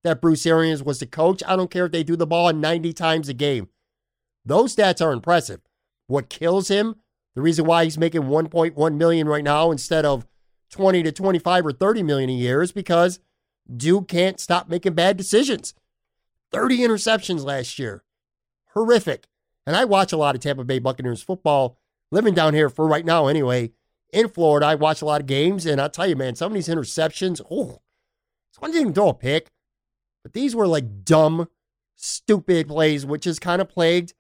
that 0.03 0.21
Bruce 0.21 0.45
Arians 0.45 0.83
was 0.83 0.99
the 0.99 1.05
coach. 1.05 1.43
I 1.47 1.55
don't 1.55 1.71
care 1.71 1.85
if 1.85 1.91
they 1.91 2.03
threw 2.03 2.15
the 2.15 2.27
ball 2.27 2.51
90 2.53 2.93
times 2.93 3.29
a 3.29 3.33
game. 3.33 3.69
Those 4.45 4.75
stats 4.75 5.03
are 5.03 5.11
impressive. 5.11 5.61
What 6.07 6.29
kills 6.29 6.67
him, 6.67 6.95
the 7.33 7.41
reason 7.41 7.65
why 7.65 7.83
he's 7.83 7.97
making 7.97 8.23
1.1 8.23 8.95
million 8.95 9.27
right 9.27 9.43
now 9.43 9.71
instead 9.71 10.05
of 10.05 10.25
20 10.71 11.03
to 11.03 11.11
25 11.11 11.65
or 11.65 11.71
30 11.71 12.03
million 12.03 12.29
a 12.29 12.33
year 12.33 12.61
is 12.61 12.71
because 12.71 13.19
Duke 13.75 14.07
can't 14.07 14.39
stop 14.39 14.69
making 14.69 14.93
bad 14.93 15.17
decisions. 15.17 15.73
30 16.51 16.79
interceptions 16.79 17.43
last 17.43 17.79
year. 17.79 18.03
Horrific. 18.75 19.27
And 19.65 19.75
I 19.75 19.85
watch 19.85 20.11
a 20.11 20.17
lot 20.17 20.35
of 20.35 20.41
Tampa 20.41 20.63
Bay 20.63 20.79
Buccaneers 20.79 21.23
football, 21.23 21.77
living 22.11 22.33
down 22.33 22.53
here 22.53 22.69
for 22.69 22.87
right 22.87 23.05
now 23.05 23.27
anyway. 23.27 23.71
In 24.13 24.29
Florida, 24.29 24.67
I 24.67 24.75
watch 24.75 25.01
a 25.01 25.05
lot 25.05 25.21
of 25.21 25.27
games, 25.27 25.65
and 25.65 25.81
I'll 25.81 25.89
tell 25.89 26.07
you, 26.07 26.15
man, 26.15 26.35
some 26.35 26.51
of 26.51 26.53
these 26.53 26.67
interceptions, 26.67 27.41
oh, 27.49 27.81
it's 28.49 28.61
one 28.61 28.71
thing 28.71 28.87
to 28.87 28.93
throw 28.93 29.09
a 29.09 29.13
pick, 29.13 29.51
but 30.23 30.33
these 30.33 30.55
were 30.55 30.67
like 30.67 31.03
dumb, 31.03 31.49
stupid 31.95 32.67
plays, 32.67 33.05
which 33.05 33.25
has 33.25 33.39
kind 33.39 33.61
of 33.61 33.67
plagued 33.67 34.13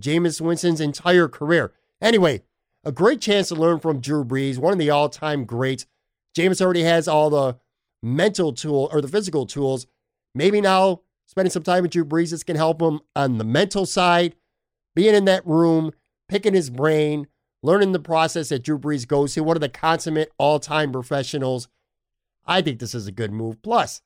Jameis 0.00 0.40
Winston's 0.40 0.80
entire 0.80 1.28
career. 1.28 1.72
Anyway, 2.00 2.42
a 2.84 2.92
great 2.92 3.20
chance 3.20 3.48
to 3.48 3.54
learn 3.54 3.80
from 3.80 4.00
Drew 4.00 4.24
Brees, 4.24 4.58
one 4.58 4.72
of 4.72 4.78
the 4.78 4.90
all 4.90 5.08
time 5.08 5.44
greats. 5.44 5.86
Jameis 6.36 6.62
already 6.62 6.82
has 6.82 7.08
all 7.08 7.30
the 7.30 7.58
mental 8.02 8.52
tool 8.52 8.88
or 8.92 9.00
the 9.00 9.08
physical 9.08 9.46
tools. 9.46 9.86
Maybe 10.34 10.60
now 10.60 11.00
spending 11.26 11.50
some 11.50 11.62
time 11.62 11.82
with 11.82 11.92
Drew 11.92 12.04
Brees 12.04 12.32
is 12.32 12.44
going 12.44 12.54
to 12.54 12.58
help 12.58 12.80
him 12.80 13.00
on 13.14 13.38
the 13.38 13.44
mental 13.44 13.84
side, 13.86 14.36
being 14.94 15.14
in 15.14 15.26
that 15.26 15.46
room, 15.46 15.92
picking 16.28 16.54
his 16.54 16.70
brain, 16.70 17.26
learning 17.62 17.92
the 17.92 17.98
process 17.98 18.48
that 18.48 18.62
Drew 18.62 18.78
Brees 18.78 19.06
goes 19.06 19.34
through, 19.34 19.44
one 19.44 19.56
of 19.56 19.60
the 19.60 19.68
consummate 19.68 20.32
all 20.38 20.58
time 20.58 20.92
professionals. 20.92 21.68
I 22.46 22.62
think 22.62 22.78
this 22.78 22.94
is 22.94 23.06
a 23.06 23.12
good 23.12 23.32
move. 23.32 23.60
Plus, 23.62 24.00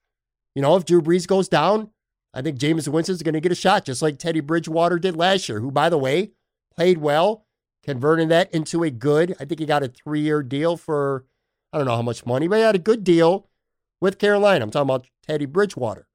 you 0.55 0.63
know, 0.63 0.77
if 0.77 0.85
Drew 0.85 1.03
Brees 1.03 1.27
goes 1.27 1.49
down, 1.49 1.91
I 2.33 2.43
think 2.43 2.59
Jameis 2.59 2.89
Winston's 2.89 3.23
going 3.23 3.35
to 3.35 3.41
get 3.41 3.53
a 3.53 3.57
shot, 3.57 3.85
just 3.85 4.03
like 4.03 4.19
Teddy 4.19 4.41
Bridgewater 4.41 4.99
did 4.99 5.17
last 5.17 5.49
year, 5.49 5.61
who, 5.61 5.71
by 5.71 5.89
the 5.89 5.99
way, 5.99 6.33
played 6.75 6.99
well, 6.99 7.45
converting 7.83 8.29
that 8.29 8.53
into 8.55 8.83
a 8.83 8.91
good, 8.91 9.35
I 9.41 9.45
think 9.45 9.61
he 9.61 9.67
got 9.67 9.83
a 9.83 9.89
three 9.89 10.21
year 10.21 10.43
deal 10.43 10.77
for, 10.77 11.25
I 11.73 11.79
don't 11.79 11.87
know 11.87 11.97
how 11.97 12.03
much 12.03 12.27
money, 12.27 12.49
but 12.49 12.57
he 12.57 12.63
had 12.63 12.75
a 12.75 12.79
good 12.81 13.05
deal 13.05 13.49
with 14.01 14.19
Carolina. 14.19 14.65
I'm 14.65 14.71
talking 14.71 14.89
about 14.89 15.07
Teddy 15.27 15.47
Bridgewater. 15.47 16.07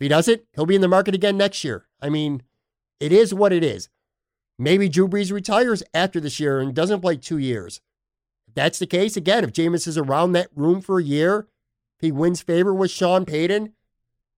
If 0.00 0.04
he 0.04 0.08
doesn't, 0.08 0.42
he'll 0.54 0.64
be 0.64 0.74
in 0.74 0.80
the 0.80 0.88
market 0.88 1.14
again 1.14 1.36
next 1.36 1.62
year. 1.62 1.86
I 2.00 2.08
mean, 2.08 2.42
it 3.00 3.12
is 3.12 3.34
what 3.34 3.52
it 3.52 3.62
is. 3.62 3.90
Maybe 4.58 4.88
Drew 4.88 5.06
Brees 5.06 5.30
retires 5.30 5.82
after 5.92 6.20
this 6.20 6.40
year 6.40 6.58
and 6.58 6.74
doesn't 6.74 7.02
play 7.02 7.16
two 7.16 7.36
years. 7.36 7.82
If 8.48 8.54
that's 8.54 8.78
the 8.78 8.86
case, 8.86 9.18
again, 9.18 9.44
if 9.44 9.52
Jameis 9.52 9.86
is 9.86 9.98
around 9.98 10.32
that 10.32 10.48
room 10.56 10.80
for 10.80 10.98
a 10.98 11.04
year, 11.04 11.48
if 11.98 12.00
he 12.00 12.12
wins 12.12 12.40
favor 12.40 12.72
with 12.72 12.90
Sean 12.90 13.26
Payton, 13.26 13.74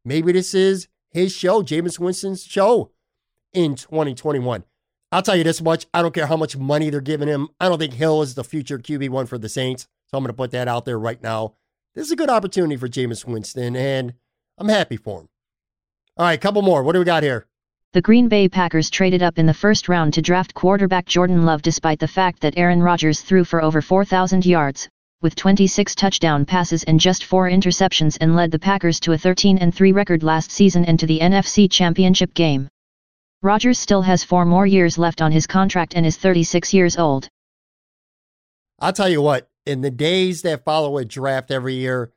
maybe 0.05 0.33
this 0.33 0.53
is 0.53 0.89
his 1.11 1.33
show, 1.33 1.63
Jameis 1.63 1.97
Winston's 1.97 2.43
show 2.43 2.91
in 3.53 3.77
2021. 3.77 4.65
I'll 5.13 5.23
tell 5.23 5.37
you 5.37 5.45
this 5.45 5.63
much. 5.63 5.87
I 5.95 6.03
don't 6.03 6.15
care 6.15 6.27
how 6.27 6.37
much 6.37 6.57
money 6.57 6.91
they're 6.91 7.01
giving 7.01 7.29
him. 7.29 7.51
I 7.61 7.69
don't 7.69 7.79
think 7.79 7.95
Hill 7.95 8.23
is 8.23 8.35
the 8.35 8.43
future 8.43 8.81
QB1 8.81 9.29
for 9.29 9.39
the 9.39 9.49
Saints. 9.49 9.87
So 10.07 10.19
I'm 10.19 10.25
going 10.25 10.29
to 10.29 10.37
put 10.37 10.51
that 10.51 10.67
out 10.67 10.87
there 10.87 10.99
right 10.99 11.23
now. 11.23 11.55
This 11.95 12.07
is 12.07 12.13
a 12.13 12.17
good 12.17 12.31
opportunity 12.31 12.77
for 12.77 12.89
Jameis 12.89 13.25
Winston, 13.25 13.77
and 13.77 14.15
I'm 14.59 14.69
happy 14.69 14.97
for 14.97 15.21
him. 15.21 15.29
All 16.19 16.27
right, 16.27 16.39
couple 16.39 16.61
more. 16.61 16.83
What 16.83 16.93
do 16.93 16.99
we 16.99 17.07
got 17.07 17.23
here? 17.23 17.47
The 17.95 18.03
Green 18.03 18.29
Bay 18.29 18.47
Packers 18.47 18.91
traded 18.91 19.23
up 19.23 19.39
in 19.39 19.47
the 19.47 19.55
first 19.55 19.89
round 19.89 20.13
to 20.13 20.21
draft 20.21 20.53
quarterback 20.53 21.07
Jordan 21.07 21.47
Love 21.47 21.63
despite 21.63 21.99
the 21.99 22.09
fact 22.09 22.41
that 22.41 22.59
Aaron 22.59 22.83
Rodgers 22.83 23.23
threw 23.23 23.45
for 23.45 23.63
over 23.63 23.81
4,000 23.81 24.45
yards, 24.45 24.91
with 25.23 25.35
26 25.35 25.95
touchdown 25.95 26.45
passes 26.45 26.85
and 26.85 27.01
just 27.01 27.25
4 27.25 27.49
interceptions 27.49 28.19
and 28.21 28.37
led 28.37 28.51
the 28.51 28.59
Packers 28.59 29.01
to 29.01 29.13
a 29.13 29.19
13 29.19 29.57
and 29.57 29.75
three 29.75 29.93
record 29.93 30.23
last 30.23 30.51
season 30.51 30.85
and 30.85 31.01
to 31.01 31.07
the 31.07 31.21
NFC 31.21 31.71
Championship 31.71 32.35
game. 32.35 32.69
Rodgers 33.41 33.79
still 33.79 34.03
has 34.03 34.23
4 34.23 34.45
more 34.45 34.67
years 34.67 34.99
left 34.99 35.23
on 35.23 35.33
his 35.33 35.47
contract 35.47 35.95
and 35.95 36.05
is 36.05 36.19
36 36.19 36.75
years 36.75 36.99
old. 36.99 37.27
I'll 38.79 38.93
tell 38.93 39.09
you 39.09 39.23
what, 39.23 39.49
in 39.65 39.81
the 39.81 39.91
days 39.91 40.43
that 40.43 40.67
follow 40.67 40.99
a 40.99 41.07
draft 41.07 41.51
every 41.51 41.75
year, 41.75 42.13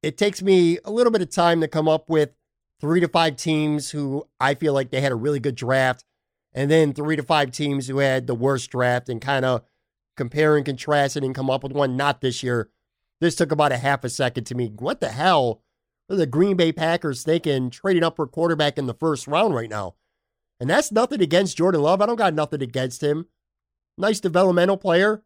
it 0.00 0.16
takes 0.16 0.42
me 0.42 0.78
a 0.84 0.92
little 0.92 1.10
bit 1.10 1.22
of 1.22 1.30
time 1.30 1.60
to 1.60 1.68
come 1.68 1.88
up 1.88 2.08
with 2.08 2.30
three 2.80 3.00
to 3.00 3.08
five 3.08 3.36
teams 3.36 3.90
who 3.90 4.26
I 4.38 4.54
feel 4.54 4.72
like 4.72 4.90
they 4.90 5.00
had 5.00 5.12
a 5.12 5.16
really 5.16 5.40
good 5.40 5.54
draft, 5.54 6.04
and 6.52 6.70
then 6.70 6.92
three 6.92 7.16
to 7.16 7.22
five 7.22 7.52
teams 7.52 7.86
who 7.86 7.98
had 7.98 8.26
the 8.26 8.34
worst 8.34 8.70
draft 8.70 9.08
and 9.08 9.20
kind 9.20 9.44
of 9.44 9.62
compare 10.16 10.56
and 10.56 10.64
contrast 10.64 11.16
it 11.16 11.24
and 11.24 11.34
come 11.34 11.50
up 11.50 11.62
with 11.62 11.72
one 11.72 11.96
not 11.96 12.20
this 12.20 12.42
year. 12.42 12.70
This 13.20 13.34
took 13.34 13.52
about 13.52 13.72
a 13.72 13.76
half 13.76 14.02
a 14.04 14.08
second 14.08 14.44
to 14.44 14.54
me. 14.54 14.72
What 14.78 15.00
the 15.00 15.10
hell 15.10 15.62
are 16.08 16.16
the 16.16 16.26
Green 16.26 16.56
Bay 16.56 16.72
Packers 16.72 17.22
thinking 17.22 17.70
trading 17.70 18.02
up 18.02 18.16
for 18.16 18.26
quarterback 18.26 18.78
in 18.78 18.86
the 18.86 18.94
first 18.94 19.26
round 19.26 19.54
right 19.54 19.70
now? 19.70 19.94
And 20.58 20.68
that's 20.68 20.92
nothing 20.92 21.22
against 21.22 21.56
Jordan 21.56 21.82
Love. 21.82 22.02
I 22.02 22.06
don't 22.06 22.16
got 22.16 22.34
nothing 22.34 22.62
against 22.62 23.02
him. 23.02 23.26
Nice 23.96 24.20
developmental 24.20 24.76
player. 24.76 25.22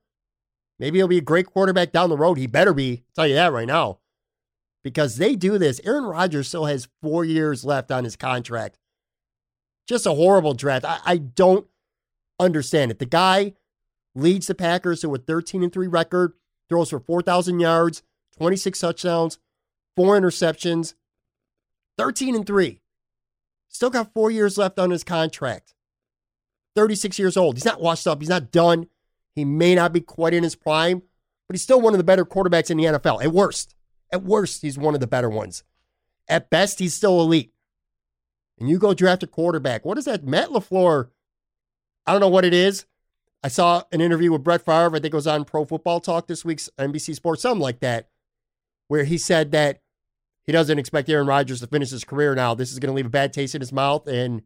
Maybe 0.78 0.98
he'll 0.98 1.08
be 1.08 1.18
a 1.18 1.22
great 1.22 1.46
quarterback 1.46 1.92
down 1.92 2.10
the 2.10 2.16
road. 2.16 2.38
He 2.38 2.46
better 2.46 2.74
be. 2.74 3.04
I'll 3.08 3.14
tell 3.14 3.26
you 3.28 3.34
that 3.34 3.52
right 3.52 3.66
now. 3.66 3.98
Because 4.84 5.16
they 5.16 5.34
do 5.34 5.58
this. 5.58 5.80
Aaron 5.82 6.04
Rodgers 6.04 6.46
still 6.46 6.66
has 6.66 6.88
four 7.02 7.24
years 7.24 7.64
left 7.64 7.90
on 7.90 8.04
his 8.04 8.14
contract. 8.14 8.78
Just 9.88 10.06
a 10.06 10.14
horrible 10.14 10.54
draft. 10.54 10.84
I, 10.84 11.00
I 11.04 11.16
don't 11.16 11.66
understand 12.38 12.92
it. 12.92 13.00
The 13.00 13.06
guy 13.06 13.54
leads 14.14 14.46
the 14.46 14.54
Packers 14.54 15.00
to 15.00 15.14
a 15.14 15.18
13 15.18 15.62
and 15.62 15.72
3 15.72 15.86
record, 15.88 16.34
throws 16.68 16.90
for 16.90 17.00
4,000 17.00 17.58
yards, 17.58 18.02
26 18.36 18.78
touchdowns, 18.78 19.38
four 19.96 20.18
interceptions, 20.18 20.94
13 21.98 22.34
and 22.34 22.46
3. 22.46 22.80
Still 23.68 23.90
got 23.90 24.12
four 24.12 24.30
years 24.30 24.56
left 24.56 24.78
on 24.78 24.90
his 24.90 25.02
contract. 25.02 25.74
36 26.76 27.18
years 27.18 27.36
old. 27.36 27.56
He's 27.56 27.64
not 27.64 27.80
washed 27.80 28.06
up. 28.06 28.20
He's 28.20 28.28
not 28.28 28.52
done. 28.52 28.88
He 29.34 29.44
may 29.44 29.74
not 29.74 29.92
be 29.92 30.00
quite 30.00 30.34
in 30.34 30.42
his 30.42 30.54
prime, 30.54 31.02
but 31.48 31.54
he's 31.54 31.62
still 31.62 31.80
one 31.80 31.94
of 31.94 31.98
the 31.98 32.04
better 32.04 32.24
quarterbacks 32.24 32.70
in 32.70 32.76
the 32.76 32.84
NFL. 32.84 33.24
At 33.24 33.32
worst, 33.32 33.74
at 34.12 34.22
worst, 34.22 34.62
he's 34.62 34.78
one 34.78 34.94
of 34.94 35.00
the 35.00 35.06
better 35.06 35.30
ones. 35.30 35.64
At 36.28 36.50
best, 36.50 36.78
he's 36.78 36.94
still 36.94 37.20
elite. 37.20 37.52
And 38.58 38.68
you 38.68 38.78
go 38.78 38.94
draft 38.94 39.22
a 39.22 39.26
quarterback. 39.26 39.84
What 39.84 39.98
is 39.98 40.04
that? 40.04 40.24
Matt 40.24 40.50
LaFleur, 40.50 41.08
I 42.06 42.12
don't 42.12 42.20
know 42.20 42.28
what 42.28 42.44
it 42.44 42.54
is. 42.54 42.86
I 43.42 43.48
saw 43.48 43.82
an 43.92 44.00
interview 44.00 44.32
with 44.32 44.44
Brett 44.44 44.64
Favre. 44.64 44.96
I 44.96 45.00
think 45.00 45.12
it 45.12 45.14
was 45.14 45.26
on 45.26 45.44
Pro 45.44 45.64
Football 45.64 46.00
Talk 46.00 46.26
this 46.26 46.44
week's 46.44 46.70
NBC 46.78 47.14
Sports, 47.14 47.42
something 47.42 47.60
like 47.60 47.80
that, 47.80 48.08
where 48.88 49.04
he 49.04 49.18
said 49.18 49.50
that 49.52 49.80
he 50.44 50.52
doesn't 50.52 50.78
expect 50.78 51.08
Aaron 51.08 51.26
Rodgers 51.26 51.60
to 51.60 51.66
finish 51.66 51.90
his 51.90 52.04
career 52.04 52.34
now. 52.34 52.54
This 52.54 52.72
is 52.72 52.78
going 52.78 52.90
to 52.90 52.96
leave 52.96 53.06
a 53.06 53.10
bad 53.10 53.32
taste 53.32 53.54
in 53.54 53.60
his 53.60 53.72
mouth. 53.72 54.06
And 54.06 54.42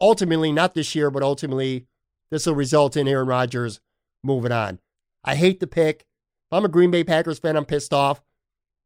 ultimately, 0.00 0.52
not 0.52 0.74
this 0.74 0.94
year, 0.94 1.10
but 1.10 1.22
ultimately, 1.22 1.86
this 2.30 2.46
will 2.46 2.54
result 2.54 2.96
in 2.96 3.08
Aaron 3.08 3.28
Rodgers 3.28 3.80
moving 4.22 4.52
on. 4.52 4.78
I 5.24 5.34
hate 5.34 5.60
the 5.60 5.66
pick. 5.66 6.00
If 6.00 6.56
I'm 6.56 6.64
a 6.64 6.68
Green 6.68 6.90
Bay 6.90 7.04
Packers 7.04 7.38
fan, 7.38 7.56
I'm 7.56 7.64
pissed 7.64 7.92
off. 7.92 8.22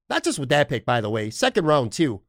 Not 0.09 0.25
just 0.25 0.39
with 0.39 0.49
that 0.51 0.69
pick, 0.69 0.85
by 0.85 1.01
the 1.01 1.11
way. 1.11 1.31
Second 1.31 1.67
round, 1.67 1.93
too. 1.93 2.23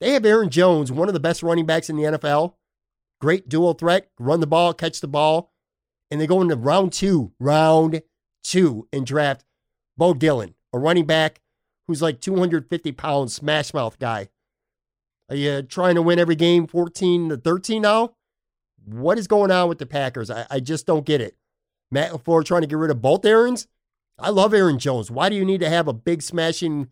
They 0.00 0.12
have 0.12 0.26
Aaron 0.26 0.50
Jones, 0.50 0.92
one 0.92 1.08
of 1.08 1.14
the 1.14 1.20
best 1.20 1.42
running 1.42 1.66
backs 1.66 1.88
in 1.88 1.96
the 1.96 2.02
NFL. 2.02 2.54
Great 3.20 3.48
dual 3.48 3.72
threat, 3.72 4.10
run 4.18 4.40
the 4.40 4.46
ball, 4.46 4.74
catch 4.74 5.00
the 5.00 5.08
ball 5.08 5.52
and 6.10 6.20
they 6.20 6.26
go 6.26 6.40
into 6.40 6.56
round 6.56 6.92
two, 6.92 7.32
round 7.38 8.02
two, 8.44 8.88
and 8.92 9.06
draft 9.06 9.44
Bo 9.96 10.14
Dillon, 10.14 10.54
a 10.72 10.78
running 10.78 11.06
back 11.06 11.40
who's 11.86 12.02
like 12.02 12.20
250 12.20 12.92
pounds, 12.92 13.34
smash 13.34 13.72
mouth 13.72 13.98
guy. 13.98 14.28
Are 15.28 15.36
you 15.36 15.62
trying 15.62 15.96
to 15.96 16.02
win 16.02 16.18
every 16.18 16.36
game 16.36 16.66
14 16.66 17.30
to 17.30 17.36
13 17.36 17.82
now? 17.82 18.14
What 18.84 19.18
is 19.18 19.26
going 19.26 19.50
on 19.50 19.68
with 19.68 19.78
the 19.78 19.86
Packers? 19.86 20.30
I, 20.30 20.46
I 20.50 20.60
just 20.60 20.86
don't 20.86 21.06
get 21.06 21.20
it. 21.20 21.36
Matt 21.90 22.12
LaFleur 22.12 22.44
trying 22.44 22.62
to 22.62 22.66
get 22.66 22.78
rid 22.78 22.90
of 22.90 23.02
both 23.02 23.24
Aarons? 23.24 23.66
I 24.18 24.30
love 24.30 24.54
Aaron 24.54 24.78
Jones. 24.78 25.10
Why 25.10 25.28
do 25.28 25.36
you 25.36 25.44
need 25.44 25.60
to 25.60 25.68
have 25.68 25.88
a 25.88 25.92
big 25.92 26.22
smashing 26.22 26.88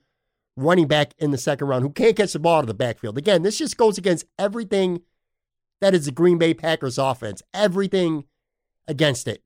running 0.56 0.86
back 0.86 1.14
in 1.18 1.30
the 1.30 1.38
second 1.38 1.68
round 1.68 1.82
who 1.82 1.90
can't 1.90 2.16
catch 2.16 2.32
the 2.32 2.38
ball 2.38 2.58
out 2.58 2.64
of 2.64 2.66
the 2.66 2.74
backfield? 2.74 3.16
Again, 3.16 3.42
this 3.42 3.58
just 3.58 3.76
goes 3.76 3.98
against 3.98 4.26
everything 4.38 5.00
that 5.80 5.94
is 5.94 6.06
the 6.06 6.12
Green 6.12 6.38
Bay 6.38 6.54
Packers 6.54 6.98
offense. 6.98 7.42
Everything 7.52 8.24
against 8.86 9.26
it. 9.28 9.42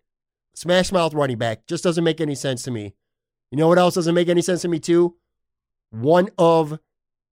Smash 0.55 0.93
mouth 0.93 1.15
running 1.15 1.39
back 1.39 1.67
just 1.67 1.85
doesn't 1.85 2.05
make 2.05 2.21
any 2.21 2.35
sense 2.35 2.63
to 2.65 2.71
me. 2.71 2.95
You 3.51 3.59
know 3.59 3.69
what 3.69 3.79
else 3.79 3.95
doesn't 3.95 4.15
make 4.15 4.29
any 4.29 4.43
sense 4.43 4.63
to 4.63 4.69
me, 4.69 4.79
too? 4.79 5.17
One 5.91 6.29
of 6.37 6.79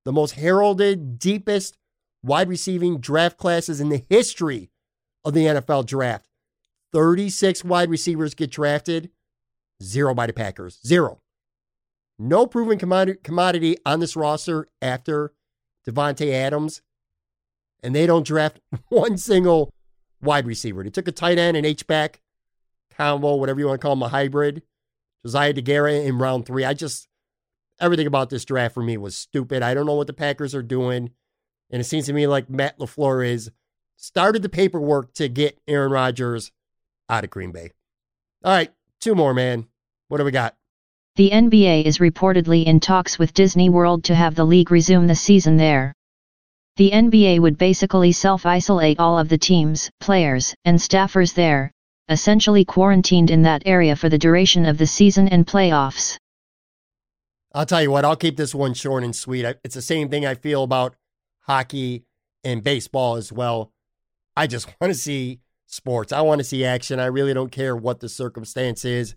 the 0.05 0.12
most 0.12 0.32
heralded, 0.32 1.18
deepest 1.18 1.76
wide 2.22 2.49
receiving 2.49 2.99
draft 2.99 3.36
classes 3.36 3.80
in 3.80 3.88
the 3.88 4.05
history 4.09 4.70
of 5.24 5.34
the 5.34 5.44
NFL 5.44 5.86
draft. 5.86 6.28
36 6.92 7.64
wide 7.64 7.90
receivers 7.90 8.34
get 8.34 8.51
drafted, 8.51 9.11
zero 9.83 10.14
by 10.14 10.27
the 10.27 10.33
Packers. 10.33 10.81
Zero. 10.87 11.20
No 12.18 12.47
proven 12.47 12.79
commodity, 12.79 13.77
on 13.85 14.01
this 14.01 14.16
roster 14.16 14.68
after 14.81 15.33
Davante 15.87 16.33
Adams, 16.33 16.81
and 17.83 17.95
they 17.95 18.07
don't 18.07 18.27
draft 18.27 18.61
one 18.89 19.18
single 19.18 19.72
wide 20.22 20.47
receiver. 20.47 20.83
They 20.83 20.91
took 20.91 21.09
a 21.09 21.12
tight 21.12 21.39
end, 21.39 21.57
an 21.57 21.64
H-back 21.64 22.22
combo, 22.97 23.35
whatever 23.35 23.61
you 23.61 23.66
want 23.66 23.81
to 23.81 23.85
call 23.85 23.95
them, 23.95 24.03
a 24.03 24.09
hybrid. 24.09 24.62
Josiah 25.24 25.53
Deguara 25.53 26.07
in 26.07 26.18
round 26.18 26.47
three. 26.47 26.64
I 26.64 26.72
just, 26.72 27.09
everything 27.81 28.07
about 28.07 28.31
this 28.31 28.45
draft 28.45 28.74
for 28.74 28.83
me 28.83 28.97
was 28.97 29.16
stupid. 29.16 29.62
I 29.62 29.74
don't 29.74 29.87
know 29.87 29.95
what 29.95 30.07
the 30.07 30.12
Packers 30.12 30.55
are 30.55 30.62
doing. 30.62 31.11
And 31.70 31.81
it 31.81 31.85
seems 31.85 32.07
to 32.07 32.12
me 32.12 32.27
like 32.27 32.49
Matt 32.49 32.79
LaFleur 32.79 33.27
is 33.27 33.51
started 33.97 34.43
the 34.43 34.49
paperwork 34.49 35.12
to 35.14 35.29
get 35.29 35.59
Aaron 35.66 35.91
Rodgers 35.91 36.53
out 37.09 37.24
of 37.24 37.31
Green 37.31 37.51
Bay. 37.51 37.72
All 38.45 38.53
right, 38.53 38.72
two 39.01 39.14
more, 39.14 39.34
man. 39.34 39.66
What 40.09 40.18
do 40.18 40.24
we 40.24 40.30
got? 40.30 40.57
The 41.16 41.30
NBA 41.30 41.84
is 41.84 41.99
reportedly 41.99 42.66
in 42.66 42.78
talks 42.80 43.18
with 43.18 43.32
Disney 43.32 43.70
World 43.70 44.05
to 44.05 44.14
have 44.14 44.34
the 44.34 44.44
league 44.44 44.70
resume 44.70 45.07
the 45.07 45.14
season 45.14 45.57
there. 45.57 45.94
The 46.76 46.90
NBA 46.90 47.40
would 47.40 47.57
basically 47.57 48.12
self 48.12 48.44
isolate 48.44 48.99
all 48.99 49.18
of 49.18 49.30
the 49.30 49.38
teams, 49.38 49.90
players, 49.99 50.55
and 50.66 50.78
staffers 50.78 51.32
there, 51.32 51.72
essentially 52.11 52.66
quarantined 52.66 53.30
in 53.30 53.42
that 53.42 53.62
area 53.64 53.97
for 53.97 54.11
the 54.11 54.18
duration 54.18 54.66
of 54.66 54.76
the 54.76 54.86
season 54.86 55.26
and 55.28 55.47
playoffs. 55.47 56.18
I'll 57.55 57.64
tell 57.64 57.80
you 57.80 57.90
what, 57.90 58.05
I'll 58.05 58.16
keep 58.16 58.36
this 58.36 58.55
one 58.55 58.74
short 58.74 59.03
and 59.03 59.16
sweet. 59.16 59.47
It's 59.64 59.74
the 59.74 59.80
same 59.80 60.11
thing 60.11 60.26
I 60.26 60.34
feel 60.34 60.62
about 60.62 60.94
hockey 61.40 62.05
and 62.44 62.62
baseball 62.62 63.16
as 63.16 63.32
well. 63.32 63.72
I 64.36 64.47
just 64.47 64.68
want 64.80 64.92
to 64.92 64.99
see 64.99 65.40
sports. 65.67 66.12
I 66.12 66.21
want 66.23 66.39
to 66.39 66.45
see 66.45 66.64
action. 66.64 67.01
I 67.01 67.07
really 67.07 67.35
don't 67.35 67.53
care 67.53 67.77
what 67.77 68.01
the 68.01 68.09
circumstance 68.09 68.85
is. 68.85 69.14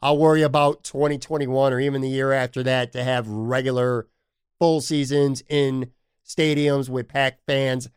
I'll 0.00 0.18
worry 0.18 0.42
about 0.42 0.82
2021 0.84 1.72
or 1.72 1.80
even 1.80 2.00
the 2.02 2.08
year 2.08 2.32
after 2.32 2.62
that 2.64 2.92
to 2.92 3.04
have 3.04 3.28
regular 3.28 4.08
full 4.58 4.80
seasons 4.80 5.42
in 5.48 5.90
stadiums 6.26 6.88
with 6.88 7.08
packed 7.08 7.42
fans. 7.46 7.88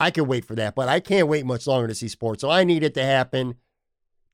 I 0.00 0.10
can 0.10 0.26
wait 0.26 0.44
for 0.44 0.54
that, 0.56 0.74
but 0.74 0.88
I 0.88 0.98
can't 0.98 1.28
wait 1.28 1.44
much 1.44 1.66
longer 1.66 1.86
to 1.86 1.94
see 1.94 2.08
sports. 2.08 2.40
So 2.40 2.50
I 2.50 2.64
need 2.64 2.82
it 2.82 2.94
to 2.94 3.02
happen. 3.02 3.54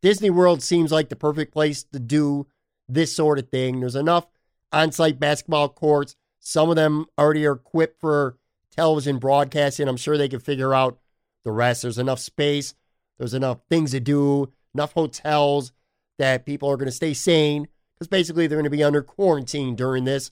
Disney 0.01 0.30
World 0.30 0.62
seems 0.62 0.92
like 0.92 1.09
the 1.09 1.16
perfect 1.16 1.53
place 1.53 1.82
to 1.92 1.99
do 1.99 2.47
this 2.88 3.14
sort 3.14 3.38
of 3.38 3.49
thing. 3.49 3.80
There's 3.80 3.97
enough 3.97 4.26
on 4.72 4.92
site 4.92 5.18
basketball 5.18 5.68
courts. 5.68 6.16
Some 6.38 6.70
of 6.70 6.76
them 6.76 7.07
already 7.18 7.44
are 7.47 7.55
equipped 7.55 8.01
for 8.01 8.38
television 8.70 9.18
broadcasting. 9.18 9.88
I'm 9.88 9.97
sure 9.97 10.16
they 10.16 10.28
can 10.28 10.40
figure 10.40 10.72
out 10.72 10.99
the 11.44 11.51
rest. 11.51 11.82
There's 11.82 11.99
enough 11.99 12.20
space, 12.20 12.74
there's 13.18 13.34
enough 13.34 13.60
things 13.68 13.92
to 13.92 14.00
do, 14.00 14.52
enough 14.74 14.92
hotels 14.92 15.72
that 16.18 16.46
people 16.46 16.68
are 16.70 16.76
going 16.76 16.86
to 16.86 16.92
stay 16.92 17.14
sane 17.14 17.68
because 17.94 18.08
basically 18.08 18.46
they're 18.46 18.58
going 18.58 18.64
to 18.64 18.70
be 18.70 18.84
under 18.84 19.02
quarantine 19.02 19.74
during 19.74 20.04
this, 20.04 20.30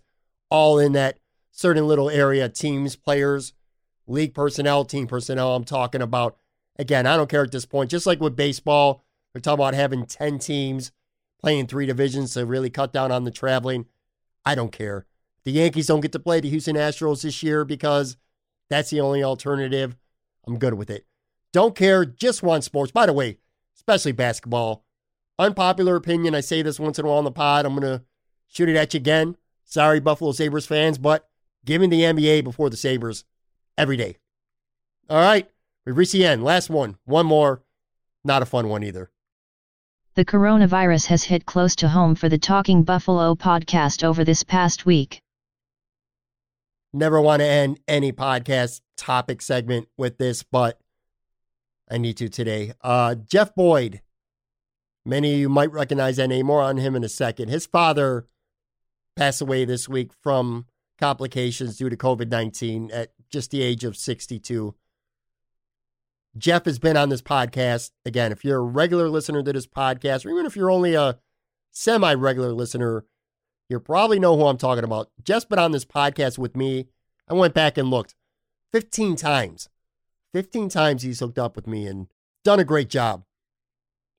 all 0.50 0.78
in 0.78 0.92
that 0.92 1.18
certain 1.50 1.86
little 1.86 2.10
area 2.10 2.48
teams, 2.48 2.96
players, 2.96 3.52
league 4.06 4.34
personnel, 4.34 4.84
team 4.84 5.06
personnel. 5.06 5.54
I'm 5.54 5.64
talking 5.64 6.02
about, 6.02 6.36
again, 6.78 7.06
I 7.06 7.16
don't 7.16 7.30
care 7.30 7.44
at 7.44 7.52
this 7.52 7.66
point. 7.66 7.90
Just 7.90 8.06
like 8.06 8.20
with 8.20 8.36
baseball, 8.36 9.04
they're 9.32 9.40
talking 9.40 9.62
about 9.62 9.74
having 9.74 10.04
10 10.04 10.38
teams 10.38 10.92
playing 11.40 11.66
three 11.66 11.86
divisions 11.86 12.34
to 12.34 12.44
really 12.46 12.70
cut 12.70 12.92
down 12.92 13.12
on 13.12 13.24
the 13.24 13.30
traveling. 13.30 13.86
I 14.44 14.54
don't 14.54 14.72
care. 14.72 15.06
The 15.44 15.52
Yankees 15.52 15.86
don't 15.86 16.00
get 16.00 16.12
to 16.12 16.18
play 16.18 16.40
the 16.40 16.50
Houston 16.50 16.76
Astros 16.76 17.22
this 17.22 17.42
year 17.42 17.64
because 17.64 18.16
that's 18.70 18.90
the 18.90 19.00
only 19.00 19.22
alternative. 19.22 19.96
I'm 20.46 20.58
good 20.58 20.74
with 20.74 20.90
it. 20.90 21.06
Don't 21.54 21.76
care, 21.76 22.04
just 22.04 22.42
want 22.42 22.64
sports. 22.64 22.90
By 22.90 23.06
the 23.06 23.12
way, 23.12 23.38
especially 23.76 24.10
basketball. 24.10 24.84
Unpopular 25.38 25.94
opinion. 25.94 26.34
I 26.34 26.40
say 26.40 26.62
this 26.62 26.80
once 26.80 26.98
in 26.98 27.04
a 27.04 27.08
while 27.08 27.18
on 27.18 27.24
the 27.24 27.30
pod. 27.30 27.64
I'm 27.64 27.76
going 27.76 28.00
to 28.00 28.04
shoot 28.48 28.68
it 28.68 28.74
at 28.74 28.92
you 28.92 28.98
again. 28.98 29.36
Sorry, 29.64 30.00
Buffalo 30.00 30.32
Sabres 30.32 30.66
fans, 30.66 30.98
but 30.98 31.28
give 31.64 31.80
me 31.80 31.86
the 31.86 32.00
NBA 32.00 32.42
before 32.42 32.70
the 32.70 32.76
Sabres 32.76 33.22
every 33.78 33.96
day. 33.96 34.16
All 35.08 35.20
right, 35.20 35.48
we've 35.86 35.96
reached 35.96 36.10
the 36.10 36.26
end. 36.26 36.42
Last 36.42 36.70
one. 36.70 36.96
One 37.04 37.26
more. 37.26 37.62
Not 38.24 38.42
a 38.42 38.46
fun 38.46 38.68
one 38.68 38.82
either. 38.82 39.12
The 40.16 40.24
coronavirus 40.24 41.06
has 41.06 41.22
hit 41.22 41.46
close 41.46 41.76
to 41.76 41.88
home 41.88 42.16
for 42.16 42.28
the 42.28 42.38
Talking 42.38 42.82
Buffalo 42.82 43.36
podcast 43.36 44.02
over 44.02 44.24
this 44.24 44.42
past 44.42 44.86
week. 44.86 45.20
Never 46.92 47.20
want 47.20 47.42
to 47.42 47.46
end 47.46 47.78
any 47.86 48.10
podcast 48.10 48.80
topic 48.96 49.40
segment 49.40 49.86
with 49.96 50.18
this, 50.18 50.42
but 50.42 50.80
I 51.94 51.98
need 51.98 52.16
to 52.16 52.28
today. 52.28 52.72
Uh, 52.82 53.14
Jeff 53.14 53.54
Boyd. 53.54 54.02
Many 55.06 55.34
of 55.34 55.38
you 55.38 55.48
might 55.48 55.70
recognize 55.70 56.16
that 56.16 56.26
name. 56.26 56.46
More 56.46 56.60
on 56.60 56.78
him 56.78 56.96
in 56.96 57.04
a 57.04 57.08
second. 57.08 57.50
His 57.50 57.66
father 57.66 58.26
passed 59.14 59.40
away 59.40 59.64
this 59.64 59.88
week 59.88 60.10
from 60.12 60.66
complications 60.98 61.76
due 61.76 61.88
to 61.88 61.96
COVID 61.96 62.30
19 62.30 62.90
at 62.90 63.12
just 63.30 63.52
the 63.52 63.62
age 63.62 63.84
of 63.84 63.96
62. 63.96 64.74
Jeff 66.36 66.64
has 66.64 66.80
been 66.80 66.96
on 66.96 67.10
this 67.10 67.22
podcast. 67.22 67.92
Again, 68.04 68.32
if 68.32 68.44
you're 68.44 68.58
a 68.58 68.62
regular 68.62 69.08
listener 69.08 69.44
to 69.44 69.52
this 69.52 69.68
podcast, 69.68 70.26
or 70.26 70.30
even 70.30 70.46
if 70.46 70.56
you're 70.56 70.72
only 70.72 70.94
a 70.94 71.20
semi 71.70 72.12
regular 72.12 72.52
listener, 72.52 73.04
you 73.68 73.78
probably 73.78 74.18
know 74.18 74.36
who 74.36 74.46
I'm 74.46 74.58
talking 74.58 74.82
about. 74.82 75.10
Jeff's 75.22 75.44
been 75.44 75.60
on 75.60 75.70
this 75.70 75.84
podcast 75.84 76.38
with 76.38 76.56
me. 76.56 76.88
I 77.28 77.34
went 77.34 77.54
back 77.54 77.78
and 77.78 77.88
looked 77.88 78.16
15 78.72 79.14
times. 79.14 79.68
15 80.34 80.68
times 80.68 81.02
he's 81.02 81.20
hooked 81.20 81.38
up 81.38 81.54
with 81.54 81.68
me 81.68 81.86
and 81.86 82.08
done 82.44 82.58
a 82.58 82.64
great 82.64 82.90
job. 82.90 83.24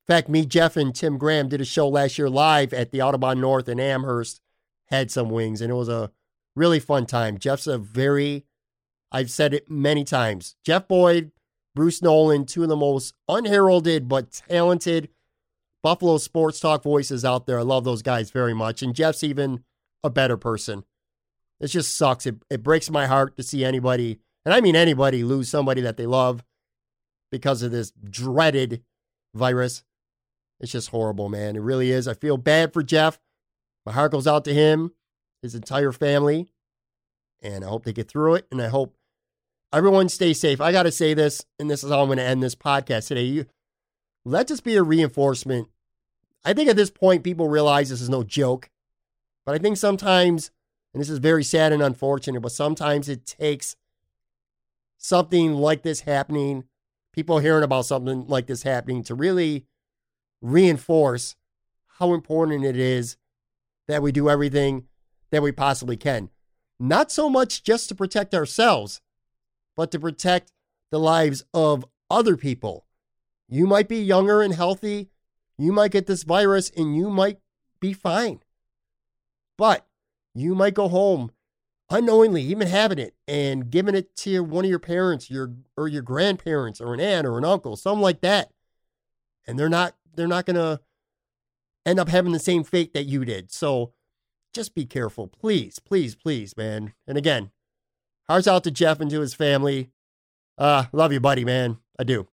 In 0.07 0.15
fact, 0.15 0.29
me, 0.29 0.45
Jeff, 0.45 0.77
and 0.77 0.95
Tim 0.95 1.17
Graham 1.17 1.49
did 1.49 1.59
a 1.59 1.65
show 1.65 1.89
last 1.89 2.17
year 2.17 2.29
live 2.29 2.73
at 2.73 2.91
the 2.91 3.01
Audubon 3.01 3.41
North 3.41 3.67
in 3.67 3.81
Amherst, 3.81 4.39
had 4.85 5.11
some 5.11 5.29
wings, 5.29 5.59
and 5.61 5.69
it 5.69 5.75
was 5.75 5.89
a 5.89 6.11
really 6.55 6.79
fun 6.79 7.05
time. 7.05 7.37
Jeff's 7.37 7.67
a 7.67 7.77
very, 7.77 8.45
I've 9.11 9.29
said 9.29 9.53
it 9.53 9.69
many 9.69 10.05
times. 10.05 10.55
Jeff 10.63 10.87
Boyd, 10.87 11.31
Bruce 11.75 12.01
Nolan, 12.01 12.45
two 12.45 12.63
of 12.63 12.69
the 12.69 12.77
most 12.77 13.13
unheralded 13.27 14.07
but 14.07 14.31
talented 14.47 15.09
Buffalo 15.83 16.17
sports 16.17 16.61
talk 16.61 16.81
voices 16.81 17.25
out 17.25 17.45
there. 17.45 17.59
I 17.59 17.63
love 17.63 17.83
those 17.83 18.01
guys 18.01 18.31
very 18.31 18.53
much. 18.53 18.81
And 18.81 18.95
Jeff's 18.95 19.23
even 19.23 19.65
a 20.03 20.09
better 20.09 20.37
person. 20.37 20.85
It 21.59 21.67
just 21.67 21.97
sucks. 21.97 22.25
It, 22.25 22.37
it 22.49 22.63
breaks 22.63 22.89
my 22.89 23.05
heart 23.05 23.35
to 23.37 23.43
see 23.43 23.65
anybody, 23.65 24.19
and 24.45 24.53
I 24.53 24.61
mean 24.61 24.75
anybody, 24.75 25.23
lose 25.23 25.49
somebody 25.49 25.81
that 25.81 25.97
they 25.97 26.05
love 26.05 26.43
because 27.31 27.61
of 27.61 27.71
this 27.71 27.91
dreaded 27.91 28.83
virus. 29.33 29.83
It's 30.59 30.71
just 30.71 30.89
horrible, 30.89 31.29
man. 31.29 31.55
It 31.55 31.61
really 31.61 31.91
is. 31.91 32.07
I 32.07 32.13
feel 32.13 32.37
bad 32.37 32.71
for 32.71 32.83
Jeff. 32.83 33.19
My 33.85 33.91
heart 33.91 34.11
goes 34.11 34.27
out 34.27 34.45
to 34.45 34.53
him, 34.53 34.93
his 35.41 35.53
entire 35.53 35.91
family, 35.91 36.47
and 37.41 37.63
I 37.63 37.67
hope 37.67 37.83
they 37.83 37.93
get 37.93 38.07
through 38.07 38.35
it. 38.35 38.47
And 38.51 38.61
I 38.61 38.67
hope 38.67 38.95
everyone 39.73 40.09
stays 40.09 40.39
safe. 40.39 40.61
I 40.61 40.71
got 40.71 40.83
to 40.83 40.91
say 40.91 41.13
this, 41.13 41.45
and 41.59 41.69
this 41.69 41.83
is 41.83 41.91
how 41.91 42.01
I'm 42.01 42.07
going 42.07 42.17
to 42.17 42.23
end 42.23 42.41
this 42.41 42.55
podcast 42.55 43.07
today. 43.07 43.23
You, 43.23 43.45
let 44.23 44.47
this 44.47 44.61
be 44.61 44.75
a 44.75 44.83
reinforcement. 44.83 45.67
I 46.43 46.53
think 46.53 46.69
at 46.69 46.75
this 46.75 46.89
point, 46.89 47.23
people 47.23 47.49
realize 47.49 47.89
this 47.89 48.01
is 48.01 48.09
no 48.09 48.23
joke, 48.23 48.69
but 49.45 49.55
I 49.55 49.57
think 49.57 49.77
sometimes, 49.77 50.51
and 50.93 51.01
this 51.01 51.09
is 51.09 51.19
very 51.19 51.43
sad 51.43 51.73
and 51.73 51.81
unfortunate, 51.81 52.41
but 52.41 52.51
sometimes 52.51 53.09
it 53.09 53.25
takes 53.25 53.75
something 54.97 55.53
like 55.53 55.83
this 55.83 56.01
happening, 56.01 56.65
people 57.13 57.39
hearing 57.39 57.63
about 57.63 57.85
something 57.85 58.25
like 58.27 58.47
this 58.47 58.63
happening 58.63 59.03
to 59.03 59.15
really 59.15 59.65
reinforce 60.41 61.35
how 61.99 62.13
important 62.13 62.65
it 62.65 62.77
is 62.77 63.17
that 63.87 64.01
we 64.01 64.11
do 64.11 64.29
everything 64.29 64.85
that 65.31 65.41
we 65.41 65.51
possibly 65.51 65.97
can. 65.97 66.29
Not 66.79 67.11
so 67.11 67.29
much 67.29 67.63
just 67.63 67.89
to 67.89 67.95
protect 67.95 68.33
ourselves, 68.33 69.01
but 69.75 69.91
to 69.91 69.99
protect 69.99 70.51
the 70.91 70.99
lives 70.99 71.43
of 71.53 71.85
other 72.09 72.35
people. 72.35 72.85
You 73.47 73.67
might 73.67 73.87
be 73.87 74.01
younger 74.01 74.41
and 74.41 74.53
healthy. 74.53 75.09
You 75.57 75.71
might 75.71 75.91
get 75.91 76.07
this 76.07 76.23
virus 76.23 76.71
and 76.75 76.95
you 76.95 77.09
might 77.09 77.39
be 77.79 77.93
fine. 77.93 78.41
But 79.57 79.87
you 80.33 80.55
might 80.55 80.73
go 80.73 80.87
home 80.87 81.31
unknowingly, 81.89 82.41
even 82.41 82.67
having 82.67 82.99
it 82.99 83.15
and 83.27 83.69
giving 83.69 83.95
it 83.95 84.15
to 84.17 84.43
one 84.43 84.65
of 84.65 84.69
your 84.69 84.79
parents, 84.79 85.29
your 85.29 85.53
or 85.77 85.87
your 85.87 86.01
grandparents 86.01 86.81
or 86.81 86.93
an 86.93 86.99
aunt 86.99 87.27
or 87.27 87.37
an 87.37 87.45
uncle, 87.45 87.75
something 87.75 88.01
like 88.01 88.21
that. 88.21 88.51
And 89.47 89.59
they're 89.59 89.69
not 89.69 89.95
they're 90.15 90.27
not 90.27 90.45
going 90.45 90.55
to 90.55 90.79
end 91.85 91.99
up 91.99 92.09
having 92.09 92.31
the 92.31 92.39
same 92.39 92.63
fate 92.63 92.93
that 92.93 93.05
you 93.05 93.25
did. 93.25 93.51
So 93.51 93.93
just 94.53 94.73
be 94.73 94.85
careful, 94.85 95.27
please, 95.27 95.79
please, 95.79 96.15
please, 96.15 96.55
man. 96.57 96.93
And 97.07 97.17
again, 97.17 97.51
hearts 98.27 98.47
out 98.47 98.63
to 98.63 98.71
Jeff 98.71 98.99
and 98.99 99.11
to 99.11 99.19
his 99.19 99.33
family. 99.33 99.91
Uh, 100.57 100.85
love 100.93 101.11
you, 101.11 101.19
buddy, 101.19 101.43
man. 101.43 101.77
I 101.99 102.05
do. 102.05 102.27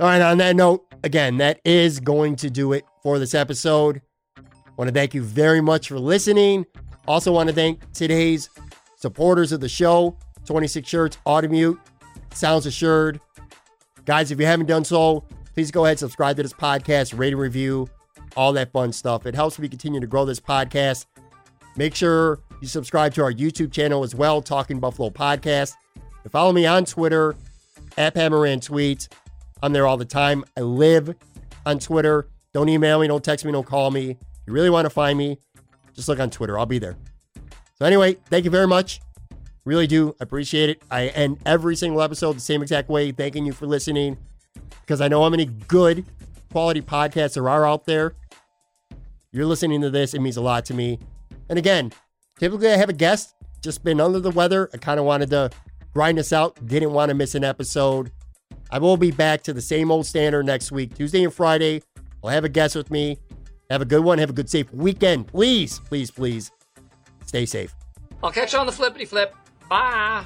All 0.00 0.06
right, 0.06 0.20
on 0.20 0.38
that 0.38 0.54
note, 0.54 0.84
again, 1.02 1.38
that 1.38 1.60
is 1.64 2.00
going 2.00 2.36
to 2.36 2.50
do 2.50 2.72
it 2.72 2.84
for 3.02 3.18
this 3.18 3.34
episode. 3.34 4.02
Want 4.76 4.88
to 4.88 4.94
thank 4.94 5.14
you 5.14 5.22
very 5.22 5.60
much 5.60 5.88
for 5.88 5.98
listening. 5.98 6.66
Also, 7.08 7.32
want 7.32 7.48
to 7.48 7.54
thank 7.54 7.80
today's 7.94 8.50
supporters 8.96 9.50
of 9.50 9.60
the 9.60 9.68
show 9.68 10.14
26 10.44 10.86
Shirts, 10.86 11.18
Automute, 11.26 11.78
Sounds 12.34 12.66
Assured. 12.66 13.18
Guys, 14.04 14.30
if 14.30 14.38
you 14.38 14.44
haven't 14.44 14.66
done 14.66 14.84
so, 14.84 15.24
please 15.54 15.70
go 15.70 15.86
ahead 15.86 15.98
subscribe 15.98 16.36
to 16.36 16.42
this 16.42 16.52
podcast, 16.52 17.18
rate 17.18 17.32
and 17.32 17.40
review 17.40 17.88
all 18.36 18.52
that 18.52 18.70
fun 18.72 18.92
stuff. 18.92 19.24
It 19.24 19.34
helps 19.34 19.58
me 19.58 19.70
continue 19.70 20.00
to 20.00 20.06
grow 20.06 20.26
this 20.26 20.38
podcast. 20.38 21.06
Make 21.76 21.94
sure 21.94 22.40
you 22.60 22.68
subscribe 22.68 23.14
to 23.14 23.22
our 23.22 23.32
YouTube 23.32 23.72
channel 23.72 24.04
as 24.04 24.14
well, 24.14 24.42
Talking 24.42 24.78
Buffalo 24.78 25.08
Podcast. 25.08 25.76
And 26.24 26.30
follow 26.30 26.52
me 26.52 26.66
on 26.66 26.84
Twitter 26.84 27.36
at 27.96 28.12
Pat 28.12 28.32
Moran 28.32 28.60
Tweets. 28.60 29.08
I'm 29.62 29.72
there 29.72 29.86
all 29.86 29.96
the 29.96 30.04
time. 30.04 30.44
I 30.58 30.60
live 30.60 31.14
on 31.64 31.78
Twitter. 31.78 32.28
Don't 32.52 32.68
email 32.68 33.00
me, 33.00 33.08
don't 33.08 33.24
text 33.24 33.46
me, 33.46 33.52
don't 33.52 33.66
call 33.66 33.90
me. 33.90 34.10
If 34.10 34.18
you 34.46 34.52
really 34.52 34.70
want 34.70 34.84
to 34.84 34.90
find 34.90 35.16
me, 35.16 35.38
just 35.98 36.08
look 36.08 36.20
on 36.20 36.30
Twitter. 36.30 36.56
I'll 36.56 36.64
be 36.64 36.78
there. 36.78 36.96
So, 37.74 37.84
anyway, 37.84 38.14
thank 38.30 38.44
you 38.44 38.52
very 38.52 38.68
much. 38.68 39.00
Really 39.64 39.88
do 39.88 40.14
appreciate 40.20 40.70
it. 40.70 40.80
I 40.92 41.08
end 41.08 41.38
every 41.44 41.74
single 41.74 42.00
episode 42.00 42.34
the 42.34 42.40
same 42.40 42.62
exact 42.62 42.88
way, 42.88 43.10
thanking 43.10 43.44
you 43.44 43.52
for 43.52 43.66
listening 43.66 44.16
because 44.80 45.00
I 45.00 45.08
know 45.08 45.24
how 45.24 45.28
many 45.28 45.46
good 45.46 46.04
quality 46.52 46.80
podcasts 46.80 47.34
there 47.34 47.48
are 47.48 47.66
out 47.66 47.84
there. 47.84 48.14
You're 49.32 49.46
listening 49.46 49.80
to 49.80 49.90
this, 49.90 50.14
it 50.14 50.20
means 50.20 50.36
a 50.36 50.40
lot 50.40 50.64
to 50.66 50.74
me. 50.74 51.00
And 51.48 51.58
again, 51.58 51.92
typically 52.38 52.68
I 52.68 52.76
have 52.76 52.88
a 52.88 52.94
guest, 52.94 53.34
just 53.60 53.82
been 53.82 54.00
under 54.00 54.20
the 54.20 54.30
weather. 54.30 54.70
I 54.72 54.76
kind 54.76 55.00
of 55.00 55.04
wanted 55.04 55.30
to 55.30 55.50
grind 55.92 56.16
this 56.16 56.32
out, 56.32 56.64
didn't 56.64 56.92
want 56.92 57.08
to 57.08 57.14
miss 57.14 57.34
an 57.34 57.42
episode. 57.42 58.12
I 58.70 58.78
will 58.78 58.96
be 58.96 59.10
back 59.10 59.42
to 59.42 59.52
the 59.52 59.60
same 59.60 59.90
old 59.90 60.06
standard 60.06 60.46
next 60.46 60.70
week, 60.70 60.94
Tuesday 60.94 61.24
and 61.24 61.34
Friday. 61.34 61.82
I'll 62.22 62.30
have 62.30 62.44
a 62.44 62.48
guest 62.48 62.76
with 62.76 62.88
me. 62.88 63.18
Have 63.70 63.82
a 63.82 63.84
good 63.84 64.02
one. 64.02 64.18
Have 64.18 64.30
a 64.30 64.32
good, 64.32 64.48
safe 64.48 64.72
weekend. 64.72 65.26
Please, 65.26 65.78
please, 65.80 66.10
please 66.10 66.50
stay 67.26 67.44
safe. 67.44 67.74
I'll 68.22 68.32
catch 68.32 68.52
you 68.52 68.58
on 68.58 68.66
the 68.66 68.72
flippity 68.72 69.04
flip. 69.04 69.34
Bye. 69.68 70.24